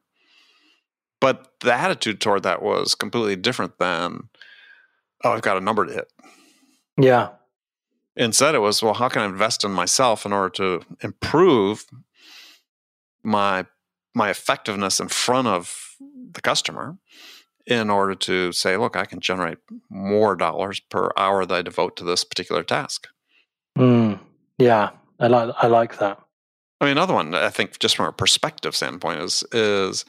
But 1.22 1.54
the 1.62 1.74
attitude 1.74 2.20
toward 2.20 2.44
that 2.44 2.62
was 2.62 2.96
completely 2.96 3.38
different 3.38 3.78
than 3.78 4.28
oh, 5.24 5.32
I've 5.32 5.42
got 5.42 5.58
a 5.58 5.62
number 5.62 5.86
to 5.86 5.94
hit. 5.94 6.12
Yeah. 7.00 7.30
Instead, 8.16 8.56
it 8.56 8.60
was, 8.60 8.84
well, 8.84 8.96
how 8.96 9.08
can 9.08 9.22
I 9.22 9.26
invest 9.26 9.64
in 9.64 9.72
myself 9.72 10.26
in 10.26 10.34
order 10.34 10.50
to 10.50 10.82
improve 11.02 11.86
my 13.24 13.66
my 14.14 14.30
effectiveness 14.30 15.00
in 15.00 15.08
front 15.08 15.48
of 15.48 15.96
the 16.34 16.42
customer 16.42 16.98
in 17.66 17.90
order 17.90 18.14
to 18.14 18.52
say, 18.52 18.76
look, 18.76 18.98
I 18.98 19.06
can 19.06 19.22
generate 19.22 19.60
more 19.90 20.36
dollars 20.36 20.82
per 20.82 21.12
hour 21.16 21.46
that 21.46 21.54
I 21.54 21.62
devote 21.62 21.96
to 21.98 22.04
this 22.04 22.26
particular 22.26 22.64
task. 22.64 23.08
Mm, 23.78 24.20
yeah, 24.58 24.90
I 25.20 25.28
like 25.28 25.56
I 25.58 25.68
like 25.68 26.00
that. 26.00 26.20
I 26.82 26.86
mean, 26.86 26.94
another 26.94 27.14
one 27.14 27.34
I 27.34 27.50
think 27.50 27.80
just 27.80 27.96
from 27.96 28.08
a 28.08 28.12
perspective 28.12 28.76
standpoint 28.76 29.22
is 29.22 29.44
is 29.54 30.04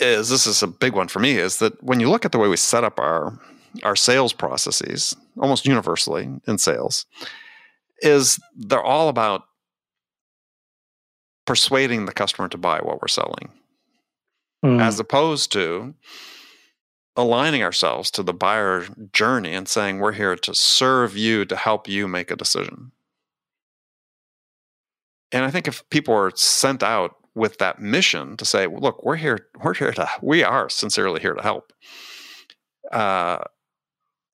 is 0.00 0.28
this 0.28 0.46
is 0.46 0.62
a 0.62 0.66
big 0.66 0.94
one 0.94 1.08
for 1.08 1.18
me 1.18 1.32
is 1.32 1.58
that 1.58 1.82
when 1.82 2.00
you 2.00 2.08
look 2.08 2.24
at 2.24 2.32
the 2.32 2.38
way 2.38 2.48
we 2.48 2.56
set 2.56 2.84
up 2.84 2.98
our 2.98 3.38
our 3.82 3.96
sales 3.96 4.32
processes, 4.32 5.16
almost 5.38 5.66
universally 5.66 6.28
in 6.46 6.58
sales, 6.58 7.06
is 8.02 8.38
they're 8.54 8.82
all 8.82 9.08
about 9.08 9.44
persuading 11.46 12.04
the 12.04 12.12
customer 12.12 12.48
to 12.48 12.58
buy 12.58 12.78
what 12.80 13.00
we're 13.00 13.08
selling, 13.08 13.50
mm. 14.64 14.80
as 14.80 15.00
opposed 15.00 15.50
to 15.52 15.94
aligning 17.16 17.62
ourselves 17.62 18.10
to 18.10 18.22
the 18.22 18.32
buyer 18.32 18.86
journey 19.12 19.54
and 19.54 19.68
saying 19.68 19.98
we're 19.98 20.12
here 20.12 20.36
to 20.36 20.54
serve 20.54 21.16
you 21.16 21.44
to 21.44 21.56
help 21.56 21.88
you 21.88 22.08
make 22.08 22.30
a 22.30 22.36
decision. 22.36 22.92
And 25.30 25.44
I 25.44 25.50
think 25.50 25.66
if 25.66 25.88
people 25.90 26.14
are 26.14 26.30
sent 26.34 26.82
out 26.82 27.16
with 27.34 27.58
that 27.58 27.80
mission 27.80 28.36
to 28.36 28.44
say, 28.44 28.66
look, 28.66 29.02
we're 29.04 29.16
here, 29.16 29.48
we're 29.62 29.74
here 29.74 29.92
to, 29.92 30.08
we 30.20 30.42
are 30.42 30.68
sincerely 30.68 31.20
here 31.20 31.34
to 31.34 31.42
help. 31.42 31.72
Uh, 32.90 33.38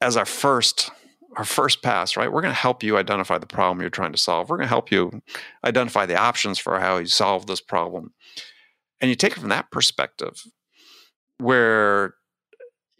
as 0.00 0.16
our 0.16 0.24
first 0.24 0.90
our 1.36 1.44
first 1.44 1.82
pass, 1.82 2.16
right? 2.16 2.32
We're 2.32 2.42
going 2.42 2.52
to 2.52 2.60
help 2.60 2.82
you 2.82 2.96
identify 2.96 3.38
the 3.38 3.46
problem 3.46 3.80
you're 3.80 3.90
trying 3.90 4.10
to 4.10 4.18
solve. 4.18 4.50
We're 4.50 4.56
going 4.56 4.66
to 4.66 4.70
help 4.70 4.90
you 4.90 5.22
identify 5.64 6.04
the 6.04 6.16
options 6.16 6.58
for 6.58 6.80
how 6.80 6.96
you 6.96 7.06
solve 7.06 7.46
this 7.46 7.60
problem. 7.60 8.12
And 9.00 9.08
you 9.08 9.14
take 9.14 9.32
it 9.32 9.40
from 9.40 9.50
that 9.50 9.70
perspective, 9.70 10.42
where 11.38 12.14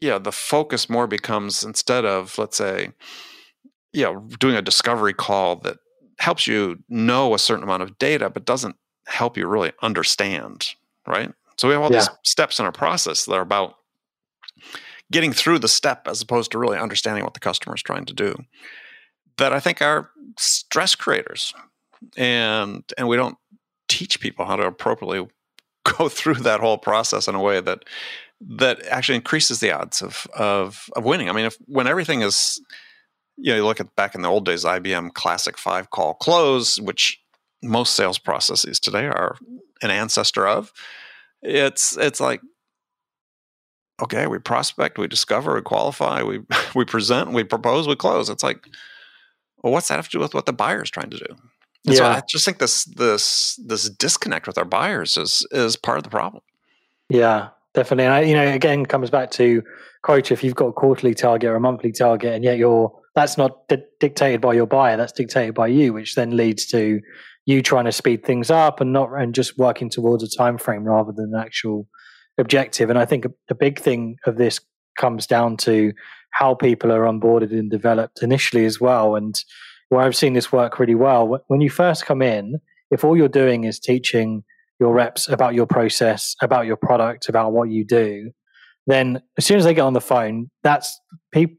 yeah, 0.01 0.07
you 0.07 0.11
know, 0.11 0.19
the 0.21 0.33
focus 0.33 0.89
more 0.89 1.09
becomes 1.09 1.65
instead 1.65 2.05
of, 2.05 2.39
let's 2.39 2.57
say, 2.57 2.93
you 3.93 4.05
know, 4.05 4.21
doing 4.39 4.55
a 4.55 4.63
discovery 4.63 5.13
call 5.13 5.57
that 5.57 5.79
helps 6.21 6.47
you 6.47 6.77
know 6.89 7.35
a 7.35 7.39
certain 7.39 7.65
amount 7.65 7.83
of 7.83 7.99
data, 7.99 8.31
but 8.31 8.45
doesn't 8.45 8.77
help 9.09 9.37
you 9.37 9.47
really 9.47 9.73
understand, 9.83 10.69
right? 11.07 11.33
So 11.57 11.69
we 11.69 11.75
have 11.75 11.83
all 11.83 11.91
yeah. 11.91 11.99
these 11.99 12.11
steps 12.25 12.59
in 12.59 12.67
our 12.67 12.73
process 12.73 13.25
that 13.25 13.35
are 13.35 13.41
about 13.41 13.75
getting 15.11 15.33
through 15.33 15.59
the 15.59 15.69
step 15.69 16.07
as 16.07 16.21
opposed 16.23 16.53
to 16.53 16.59
really 16.59 16.79
understanding 16.79 17.25
what 17.25 17.35
the 17.35 17.41
customer 17.41 17.75
is 17.75 17.83
trying 17.83 18.05
to 18.05 18.15
do 18.15 18.37
that 19.39 19.53
I 19.53 19.61
think 19.61 19.81
are 19.81 20.11
stress 20.37 20.95
creators. 20.95 21.55
And 22.17 22.85
and 22.99 23.09
we 23.09 23.17
don't 23.17 23.39
teach 23.89 24.21
people 24.21 24.45
how 24.45 24.57
to 24.57 24.67
appropriately 24.67 25.27
go 25.99 26.09
through 26.09 26.35
that 26.35 26.61
whole 26.61 26.79
process 26.79 27.27
in 27.27 27.35
a 27.35 27.43
way 27.43 27.61
that 27.61 27.85
that 28.41 28.85
actually 28.87 29.17
increases 29.17 29.61
the 29.61 29.73
odds 29.73 30.03
of 30.03 30.27
of 30.37 30.89
of 30.95 31.05
winning. 31.05 31.29
I 31.29 31.33
mean, 31.33 31.47
if 31.47 31.57
when 31.67 31.87
everything 31.87 32.21
is 32.21 32.61
you 33.41 33.53
know, 33.53 33.57
you 33.57 33.65
look 33.65 33.81
at 33.81 33.95
back 33.95 34.17
in 34.17 34.23
the 34.23 34.29
old 34.29 34.45
days, 34.45 34.65
IBM 34.65 35.15
Classic 35.15 35.57
Five 35.57 35.91
call 35.91 36.15
close, 36.15 36.81
which 36.81 37.21
most 37.63 37.95
sales 37.95 38.19
processes 38.19 38.79
today 38.79 39.07
are 39.07 39.37
an 39.83 39.91
ancestor 39.91 40.47
of. 40.47 40.73
It's 41.43 41.97
it's 41.97 42.21
like 42.21 42.41
okay, 44.03 44.27
we 44.27 44.39
prospect, 44.39 44.99
we 44.99 45.09
discover, 45.09 45.55
we 45.55 45.63
qualify, 45.63 46.23
we 46.23 46.41
we 46.75 46.85
present, 46.85 47.33
we 47.33 47.45
propose, 47.45 47.89
we 47.89 47.97
close. 47.97 48.29
It's 48.29 48.43
like, 48.43 48.67
well, 49.63 49.73
what's 49.73 49.89
that 49.89 49.97
have 49.97 50.09
to 50.09 50.19
do 50.19 50.21
with 50.21 50.35
what 50.35 50.47
the 50.47 50.53
buyer 50.53 50.83
is 50.83 50.91
trying 50.91 51.11
to 51.11 51.19
do? 51.19 51.37
And 51.87 51.95
yeah. 51.95 51.99
so 51.99 52.05
I 52.07 52.23
just 52.29 52.45
think 52.45 52.59
this 52.59 52.85
this 52.85 53.59
this 53.65 53.89
disconnect 53.89 54.47
with 54.47 54.59
our 54.59 54.65
buyers 54.65 55.17
is 55.17 55.47
is 55.51 55.77
part 55.77 55.99
of 55.99 56.05
the 56.05 56.11
problem. 56.11 56.43
Yeah, 57.09 57.49
definitely. 57.75 58.05
And 58.05 58.15
I, 58.15 58.21
you 58.23 58.35
know, 58.35 58.47
again, 58.47 58.85
comes 58.85 59.11
back 59.11 59.31
to 59.33 59.63
quote: 60.03 60.31
if 60.31 60.43
you've 60.45 60.55
got 60.55 60.67
a 60.67 60.73
quarterly 60.73 61.15
target 61.15 61.49
or 61.49 61.57
a 61.57 61.61
monthly 61.61 61.93
target, 61.93 62.35
and 62.35 62.45
yet 62.45 62.59
you're 62.59 62.93
that's 63.15 63.39
not 63.39 63.67
di- 63.69 63.83
dictated 64.01 64.41
by 64.41 64.55
your 64.55 64.67
buyer, 64.67 64.97
that's 64.97 65.13
dictated 65.13 65.55
by 65.55 65.67
you, 65.67 65.93
which 65.93 66.15
then 66.15 66.37
leads 66.37 66.67
to 66.67 67.01
you 67.49 67.63
trying 67.63 67.87
to 67.87 67.93
speed 67.93 68.23
things 68.27 68.51
up 68.51 68.79
and 68.79 68.93
not 68.93 69.11
and 69.11 69.35
just 69.35 69.57
working 69.57 69.89
towards 69.89 70.23
a 70.23 70.29
time 70.29 70.59
frame 70.59 70.85
rather 70.85 71.13
than 71.13 71.33
an 71.33 71.41
actual 71.41 71.89
objective. 72.37 72.91
And 72.91 72.99
I 72.99 73.07
think 73.07 73.25
a, 73.49 73.55
big 73.55 73.79
thing 73.79 74.19
of 74.27 74.37
this 74.37 74.61
comes 74.99 75.27
down 75.27 75.57
to 75.57 75.95
how 76.31 76.55
people 76.55 76.93
are 76.93 77.05
onboarded 77.05 77.51
and 77.51 77.71
developed 77.71 78.23
initially 78.23 78.67
as 78.67 78.79
well. 78.83 79.17
And 79.17 79.35
where 79.89 80.03
I've 80.03 80.15
seen 80.15 80.35
this 80.35 80.53
work 80.53 80.79
really 80.79 80.95
well, 80.95 81.43
when 81.47 81.63
you 81.63 81.71
first 81.71 82.05
come 82.05 82.21
in, 82.21 82.61
if 82.91 83.03
all 83.03 83.17
you're 83.17 83.29
doing 83.29 83.65
is 83.65 83.81
teaching 83.81 84.45
your 84.79 84.93
reps 84.93 85.27
about 85.27 85.55
your 85.55 85.67
process, 85.67 86.37
about 86.43 86.67
your 86.67 86.77
product, 86.77 87.31
about 87.31 87.53
what 87.53 87.71
you 87.71 87.83
do, 87.83 88.31
then 88.87 89.23
as 89.39 89.47
soon 89.47 89.57
as 89.57 89.65
they 89.65 89.73
get 89.73 89.81
on 89.81 89.95
the 89.95 90.03
phone, 90.03 90.51
that's 90.63 91.01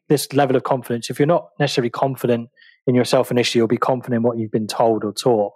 this 0.08 0.32
level 0.34 0.56
of 0.56 0.62
confidence. 0.62 1.10
If 1.10 1.18
you're 1.18 1.26
not 1.26 1.48
necessarily 1.60 1.90
confident 1.90 2.50
in 2.86 2.94
yourself 2.94 3.32
initially, 3.32 3.60
you'll 3.60 3.68
be 3.68 3.78
confident 3.78 4.18
in 4.18 4.22
what 4.22 4.38
you've 4.38 4.52
been 4.52 4.68
told 4.68 5.04
or 5.04 5.12
taught 5.12 5.54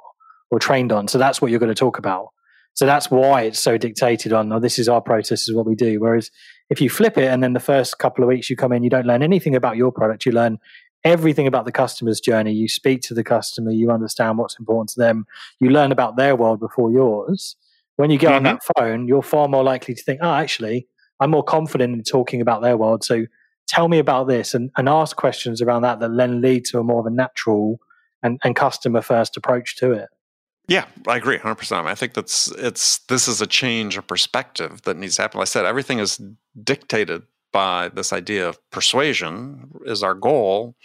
or 0.53 0.59
trained 0.59 0.91
on. 0.91 1.07
So 1.07 1.17
that's 1.17 1.41
what 1.41 1.49
you're 1.49 1.59
going 1.59 1.73
to 1.73 1.75
talk 1.75 1.97
about. 1.97 2.27
So 2.75 2.85
that's 2.85 3.09
why 3.09 3.41
it's 3.41 3.59
so 3.59 3.75
dictated 3.75 4.33
on, 4.33 4.53
oh, 4.53 4.59
this 4.59 4.77
is 4.77 4.87
our 4.87 5.01
process, 5.01 5.47
is 5.47 5.55
what 5.55 5.65
we 5.65 5.73
do. 5.73 5.99
Whereas 5.99 6.29
if 6.69 6.79
you 6.79 6.91
flip 6.91 7.17
it 7.17 7.25
and 7.25 7.41
then 7.41 7.53
the 7.53 7.59
first 7.59 7.97
couple 7.97 8.23
of 8.23 8.27
weeks 8.27 8.51
you 8.51 8.55
come 8.55 8.71
in, 8.71 8.83
you 8.83 8.89
don't 8.89 9.07
learn 9.07 9.23
anything 9.23 9.55
about 9.55 9.77
your 9.77 9.91
product, 9.91 10.27
you 10.27 10.31
learn 10.31 10.59
everything 11.03 11.47
about 11.47 11.65
the 11.65 11.71
customer's 11.71 12.19
journey. 12.19 12.53
You 12.53 12.67
speak 12.67 13.01
to 13.03 13.15
the 13.15 13.23
customer, 13.23 13.71
you 13.71 13.89
understand 13.89 14.37
what's 14.37 14.59
important 14.59 14.89
to 14.89 14.99
them, 14.99 15.25
you 15.59 15.71
learn 15.71 15.91
about 15.91 16.17
their 16.17 16.35
world 16.35 16.59
before 16.59 16.91
yours. 16.91 17.55
When 17.95 18.11
you 18.11 18.19
get 18.19 18.27
mm-hmm. 18.27 18.35
on 18.35 18.43
that 18.43 18.61
phone, 18.77 19.07
you're 19.07 19.23
far 19.23 19.47
more 19.47 19.63
likely 19.63 19.95
to 19.95 20.03
think, 20.03 20.19
oh, 20.21 20.33
actually, 20.33 20.87
I'm 21.19 21.31
more 21.31 21.43
confident 21.43 21.95
in 21.95 22.03
talking 22.03 22.41
about 22.41 22.61
their 22.61 22.77
world. 22.77 23.03
So 23.03 23.25
tell 23.67 23.87
me 23.87 23.97
about 23.97 24.27
this 24.27 24.53
and, 24.53 24.69
and 24.77 24.87
ask 24.87 25.15
questions 25.15 25.63
around 25.63 25.81
that 25.81 25.99
that 25.99 26.15
then 26.15 26.41
lead 26.41 26.65
to 26.65 26.79
a 26.79 26.83
more 26.83 26.99
of 26.99 27.07
a 27.07 27.11
natural 27.11 27.79
and, 28.21 28.39
and 28.43 28.55
customer 28.55 29.01
first 29.01 29.35
approach 29.35 29.75
to 29.77 29.91
it. 29.93 30.09
Yeah, 30.67 30.85
I 31.07 31.17
agree 31.17 31.37
100%. 31.37 31.85
I 31.85 31.95
think 31.95 32.13
that's 32.13 32.49
it's 32.51 32.99
this 33.09 33.27
is 33.27 33.41
a 33.41 33.47
change 33.47 33.97
of 33.97 34.07
perspective 34.07 34.81
that 34.83 34.97
needs 34.97 35.17
to 35.17 35.23
happen. 35.23 35.39
Like 35.39 35.47
I 35.47 35.51
said, 35.51 35.65
everything 35.65 35.99
is 35.99 36.21
dictated 36.61 37.23
by 37.51 37.89
this 37.89 38.13
idea 38.13 38.47
of 38.47 38.59
persuasion 38.71 39.71
is 39.85 40.03
our 40.03 40.13
goal. 40.13 40.75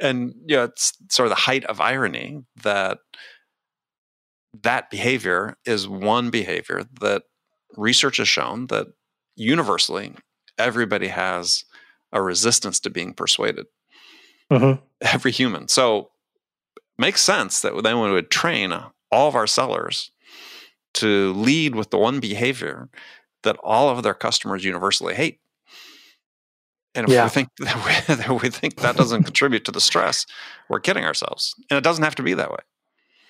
And 0.00 0.34
yeah, 0.46 0.46
you 0.46 0.56
know, 0.56 0.64
it's 0.64 0.92
sort 1.10 1.26
of 1.26 1.30
the 1.30 1.42
height 1.42 1.64
of 1.64 1.80
irony 1.80 2.42
that 2.62 2.98
that 4.62 4.90
behavior 4.90 5.56
is 5.64 5.88
one 5.88 6.30
behavior 6.30 6.84
that 7.00 7.22
research 7.76 8.16
has 8.16 8.28
shown 8.28 8.66
that 8.68 8.88
universally 9.36 10.14
everybody 10.58 11.08
has 11.08 11.64
a 12.12 12.20
resistance 12.22 12.80
to 12.80 12.90
being 12.90 13.14
persuaded. 13.14 13.66
Mm-hmm. 14.50 14.82
Every 15.02 15.30
human. 15.30 15.68
So 15.68 16.10
makes 16.98 17.22
sense 17.22 17.60
that 17.60 17.82
then 17.82 18.00
we 18.00 18.10
would 18.10 18.30
train 18.30 18.72
all 19.10 19.28
of 19.28 19.34
our 19.34 19.46
sellers 19.46 20.10
to 20.94 21.32
lead 21.34 21.74
with 21.74 21.90
the 21.90 21.98
one 21.98 22.20
behavior 22.20 22.88
that 23.42 23.56
all 23.62 23.88
of 23.88 24.02
their 24.02 24.14
customers 24.14 24.64
universally 24.64 25.14
hate. 25.14 25.40
And 26.94 27.06
if 27.06 27.12
yeah. 27.12 27.24
we 27.24 27.30
think 27.30 27.48
that 27.58 27.76
we, 28.08 28.14
that 28.14 28.42
we 28.42 28.50
think 28.50 28.76
that 28.76 28.96
doesn't 28.96 29.24
contribute 29.24 29.64
to 29.66 29.72
the 29.72 29.80
stress, 29.80 30.26
we're 30.68 30.80
kidding 30.80 31.04
ourselves. 31.04 31.54
And 31.70 31.78
it 31.78 31.84
doesn't 31.84 32.04
have 32.04 32.16
to 32.16 32.22
be 32.22 32.34
that 32.34 32.50
way. 32.50 32.58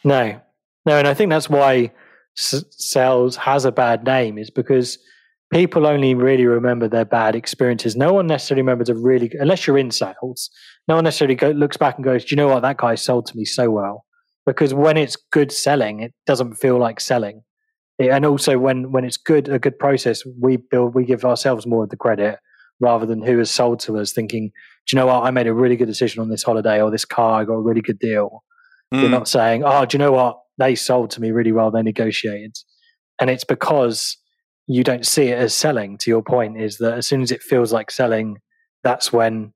No, 0.04 0.40
no, 0.86 0.96
and 0.96 1.08
I 1.08 1.14
think 1.14 1.30
that's 1.30 1.50
why 1.50 1.92
sales 2.34 3.36
has 3.36 3.64
a 3.64 3.72
bad 3.72 4.04
name 4.04 4.38
is 4.38 4.48
because 4.48 4.98
people 5.52 5.86
only 5.86 6.14
really 6.14 6.46
remember 6.46 6.88
their 6.88 7.04
bad 7.04 7.34
experiences. 7.34 7.96
No 7.96 8.12
one 8.12 8.26
necessarily 8.26 8.62
remembers 8.62 8.88
a 8.88 8.94
really, 8.94 9.30
unless 9.38 9.66
you're 9.66 9.78
in 9.78 9.90
sales, 9.90 10.50
no 10.86 10.96
one 10.96 11.04
necessarily 11.04 11.34
go, 11.34 11.50
looks 11.50 11.76
back 11.76 11.96
and 11.96 12.04
goes, 12.04 12.24
"Do 12.24 12.34
you 12.34 12.36
know 12.36 12.48
what? 12.48 12.60
That 12.60 12.76
guy 12.76 12.94
sold 12.94 13.26
to 13.26 13.36
me 13.36 13.44
so 13.44 13.70
well." 13.70 14.04
Because 14.46 14.72
when 14.72 14.96
it's 14.96 15.16
good 15.16 15.52
selling, 15.52 16.00
it 16.00 16.14
doesn't 16.26 16.54
feel 16.54 16.78
like 16.78 17.00
selling. 17.00 17.42
It, 17.98 18.10
and 18.10 18.24
also 18.24 18.58
when 18.58 18.92
when 18.92 19.04
it's 19.04 19.16
good, 19.16 19.48
a 19.48 19.58
good 19.58 19.78
process, 19.78 20.22
we 20.40 20.56
build, 20.56 20.94
we 20.94 21.04
give 21.04 21.24
ourselves 21.24 21.66
more 21.66 21.84
of 21.84 21.90
the 21.90 21.96
credit 21.96 22.38
rather 22.80 23.06
than 23.06 23.22
who 23.22 23.38
has 23.38 23.50
sold 23.50 23.80
to 23.80 23.98
us. 23.98 24.12
Thinking, 24.12 24.50
"Do 24.86 24.96
you 24.96 25.00
know 25.00 25.06
what? 25.06 25.24
I 25.24 25.30
made 25.30 25.46
a 25.46 25.54
really 25.54 25.76
good 25.76 25.86
decision 25.88 26.22
on 26.22 26.28
this 26.28 26.42
holiday 26.42 26.80
or 26.80 26.90
this 26.90 27.04
car. 27.04 27.40
I 27.40 27.44
got 27.44 27.54
a 27.54 27.62
really 27.62 27.82
good 27.82 27.98
deal." 27.98 28.44
Mm. 28.92 29.00
You're 29.00 29.10
not 29.10 29.28
saying, 29.28 29.62
"Oh, 29.64 29.84
do 29.84 29.96
you 29.96 29.98
know 29.98 30.12
what? 30.12 30.38
They 30.58 30.74
sold 30.74 31.10
to 31.12 31.20
me 31.20 31.30
really 31.30 31.52
well. 31.52 31.70
They 31.70 31.82
negotiated," 31.82 32.56
and 33.20 33.30
it's 33.30 33.44
because 33.44 34.16
you 34.68 34.84
don't 34.84 35.06
see 35.06 35.28
it 35.28 35.38
as 35.38 35.54
selling 35.54 35.98
to 35.98 36.10
your 36.10 36.22
point 36.22 36.60
is 36.60 36.78
that 36.78 36.94
as 36.94 37.06
soon 37.06 37.22
as 37.22 37.30
it 37.30 37.42
feels 37.42 37.72
like 37.72 37.90
selling 37.90 38.38
that's 38.82 39.12
when 39.12 39.52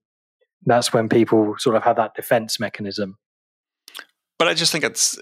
that's 0.65 0.93
when 0.93 1.09
people 1.09 1.55
sort 1.59 1.77
of 1.77 1.83
have 1.83 1.97
that 1.97 2.15
defense 2.15 2.59
mechanism 2.59 3.17
but 4.39 4.49
i 4.49 4.55
just 4.55 4.73
think 4.73 4.85
it's 4.85 5.19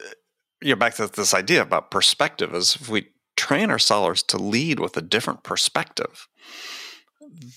you 0.62 0.70
know 0.70 0.76
back 0.76 0.94
to 0.94 1.06
this 1.08 1.34
idea 1.34 1.60
about 1.60 1.90
perspective 1.90 2.54
is 2.54 2.76
if 2.76 2.88
we 2.88 3.08
train 3.36 3.70
our 3.70 3.78
sellers 3.78 4.22
to 4.22 4.36
lead 4.36 4.78
with 4.78 4.96
a 4.96 5.02
different 5.02 5.42
perspective 5.42 6.28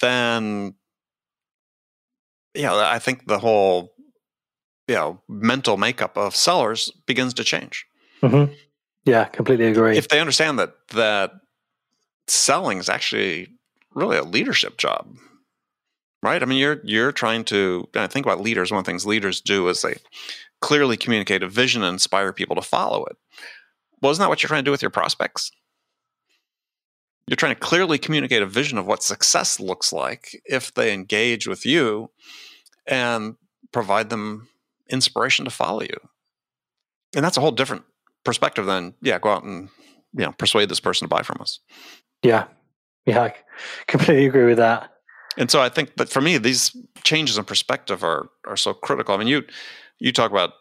then 0.01 0.75
yeah, 2.53 2.75
I 2.75 2.99
think 2.99 3.27
the 3.27 3.39
whole 3.39 3.93
you 4.87 4.95
know 4.95 5.21
mental 5.27 5.77
makeup 5.77 6.17
of 6.17 6.35
sellers 6.35 6.91
begins 7.05 7.33
to 7.35 7.43
change. 7.43 7.85
Mm-hmm. 8.21 8.53
Yeah, 9.05 9.25
completely 9.25 9.65
agree. 9.65 9.97
If 9.97 10.07
they 10.07 10.19
understand 10.19 10.59
that 10.59 10.75
that 10.89 11.31
selling 12.27 12.77
is 12.77 12.89
actually 12.89 13.49
really 13.93 14.17
a 14.17 14.23
leadership 14.23 14.77
job, 14.77 15.15
right? 16.21 16.41
I 16.41 16.45
mean, 16.45 16.57
you're 16.57 16.81
you're 16.83 17.11
trying 17.11 17.43
to 17.45 17.87
I 17.95 18.07
think 18.07 18.25
about 18.25 18.41
leaders. 18.41 18.71
One 18.71 18.79
of 18.79 18.85
the 18.85 18.89
things 18.91 19.05
leaders 19.05 19.41
do 19.41 19.67
is 19.69 19.81
they 19.81 19.95
clearly 20.61 20.97
communicate 20.97 21.43
a 21.43 21.49
vision 21.49 21.83
and 21.83 21.93
inspire 21.93 22.33
people 22.33 22.55
to 22.55 22.61
follow 22.61 23.05
it. 23.05 23.17
Well, 24.01 24.11
isn't 24.11 24.21
that 24.21 24.29
what 24.29 24.41
you're 24.41 24.47
trying 24.47 24.63
to 24.63 24.67
do 24.67 24.71
with 24.71 24.81
your 24.81 24.91
prospects? 24.91 25.51
You're 27.27 27.37
trying 27.37 27.55
to 27.55 27.59
clearly 27.59 27.97
communicate 27.97 28.41
a 28.41 28.45
vision 28.47 28.77
of 28.77 28.85
what 28.85 29.01
success 29.01 29.59
looks 29.59 29.93
like 29.93 30.41
if 30.45 30.73
they 30.73 30.93
engage 30.93 31.47
with 31.47 31.65
you 31.65 32.09
and 32.85 33.35
provide 33.71 34.09
them 34.09 34.49
inspiration 34.89 35.45
to 35.45 35.51
follow 35.51 35.81
you. 35.81 35.97
And 37.15 37.23
that's 37.23 37.37
a 37.37 37.41
whole 37.41 37.51
different 37.51 37.83
perspective 38.25 38.65
than, 38.65 38.93
yeah, 39.01 39.19
go 39.19 39.29
out 39.29 39.43
and 39.43 39.69
you 40.13 40.25
know, 40.25 40.31
persuade 40.33 40.69
this 40.69 40.79
person 40.79 41.05
to 41.05 41.09
buy 41.09 41.23
from 41.23 41.37
us. 41.41 41.59
Yeah. 42.23 42.45
Yeah, 43.05 43.21
I 43.23 43.35
completely 43.87 44.25
agree 44.25 44.45
with 44.45 44.57
that. 44.57 44.89
And 45.37 45.51
so 45.51 45.61
I 45.61 45.69
think 45.69 45.95
that 45.97 46.09
for 46.09 46.21
me, 46.21 46.37
these 46.37 46.75
changes 47.03 47.37
in 47.37 47.43
perspective 47.43 48.03
are 48.03 48.29
are 48.47 48.57
so 48.57 48.73
critical. 48.73 49.13
I 49.13 49.17
mean, 49.17 49.27
you 49.27 49.43
you 49.99 50.11
talk 50.11 50.31
about 50.31 50.51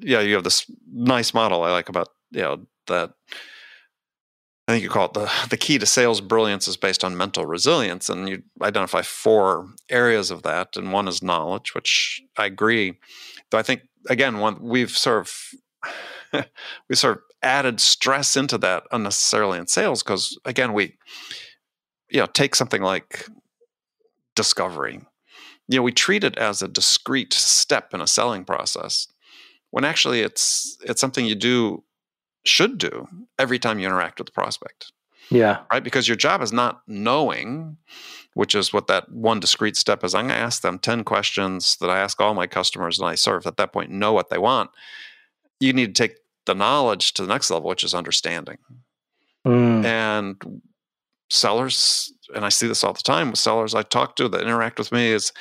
yeah, 0.00 0.20
you 0.20 0.34
have 0.34 0.44
this 0.44 0.70
nice 0.92 1.34
model 1.34 1.62
I 1.62 1.72
like 1.72 1.88
about 1.88 2.08
you 2.30 2.42
know 2.42 2.66
that 2.86 3.12
I 4.68 4.72
think 4.72 4.82
you 4.84 4.88
call 4.88 5.06
it 5.06 5.14
the 5.14 5.30
the 5.50 5.56
key 5.56 5.78
to 5.78 5.86
sales 5.86 6.20
brilliance 6.20 6.68
is 6.68 6.76
based 6.76 7.04
on 7.04 7.16
mental 7.16 7.44
resilience, 7.44 8.08
and 8.08 8.28
you 8.28 8.42
identify 8.62 9.02
four 9.02 9.68
areas 9.88 10.30
of 10.30 10.42
that, 10.44 10.76
and 10.76 10.92
one 10.92 11.08
is 11.08 11.22
knowledge, 11.22 11.74
which 11.74 12.22
I 12.36 12.46
agree. 12.46 12.98
Though 13.50 13.58
I 13.58 13.62
think 13.62 13.82
again, 14.08 14.38
one 14.38 14.62
we've 14.62 14.96
sort 14.96 15.20
of 15.20 15.32
we 16.88 16.96
sort 16.96 17.18
of 17.18 17.22
added 17.42 17.80
stress 17.80 18.36
into 18.36 18.58
that 18.58 18.84
unnecessarily 18.92 19.58
in 19.58 19.66
sales 19.66 20.02
because 20.02 20.38
again, 20.44 20.72
we 20.72 20.96
you 22.10 22.20
know 22.20 22.26
take 22.26 22.54
something 22.54 22.82
like 22.82 23.26
discovery. 24.34 25.00
You 25.68 25.78
know, 25.78 25.82
we 25.82 25.92
treat 25.92 26.24
it 26.24 26.36
as 26.36 26.62
a 26.62 26.68
discrete 26.68 27.32
step 27.32 27.94
in 27.94 28.00
a 28.00 28.06
selling 28.06 28.44
process 28.44 29.06
when 29.70 29.84
actually 29.84 30.20
it's 30.20 30.76
it's 30.82 31.00
something 31.00 31.26
you 31.26 31.34
do 31.34 31.82
should 32.44 32.78
do 32.78 33.06
every 33.38 33.58
time 33.58 33.78
you 33.78 33.86
interact 33.86 34.18
with 34.18 34.26
the 34.26 34.32
prospect. 34.32 34.92
Yeah. 35.30 35.60
Right? 35.72 35.84
Because 35.84 36.08
your 36.08 36.16
job 36.16 36.42
is 36.42 36.52
not 36.52 36.82
knowing, 36.86 37.76
which 38.34 38.54
is 38.54 38.72
what 38.72 38.88
that 38.88 39.10
one 39.10 39.40
discrete 39.40 39.76
step 39.76 40.02
is. 40.02 40.14
I'm 40.14 40.26
going 40.26 40.38
to 40.38 40.44
ask 40.44 40.62
them 40.62 40.78
10 40.78 41.04
questions 41.04 41.76
that 41.80 41.90
I 41.90 42.00
ask 42.00 42.20
all 42.20 42.34
my 42.34 42.46
customers, 42.46 42.98
and 42.98 43.08
I 43.08 43.14
sort 43.14 43.36
of 43.36 43.46
at 43.46 43.56
that 43.56 43.72
point 43.72 43.90
know 43.90 44.12
what 44.12 44.30
they 44.30 44.38
want. 44.38 44.70
You 45.60 45.72
need 45.72 45.94
to 45.94 46.02
take 46.02 46.16
the 46.46 46.54
knowledge 46.54 47.14
to 47.14 47.22
the 47.22 47.28
next 47.28 47.50
level, 47.50 47.68
which 47.68 47.84
is 47.84 47.94
understanding. 47.94 48.58
Mm. 49.46 49.84
And 49.84 50.62
sellers, 51.30 52.12
and 52.34 52.44
I 52.44 52.48
see 52.48 52.66
this 52.66 52.82
all 52.82 52.92
the 52.92 53.02
time 53.02 53.30
with 53.30 53.38
sellers 53.38 53.74
I 53.74 53.82
talk 53.82 54.16
to 54.16 54.28
that 54.28 54.42
interact 54.42 54.78
with 54.78 54.90
me, 54.92 55.08
is 55.08 55.32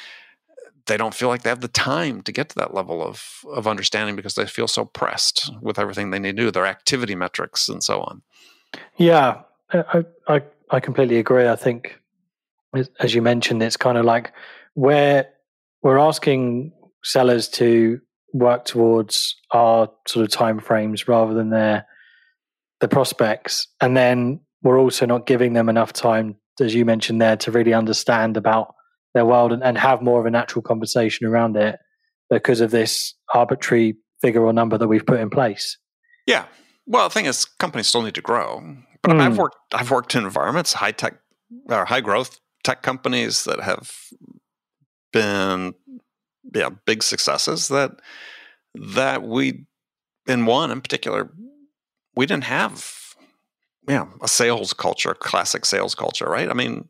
they 0.86 0.98
don't 0.98 1.14
feel 1.14 1.30
like 1.30 1.44
they 1.44 1.50
have 1.50 1.62
the 1.62 1.68
time 1.68 2.22
to 2.24 2.32
get 2.32 2.50
to 2.50 2.56
that 2.56 2.74
level 2.74 3.04
of 3.04 3.44
of 3.54 3.68
understanding 3.68 4.16
because 4.16 4.36
they 4.36 4.46
feel 4.46 4.68
so 4.68 4.86
pressed 4.86 5.52
with 5.62 5.80
everything 5.80 6.10
they 6.10 6.20
need 6.20 6.36
to 6.36 6.44
do, 6.44 6.52
their 6.52 6.66
activity 6.66 7.16
metrics 7.16 7.70
and 7.70 7.84
so 7.84 8.02
on. 8.02 8.22
Yeah, 8.98 9.42
I 9.72 10.04
I, 10.28 10.42
I 10.72 10.80
completely 10.80 11.18
agree. 11.18 11.48
I 11.48 11.56
think, 11.56 12.00
as 13.00 13.14
you 13.14 13.22
mentioned, 13.22 13.62
it's 13.64 13.78
kind 13.78 13.98
of 13.98 14.06
like 14.06 14.34
where 14.74 15.30
we're 15.82 16.00
asking 16.00 16.74
sellers 17.04 17.48
to 17.50 18.02
work 18.34 18.66
towards 18.66 19.36
our 19.52 19.90
sort 20.08 20.26
of 20.26 20.32
time 20.32 20.60
frames 20.60 21.08
rather 21.08 21.34
than 21.34 21.50
their 21.50 21.86
the 22.80 22.88
prospects, 22.88 23.68
and 23.82 23.98
then 23.98 24.40
we're 24.64 24.80
also 24.80 25.06
not 25.06 25.26
giving 25.26 25.54
them 25.54 25.70
enough 25.70 25.92
time, 25.92 26.36
as 26.62 26.74
you 26.74 26.86
mentioned 26.86 27.22
there, 27.22 27.36
to 27.38 27.52
really 27.52 27.74
understand 27.74 28.38
about 28.38 28.74
their 29.14 29.26
world 29.26 29.52
and, 29.52 29.64
and 29.64 29.78
have 29.78 30.02
more 30.02 30.20
of 30.20 30.26
a 30.26 30.32
natural 30.32 30.62
conversation 30.62 31.26
around 31.26 31.58
it 31.58 31.78
because 32.30 32.62
of 32.62 32.72
this 32.72 33.14
arbitrary 33.34 33.98
figure 34.22 34.46
or 34.46 34.54
number 34.54 34.78
that 34.78 34.88
we've 34.88 35.06
put 35.06 35.20
in 35.20 35.30
place. 35.30 35.78
Yeah. 36.26 36.46
Well, 36.86 37.10
the 37.10 37.14
thing 37.14 37.26
is, 37.26 37.46
companies 37.46 37.88
still 37.88 38.02
need 38.02 38.16
to 38.16 38.22
grow. 38.22 38.78
But 39.02 39.14
mm. 39.14 39.22
I've 39.22 39.38
worked 39.38 39.58
I've 39.74 39.92
worked 39.92 40.16
in 40.16 40.24
environments, 40.24 40.74
high 40.74 40.92
tech 40.92 41.16
or 41.68 41.86
high 41.86 42.02
growth 42.02 42.40
tech 42.64 42.82
companies 42.82 43.46
that 43.46 43.62
have 43.62 43.92
been 45.12 45.74
yeah 46.54 46.70
big 46.86 47.04
successes 47.04 47.68
that 47.68 47.92
that 48.76 49.24
we 49.24 49.66
in 50.28 50.46
one 50.46 50.72
in 50.72 50.82
particular 50.82 51.30
we 52.16 52.26
didn't 52.26 52.46
have 52.46 53.16
yeah 53.88 54.06
a 54.22 54.28
sales 54.28 54.74
culture 54.74 55.14
classic 55.14 55.66
sales 55.66 55.96
culture 55.96 56.26
right 56.26 56.50
i 56.50 56.54
mean 56.54 56.88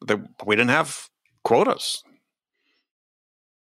the, 0.00 0.24
we 0.46 0.56
didn't 0.56 0.70
have 0.70 1.08
quotas. 1.48 2.04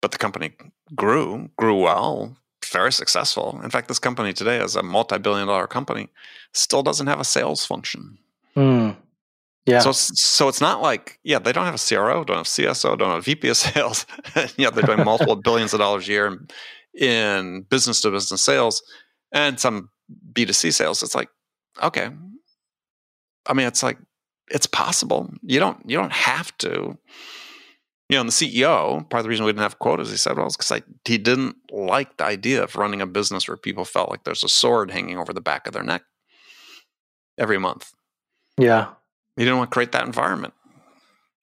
But 0.02 0.12
the 0.12 0.18
company 0.18 0.52
grew, 0.94 1.50
grew 1.56 1.80
well, 1.80 2.36
very 2.64 2.92
successful. 2.92 3.58
In 3.62 3.70
fact, 3.70 3.88
this 3.88 3.98
company 3.98 4.32
today, 4.32 4.58
as 4.60 4.76
a 4.76 4.82
multi-billion 4.82 5.46
dollar 5.46 5.66
company, 5.66 6.08
still 6.52 6.82
doesn't 6.82 7.06
have 7.06 7.20
a 7.20 7.24
sales 7.24 7.64
function. 7.64 8.18
Mm. 8.56 8.96
Yeah. 9.70 9.78
So, 9.80 9.92
so 9.92 10.48
it's 10.48 10.60
not 10.60 10.82
like, 10.82 11.18
yeah, 11.22 11.38
they 11.38 11.52
don't 11.52 11.64
have 11.64 11.74
a 11.74 11.78
CRO, 11.78 12.24
don't 12.24 12.38
have 12.38 12.46
CSO, 12.46 12.98
don't 12.98 13.10
have 13.10 13.24
VP 13.24 13.48
of 13.48 13.56
sales. 13.56 14.06
yeah, 14.56 14.70
they're 14.70 14.84
doing 14.84 15.04
multiple 15.04 15.36
billions 15.44 15.72
of 15.72 15.80
dollars 15.80 16.08
a 16.08 16.12
year 16.12 16.26
in, 16.26 16.48
in 17.06 17.62
business 17.62 18.00
to 18.02 18.10
business 18.10 18.42
sales 18.42 18.82
and 19.32 19.60
some 19.60 19.90
B2C 20.32 20.72
sales. 20.72 21.02
It's 21.02 21.14
like, 21.14 21.28
okay. 21.82 22.10
I 23.46 23.52
mean, 23.54 23.66
it's 23.66 23.82
like, 23.82 23.98
it's 24.50 24.66
possible. 24.66 25.30
You 25.42 25.60
don't, 25.60 25.78
you 25.88 25.96
don't 25.96 26.12
have 26.12 26.56
to 26.58 26.98
you 28.10 28.16
know, 28.16 28.22
and 28.22 28.28
the 28.28 28.32
CEO, 28.32 29.08
part 29.08 29.20
of 29.20 29.22
the 29.22 29.28
reason 29.28 29.44
we 29.44 29.52
didn't 29.52 29.62
have 29.62 29.78
quotas, 29.78 30.10
he 30.10 30.16
said, 30.16 30.36
well, 30.36 30.46
it's 30.46 30.56
because 30.56 30.82
he 31.04 31.16
didn't 31.16 31.54
like 31.70 32.16
the 32.16 32.24
idea 32.24 32.64
of 32.64 32.74
running 32.74 33.00
a 33.00 33.06
business 33.06 33.46
where 33.46 33.56
people 33.56 33.84
felt 33.84 34.10
like 34.10 34.24
there's 34.24 34.42
a 34.42 34.48
sword 34.48 34.90
hanging 34.90 35.16
over 35.16 35.32
the 35.32 35.40
back 35.40 35.68
of 35.68 35.72
their 35.74 35.84
neck 35.84 36.02
every 37.38 37.56
month. 37.56 37.92
Yeah. 38.58 38.88
He 39.40 39.46
didn't 39.46 39.56
want 39.56 39.70
to 39.70 39.74
create 39.74 39.92
that 39.92 40.04
environment. 40.04 40.52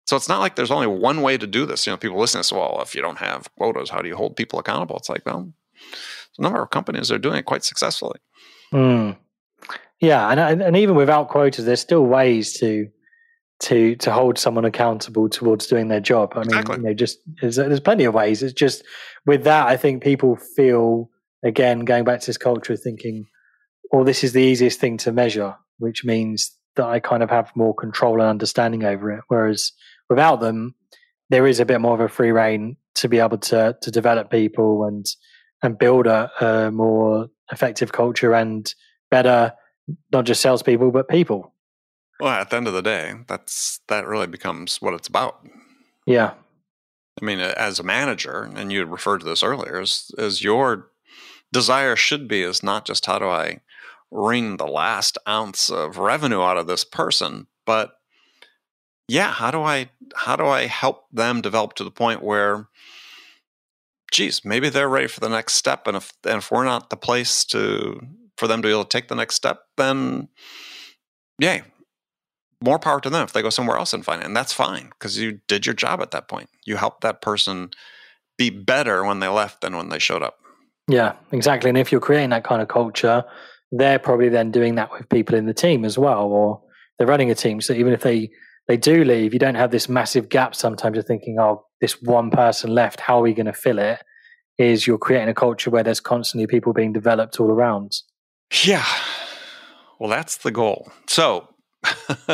So 0.05 0.15
it's 0.15 0.29
not 0.29 0.39
like 0.39 0.55
there's 0.55 0.69
only 0.69 0.85
one 0.85 1.23
way 1.23 1.35
to 1.35 1.47
do 1.47 1.65
this. 1.65 1.87
You 1.87 1.93
know, 1.93 1.97
people 1.97 2.19
listening 2.19 2.43
to 2.43 2.49
this, 2.49 2.51
well, 2.51 2.79
if 2.79 2.93
you 2.93 3.01
don't 3.01 3.17
have 3.17 3.49
quotas, 3.55 3.89
how 3.89 4.03
do 4.03 4.07
you 4.07 4.15
hold 4.15 4.35
people 4.35 4.59
accountable? 4.59 4.97
It's 4.97 5.09
like, 5.09 5.25
well, 5.25 5.51
a 6.37 6.41
number 6.43 6.61
of 6.61 6.69
companies 6.69 7.11
are 7.11 7.17
doing 7.17 7.37
it 7.37 7.45
quite 7.45 7.63
successfully. 7.63 8.19
Mm. 8.71 9.17
Yeah, 9.99 10.29
and 10.29 10.61
and 10.61 10.77
even 10.77 10.93
without 10.93 11.29
quotas, 11.29 11.65
there's 11.65 11.81
still 11.81 12.05
ways 12.05 12.53
to 12.59 12.87
to 13.61 13.95
to 13.95 14.11
hold 14.11 14.37
someone 14.37 14.65
accountable 14.65 15.27
towards 15.27 15.65
doing 15.65 15.87
their 15.87 15.99
job. 15.99 16.33
I 16.35 16.41
mean, 16.41 16.49
exactly. 16.49 16.75
you 16.77 16.83
know, 16.83 16.93
just 16.93 17.17
there's, 17.41 17.55
there's 17.55 17.79
plenty 17.79 18.03
of 18.03 18.13
ways. 18.13 18.43
It's 18.43 18.53
just 18.53 18.83
with 19.25 19.43
that, 19.45 19.65
I 19.65 19.75
think 19.75 20.03
people 20.03 20.35
feel 20.35 21.09
again 21.43 21.79
going 21.79 22.03
back 22.03 22.19
to 22.19 22.27
this 22.27 22.37
culture 22.37 22.73
of 22.73 22.79
thinking, 22.79 23.25
"Well, 23.91 24.03
this 24.03 24.23
is 24.23 24.33
the 24.33 24.43
easiest 24.43 24.79
thing 24.79 24.97
to 24.97 25.11
measure," 25.11 25.55
which 25.79 26.05
means 26.05 26.56
that 26.77 26.85
I 26.85 26.99
kind 26.99 27.21
of 27.21 27.29
have 27.29 27.55
more 27.55 27.75
control 27.75 28.21
and 28.21 28.29
understanding 28.29 28.83
over 28.83 29.11
it. 29.11 29.23
Whereas 29.27 29.71
without 30.09 30.39
them, 30.39 30.75
there 31.29 31.45
is 31.45 31.59
a 31.59 31.65
bit 31.65 31.81
more 31.81 31.93
of 31.93 31.99
a 31.99 32.07
free 32.07 32.31
rein 32.31 32.77
to 32.95 33.07
be 33.07 33.19
able 33.19 33.37
to 33.37 33.77
to 33.81 33.91
develop 33.91 34.31
people 34.31 34.85
and 34.85 35.05
and 35.61 35.77
build 35.77 36.07
a, 36.07 36.31
a 36.39 36.71
more 36.71 37.29
effective 37.51 37.91
culture 37.91 38.33
and 38.33 38.73
better 39.11 39.53
not 40.11 40.25
just 40.25 40.41
salespeople 40.41 40.91
but 40.91 41.07
people. 41.07 41.53
Well, 42.19 42.29
at 42.29 42.49
the 42.49 42.57
end 42.57 42.67
of 42.67 42.73
the 42.73 42.81
day, 42.81 43.13
that's 43.27 43.79
that 43.87 44.07
really 44.07 44.27
becomes 44.27 44.81
what 44.81 44.93
it's 44.93 45.07
about. 45.07 45.45
Yeah. 46.05 46.33
I 47.21 47.25
mean, 47.25 47.39
as 47.39 47.79
a 47.79 47.83
manager, 47.83 48.49
and 48.55 48.71
you 48.71 48.85
referred 48.85 49.19
to 49.19 49.25
this 49.25 49.43
earlier, 49.43 49.81
is, 49.81 50.11
is 50.17 50.43
your 50.43 50.91
desire 51.51 51.95
should 51.95 52.27
be 52.27 52.43
is 52.43 52.61
not 52.61 52.85
just 52.85 53.05
how 53.05 53.19
do 53.19 53.25
I 53.25 53.61
wring 54.11 54.57
the 54.57 54.67
last 54.67 55.17
ounce 55.27 55.69
of 55.69 55.97
revenue 55.97 56.41
out 56.41 56.57
of 56.57 56.67
this 56.67 56.83
person, 56.83 57.47
but 57.65 57.93
yeah, 59.07 59.31
how 59.31 59.51
do 59.51 59.61
I 59.61 59.89
how 60.15 60.35
do 60.35 60.45
I 60.45 60.67
help 60.67 61.05
them 61.11 61.41
develop 61.41 61.73
to 61.75 61.83
the 61.83 61.91
point 61.91 62.21
where, 62.21 62.67
geez, 64.11 64.43
maybe 64.43 64.69
they're 64.69 64.89
ready 64.89 65.07
for 65.07 65.19
the 65.19 65.29
next 65.29 65.53
step, 65.53 65.87
and 65.87 65.97
if 65.97 66.11
and 66.25 66.37
if 66.37 66.51
we're 66.51 66.65
not 66.65 66.89
the 66.89 66.97
place 66.97 67.45
to 67.45 67.99
for 68.37 68.47
them 68.47 68.61
to 68.61 68.67
be 68.67 68.71
able 68.71 68.83
to 68.83 68.89
take 68.89 69.07
the 69.07 69.15
next 69.15 69.35
step, 69.35 69.61
then 69.77 70.27
yay, 71.39 71.63
more 72.61 72.79
power 72.79 72.99
to 72.99 73.09
them 73.09 73.23
if 73.23 73.33
they 73.33 73.41
go 73.41 73.49
somewhere 73.49 73.77
else 73.77 73.93
and 73.93 74.05
find 74.05 74.21
it. 74.21 74.25
And 74.25 74.35
that's 74.35 74.53
fine 74.53 74.89
because 74.89 75.17
you 75.17 75.39
did 75.47 75.65
your 75.65 75.75
job 75.75 76.01
at 76.01 76.11
that 76.11 76.27
point. 76.27 76.49
You 76.65 76.75
helped 76.75 77.01
that 77.01 77.21
person 77.21 77.71
be 78.37 78.49
better 78.49 79.03
when 79.03 79.19
they 79.19 79.27
left 79.27 79.61
than 79.61 79.75
when 79.75 79.89
they 79.89 79.99
showed 79.99 80.21
up. 80.21 80.37
Yeah, 80.87 81.13
exactly. 81.31 81.69
And 81.69 81.77
if 81.77 81.91
you're 81.91 82.01
creating 82.01 82.29
that 82.29 82.43
kind 82.43 82.61
of 82.61 82.67
culture, 82.67 83.23
they're 83.71 83.99
probably 83.99 84.29
then 84.29 84.51
doing 84.51 84.75
that 84.75 84.91
with 84.91 85.09
people 85.09 85.35
in 85.35 85.45
the 85.45 85.53
team 85.53 85.85
as 85.85 85.97
well, 85.97 86.25
or 86.25 86.61
they're 86.97 87.07
running 87.07 87.31
a 87.31 87.35
team. 87.35 87.61
So 87.61 87.73
even 87.73 87.93
if 87.93 88.01
they 88.01 88.29
they 88.67 88.77
do 88.77 89.03
leave, 89.03 89.33
you 89.33 89.39
don't 89.39 89.55
have 89.55 89.71
this 89.71 89.87
massive 89.87 90.29
gap. 90.29 90.53
Sometimes 90.53 90.95
you're 90.95 91.03
thinking, 91.03 91.37
oh, 91.39 91.65
this 91.79 92.01
one 92.01 92.29
person 92.29 92.69
left, 92.73 92.99
how 92.99 93.19
are 93.19 93.23
we 93.23 93.33
going 93.33 93.45
to 93.45 93.53
fill 93.53 93.79
it? 93.79 93.99
Is 94.57 94.85
you're 94.85 94.97
creating 94.97 95.29
a 95.29 95.33
culture 95.33 95.69
where 95.69 95.83
there's 95.83 95.99
constantly 95.99 96.47
people 96.47 96.73
being 96.73 96.91
developed 96.91 97.39
all 97.39 97.49
around. 97.49 97.93
Yeah. 98.63 98.85
Well, 99.99 100.09
that's 100.09 100.37
the 100.37 100.51
goal. 100.51 100.91
So 101.07 101.47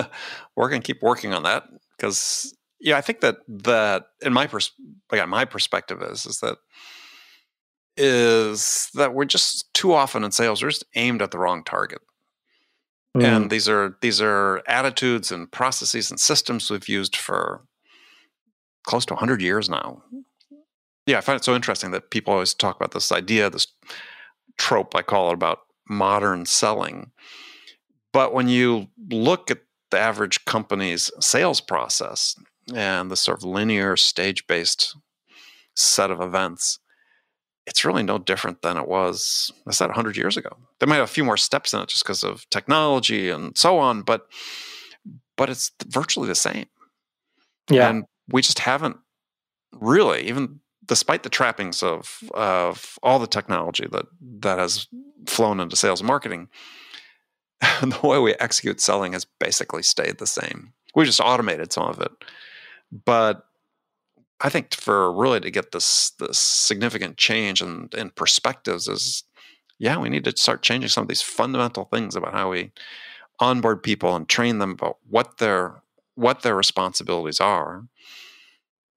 we're 0.56 0.70
going 0.70 0.82
to 0.82 0.86
keep 0.86 1.02
working 1.02 1.34
on 1.34 1.44
that 1.44 1.66
because, 1.98 2.56
yeah, 2.80 2.98
I 2.98 3.02
think 3.02 3.22
that 3.22 3.38
that 3.48 4.06
in 4.22 4.34
my 4.34 4.48
pers- 4.48 4.72
again, 5.12 5.30
my 5.30 5.46
perspective 5.46 6.02
is 6.02 6.26
is 6.26 6.40
that 6.40 6.58
is 7.96 8.89
that 8.96 9.14
we're 9.14 9.26
just 9.26 9.72
too 9.74 9.94
often 9.94 10.24
in 10.24 10.32
sales 10.32 10.64
we're 10.64 10.70
just 10.70 10.86
aimed 10.96 11.22
at 11.22 11.32
the 11.32 11.38
wrong 11.38 11.64
target. 11.64 12.00
Mm. 13.16 13.24
And 13.24 13.50
these 13.50 13.70
are 13.70 13.98
these 14.02 14.22
are 14.22 14.64
attitudes 14.68 15.32
and 15.32 15.52
processes 15.52 16.10
and 16.10 16.20
systems 16.20 16.70
we've 16.70 16.89
used 16.89 17.16
for 17.16 17.64
close 18.84 19.06
to 19.06 19.14
100 19.14 19.41
years 19.41 19.70
now. 19.70 20.04
Yeah, 21.06 21.18
I 21.18 21.22
find 21.22 21.38
it 21.38 21.44
so 21.44 21.56
interesting 21.56 21.91
that 21.91 22.12
people 22.12 22.34
always 22.34 22.54
talk 22.54 22.76
about 22.76 22.91
this 22.91 23.12
idea, 23.12 23.50
this 23.50 23.68
trope 24.58 24.96
I 24.96 25.02
call 25.02 25.30
it 25.30 25.34
about 25.34 25.60
modern 25.88 26.46
selling. 26.46 27.12
But 28.14 28.34
when 28.34 28.48
you 28.48 28.88
look 29.10 29.52
at 29.52 29.60
the 29.91 30.00
average 30.00 30.46
company's 30.46 31.12
sales 31.20 31.62
process 31.62 32.36
and 32.74 33.12
the 33.12 33.18
sort 33.18 33.38
of 33.38 33.44
linear 33.44 33.98
stage 33.98 34.48
based 34.48 34.96
set 35.76 36.10
of 36.10 36.22
events, 36.22 36.80
it's 37.66 37.86
really 37.86 38.03
no 38.03 38.18
different 38.18 38.61
than 38.61 38.78
it 38.78 38.88
was, 38.88 39.51
I 39.68 39.72
said, 39.72 39.88
100 39.88 40.18
years 40.18 40.38
ago. 40.38 40.57
They 40.80 40.86
might 40.86 40.95
have 40.95 41.05
a 41.05 41.07
few 41.07 41.24
more 41.24 41.38
steps 41.38 41.74
in 41.74 41.82
it 41.82 41.89
just 41.89 42.03
because 42.03 42.24
of 42.24 42.49
technology 42.49 43.30
and 43.30 43.57
so 43.57 43.80
on, 43.80 44.01
but 44.01 44.28
but 45.36 45.49
it's 45.49 45.72
virtually 45.88 46.28
the 46.28 46.36
same. 46.36 46.68
Yeah. 47.70 47.89
And 47.89 48.05
we 48.30 48.41
just 48.41 48.59
haven't 48.59 48.97
really, 49.72 50.28
even 50.28 50.59
despite 50.86 51.24
the 51.24 51.30
trappings 51.30 51.82
of 51.82 52.20
of 52.34 52.97
all 53.01 53.20
the 53.20 53.28
technology 53.28 53.88
that 53.91 54.05
that 54.39 54.59
has 54.59 54.88
flown 55.26 55.59
into 55.59 55.76
sales 55.76 56.01
and 56.01 56.07
marketing, 56.07 56.49
the 57.82 57.99
way 58.03 58.20
we 58.20 58.34
execute 58.36 58.82
selling 58.82 59.14
has 59.14 59.26
basically 59.39 59.84
stayed 59.84 60.18
the 60.18 60.28
same. 60.28 60.74
We 60.95 61.05
just 61.05 61.22
automated 61.22 61.72
some 61.72 61.88
of 61.88 61.99
it, 62.01 62.11
but 63.05 63.45
I 64.44 64.50
think 64.50 64.74
for 64.76 65.12
really 65.12 65.39
to 65.39 65.50
get 65.50 65.72
this 65.72 66.12
this 66.20 66.38
significant 66.38 67.18
change 67.18 67.62
in, 67.62 67.89
in 67.98 68.10
perspectives 68.10 68.89
is, 68.89 69.24
yeah, 69.80 69.98
we 69.98 70.10
need 70.10 70.26
to 70.26 70.36
start 70.36 70.62
changing 70.62 70.89
some 70.89 71.04
of 71.04 71.08
these 71.08 71.22
fundamental 71.22 71.86
things 71.86 72.16
about 72.16 72.34
how 72.34 72.52
we 72.52 72.72
onboard 73.39 73.82
people 73.82 74.16
and 74.16 74.28
train 74.28 74.60
them 74.60 74.72
about 74.72 74.98
what 75.10 75.38
their 75.38 75.82
what 76.16 76.41
their 76.41 76.56
responsibilities 76.56 77.39
are. 77.39 77.86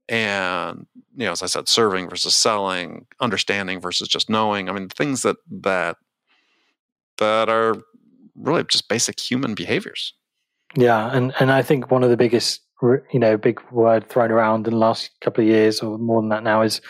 And 0.09 0.87
you 1.17 1.27
know 1.27 1.33
as 1.33 1.43
i 1.43 1.47
said 1.47 1.69
serving 1.69 2.09
versus 2.09 2.35
selling 2.35 3.07
understanding 3.21 3.81
versus 3.81 4.09
just 4.09 4.29
knowing. 4.29 4.69
I 4.69 4.73
mean 4.73 4.89
things 4.89 5.23
that 5.23 5.37
that 5.63 5.97
that 7.19 7.49
are 7.49 7.77
really 8.35 8.65
just 8.65 8.89
basic 8.89 9.19
human 9.21 9.55
behaviors. 9.55 10.13
Yeah 10.75 11.09
and 11.13 11.33
and 11.41 11.51
i 11.51 11.63
think 11.63 11.91
one 11.91 12.05
of 12.05 12.11
the 12.11 12.17
biggest 12.17 12.66
you 12.83 13.19
know 13.19 13.37
big 13.37 13.61
word 13.71 14.09
thrown 14.09 14.31
around 14.31 14.67
in 14.67 14.75
the 14.75 14.79
last 14.79 15.11
couple 15.21 15.43
of 15.43 15.49
years 15.49 15.81
or 15.81 15.99
more 15.99 16.21
than 16.21 16.29
that 16.29 16.43
now 16.43 16.63
is 16.63 16.81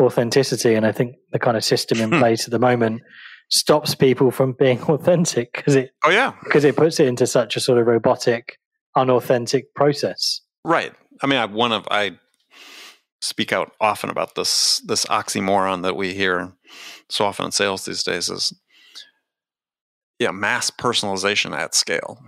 authenticity. 0.00 0.74
And 0.74 0.86
i 0.86 0.92
think 0.92 1.16
the 1.32 1.38
kind 1.38 1.56
of 1.56 1.64
system 1.64 2.00
in 2.00 2.10
hmm. 2.10 2.18
place 2.18 2.44
at 2.46 2.50
the 2.50 2.58
moment 2.58 3.02
stops 3.50 3.94
people 3.94 4.30
from 4.30 4.52
being 4.52 4.80
authentic 4.88 5.52
because 5.52 5.76
it 5.76 5.90
oh 6.04 6.10
yeah. 6.10 6.32
because 6.42 6.64
it 6.64 6.76
puts 6.76 6.98
it 7.00 7.06
into 7.06 7.26
such 7.26 7.56
a 7.56 7.60
sort 7.60 7.78
of 7.78 7.86
robotic 7.86 8.58
unauthentic 8.96 9.74
process. 9.74 10.40
Right. 10.64 10.92
I 11.22 11.26
mean 11.26 11.38
i 11.38 11.44
one 11.44 11.72
of 11.72 11.86
i 11.90 12.18
speak 13.20 13.52
out 13.52 13.72
often 13.80 14.10
about 14.10 14.34
this 14.34 14.80
this 14.80 15.04
oxymoron 15.06 15.82
that 15.82 15.96
we 15.96 16.14
hear 16.14 16.52
so 17.08 17.24
often 17.24 17.46
in 17.46 17.52
sales 17.52 17.84
these 17.84 18.02
days 18.02 18.28
is 18.28 18.52
yeah 20.18 20.30
mass 20.30 20.70
personalization 20.70 21.56
at 21.56 21.74
scale 21.74 22.18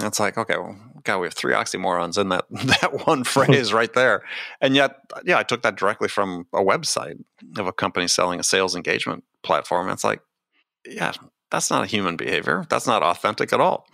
it's 0.00 0.20
like 0.20 0.38
okay 0.38 0.56
well 0.56 0.78
god 1.04 1.18
we 1.18 1.26
have 1.26 1.34
three 1.34 1.54
oxymorons 1.54 2.18
in 2.18 2.28
that 2.28 2.44
that 2.50 3.06
one 3.06 3.24
phrase 3.24 3.72
right 3.72 3.92
there. 3.94 4.22
And 4.60 4.74
yet 4.74 4.96
yeah 5.24 5.38
i 5.38 5.42
took 5.42 5.62
that 5.62 5.76
directly 5.76 6.08
from 6.08 6.46
a 6.52 6.62
website 6.62 7.22
of 7.56 7.66
a 7.66 7.72
company 7.72 8.08
selling 8.08 8.40
a 8.40 8.44
sales 8.44 8.74
engagement 8.74 9.24
platform. 9.42 9.86
And 9.86 9.94
it's 9.94 10.04
like 10.04 10.20
yeah 10.86 11.12
that's 11.50 11.70
not 11.70 11.82
a 11.82 11.86
human 11.86 12.16
behavior. 12.16 12.64
That's 12.68 12.86
not 12.86 13.02
authentic 13.02 13.52
at 13.52 13.60
all. 13.60 13.86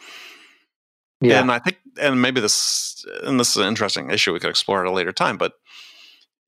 Yeah. 1.21 1.41
and 1.41 1.51
i 1.51 1.59
think 1.59 1.79
and 1.99 2.21
maybe 2.21 2.41
this 2.41 3.03
and 3.23 3.41
this 3.41 3.51
is 3.51 3.57
an 3.57 3.69
interesting 3.69 4.11
issue 4.11 4.33
we 4.33 4.41
could 4.41 4.51
explore 4.51 4.85
at 4.85 4.91
a 4.91 4.93
later 4.93 5.13
time 5.13 5.39
but 5.39 5.55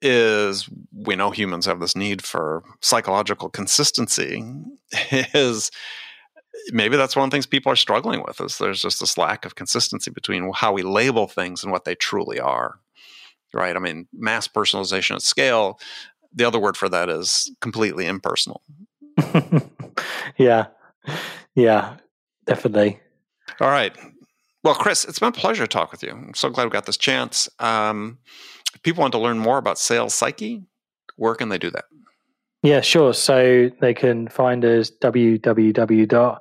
is 0.02 0.68
we 0.92 1.16
know 1.16 1.30
humans 1.30 1.64
have 1.66 1.80
this 1.80 1.96
need 1.96 2.22
for 2.22 2.62
psychological 2.82 3.48
consistency 3.48 4.44
is 5.10 5.70
maybe 6.72 6.96
that's 6.96 7.16
one 7.16 7.24
of 7.24 7.30
the 7.30 7.34
things 7.34 7.46
people 7.46 7.70
are 7.70 7.76
struggling 7.76 8.22
with 8.26 8.40
is 8.40 8.58
there's 8.58 8.82
just 8.82 9.00
this 9.00 9.18
lack 9.18 9.44
of 9.44 9.54
consistency 9.54 10.10
between 10.10 10.50
how 10.54 10.72
we 10.72 10.82
label 10.82 11.26
things 11.26 11.62
and 11.62 11.72
what 11.72 11.84
they 11.84 11.94
truly 11.94 12.38
are 12.38 12.78
right 13.54 13.76
i 13.76 13.78
mean 13.78 14.06
mass 14.12 14.48
personalization 14.48 15.14
at 15.14 15.22
scale 15.22 15.78
the 16.34 16.44
other 16.44 16.58
word 16.58 16.76
for 16.76 16.88
that 16.88 17.08
is 17.08 17.50
completely 17.60 18.06
impersonal 18.06 18.62
yeah 20.36 20.66
yeah 21.54 21.96
definitely 22.46 23.00
all 23.60 23.70
right 23.70 23.96
well 24.62 24.74
chris 24.74 25.04
it's 25.04 25.18
been 25.18 25.28
a 25.28 25.32
pleasure 25.32 25.64
to 25.64 25.68
talk 25.68 25.90
with 25.90 26.02
you 26.02 26.10
i'm 26.10 26.34
so 26.34 26.50
glad 26.50 26.64
we 26.64 26.70
got 26.70 26.86
this 26.86 26.96
chance 26.96 27.48
um, 27.60 28.18
if 28.76 28.82
people 28.82 29.00
want 29.00 29.12
to 29.12 29.18
learn 29.18 29.38
more 29.38 29.56
about 29.56 29.78
sales 29.78 30.12
psyche, 30.12 30.62
where 31.16 31.34
can 31.34 31.48
they 31.48 31.56
do 31.56 31.70
that? 31.70 31.86
Yeah, 32.62 32.82
sure. 32.82 33.14
So 33.14 33.70
they 33.80 33.94
can 33.94 34.28
find 34.28 34.62
us 34.66 34.90
www. 34.90 36.38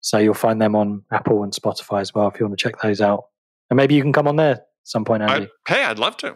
So 0.00 0.18
you'll 0.18 0.34
find 0.34 0.60
them 0.60 0.74
on 0.74 1.04
Apple 1.12 1.44
and 1.44 1.52
Spotify 1.52 2.00
as 2.00 2.12
well 2.14 2.26
if 2.28 2.40
you 2.40 2.46
want 2.46 2.58
to 2.58 2.62
check 2.62 2.80
those 2.80 3.00
out. 3.00 3.26
And 3.70 3.76
maybe 3.76 3.94
you 3.94 4.02
can 4.02 4.12
come 4.12 4.26
on 4.26 4.34
there 4.36 4.62
some 4.84 5.04
point, 5.04 5.22
Andy. 5.22 5.48
I, 5.66 5.72
hey, 5.72 5.84
I'd 5.84 5.98
love 5.98 6.16
to. 6.18 6.34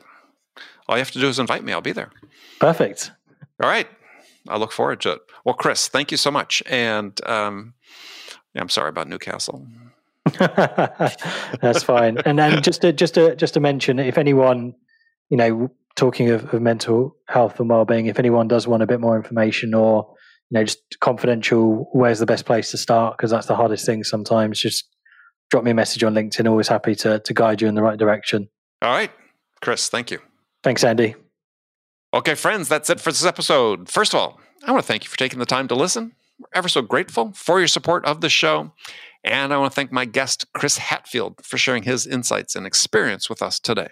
All 0.89 0.97
you 0.97 1.01
have 1.01 1.11
to 1.13 1.21
do 1.21 1.29
is 1.29 1.39
invite 1.39 1.65
me. 1.65 1.73
I'll 1.73 1.81
be 1.81 1.93
there. 1.93 2.11
Perfect. 2.61 3.13
All 3.63 3.69
right. 3.69 3.89
I 4.49 4.57
look 4.57 4.73
forward 4.73 5.01
to 5.03 5.13
it. 5.13 5.21
Well, 5.45 5.55
Chris, 5.55 5.89
thank 5.89 6.11
you 6.11 6.17
so 6.17 6.31
much. 6.31 6.63
And 6.67 7.19
um, 7.27 7.75
yeah, 8.55 8.63
I'm 8.63 8.69
sorry 8.69 8.89
about 8.89 9.09
Newcastle. 9.09 9.67
That's 10.39 11.83
fine. 11.83 12.19
And 12.25 12.39
then 12.39 12.63
just 12.63 12.83
to, 12.83 12.93
just 12.93 13.15
to, 13.15 13.37
just 13.37 13.55
to 13.55 13.61
mention, 13.61 13.99
if 13.99 14.19
anyone, 14.19 14.75
you 15.31 15.37
know, 15.37 15.71
talking 15.97 16.31
of, 16.31 16.53
of 16.53 16.63
mental 16.63 17.17
health 17.29 17.61
and 17.61 17.69
well-being, 17.69 18.07
if 18.07 18.19
anyone 18.19 18.49
does 18.49 18.67
want 18.67 18.83
a 18.83 18.87
bit 18.87 19.01
more 19.01 19.17
information 19.17 19.75
or 19.75 20.15
you 20.51 20.59
know 20.59 20.65
just 20.65 20.81
confidential, 21.01 21.89
where's 21.93 22.19
the 22.19 22.27
best 22.27 22.47
place 22.47 22.71
to 22.71 22.79
start? 22.79 23.17
Because 23.17 23.31
that's 23.31 23.47
the 23.47 23.57
hardest 23.57 23.85
thing 23.85 24.05
sometimes. 24.05 24.61
Just 24.61 24.89
drop 25.51 25.65
me 25.65 25.71
a 25.71 25.75
message 25.75 26.05
on 26.05 26.15
LinkedIn. 26.15 26.49
Always 26.49 26.69
happy 26.69 26.95
to, 26.97 27.19
to 27.21 27.35
guide 27.35 27.61
you 27.61 27.69
in 27.69 27.75
the 27.75 27.83
right 27.83 27.99
direction. 27.99 28.49
All 28.83 28.91
right. 28.91 29.11
Chris, 29.61 29.89
thank 29.89 30.11
you. 30.11 30.21
Thanks, 30.63 30.85
Andy. 30.85 31.15
Okay, 32.15 32.35
friends, 32.35 32.71
that's 32.71 32.89
it 32.89 33.01
for 33.01 33.13
this 33.13 33.27
episode. 33.27 33.91
First 33.91 34.15
of 34.15 34.21
all, 34.21 34.41
I 34.67 34.73
want 34.73 34.83
to 34.83 34.87
thank 34.87 35.05
you 35.05 35.11
for 35.11 35.19
taking 35.19 35.41
the 35.41 35.45
time 35.45 35.69
to 35.69 35.75
listen. 35.75 36.13
We're 36.39 36.47
ever 36.55 36.69
so 36.69 36.81
grateful 36.81 37.33
for 37.35 37.59
your 37.59 37.69
support 37.69 38.07
of 38.07 38.23
the 38.23 38.31
show. 38.31 38.73
And 39.23 39.53
I 39.53 39.59
want 39.59 39.71
to 39.73 39.77
thank 39.77 39.93
my 39.93 40.07
guest, 40.07 40.47
Chris 40.55 40.79
Hatfield, 40.79 41.45
for 41.45 41.59
sharing 41.59 41.83
his 41.83 42.07
insights 42.07 42.57
and 42.57 42.67
experience 42.67 43.29
with 43.29 43.43
us 43.43 43.61
today. 43.61 43.89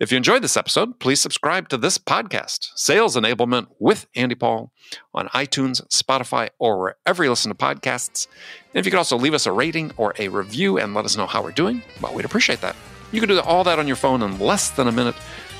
If 0.00 0.10
you 0.10 0.16
enjoyed 0.16 0.42
this 0.42 0.56
episode, 0.56 0.98
please 0.98 1.20
subscribe 1.20 1.68
to 1.68 1.76
this 1.76 1.98
podcast, 1.98 2.68
Sales 2.74 3.16
Enablement 3.16 3.66
with 3.78 4.06
Andy 4.16 4.34
Paul, 4.34 4.72
on 5.12 5.28
iTunes, 5.28 5.86
Spotify, 5.88 6.48
or 6.58 6.80
wherever 6.80 7.22
you 7.22 7.28
listen 7.28 7.50
to 7.50 7.58
podcasts. 7.58 8.28
And 8.72 8.80
if 8.80 8.86
you 8.86 8.90
could 8.90 8.98
also 8.98 9.18
leave 9.18 9.34
us 9.34 9.44
a 9.44 9.52
rating 9.52 9.92
or 9.98 10.14
a 10.18 10.28
review 10.28 10.78
and 10.78 10.94
let 10.94 11.04
us 11.04 11.18
know 11.18 11.26
how 11.26 11.42
we're 11.42 11.52
doing, 11.52 11.82
well, 12.00 12.14
we'd 12.14 12.24
appreciate 12.24 12.62
that. 12.62 12.76
You 13.12 13.20
can 13.20 13.28
do 13.28 13.38
all 13.40 13.62
that 13.64 13.78
on 13.78 13.86
your 13.86 13.96
phone 13.96 14.22
in 14.22 14.38
less 14.38 14.70
than 14.70 14.88
a 14.88 14.92
minute 14.92 15.16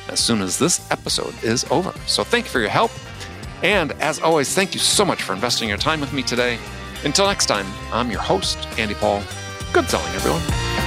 as 0.09 0.21
soon 0.21 0.41
as 0.41 0.59
this 0.59 0.89
episode 0.91 1.35
is 1.43 1.65
over. 1.71 1.93
So 2.07 2.25
thank 2.25 2.47
you 2.47 2.51
for 2.51 2.61
your 2.61 2.69
help. 2.71 2.91
And 3.63 3.93
as 4.01 4.21
always, 4.21 4.55
thank 4.55 4.75
you 4.75 4.81
so 4.81 5.05
much 5.05 5.23
for 5.23 5.33
investing 5.33 5.69
your 5.69 5.79
time 5.79 6.01
with 6.01 6.13
me 6.13 6.23
today. 6.23 6.59
Until 7.05 7.27
next 7.27 7.47
time, 7.47 7.67
I'm 7.93 8.11
your 8.11 8.21
host, 8.21 8.59
Andy 8.79 8.95
Paul. 8.95 9.23
Good 9.73 9.89
selling, 9.89 10.15
everyone. 10.15 10.86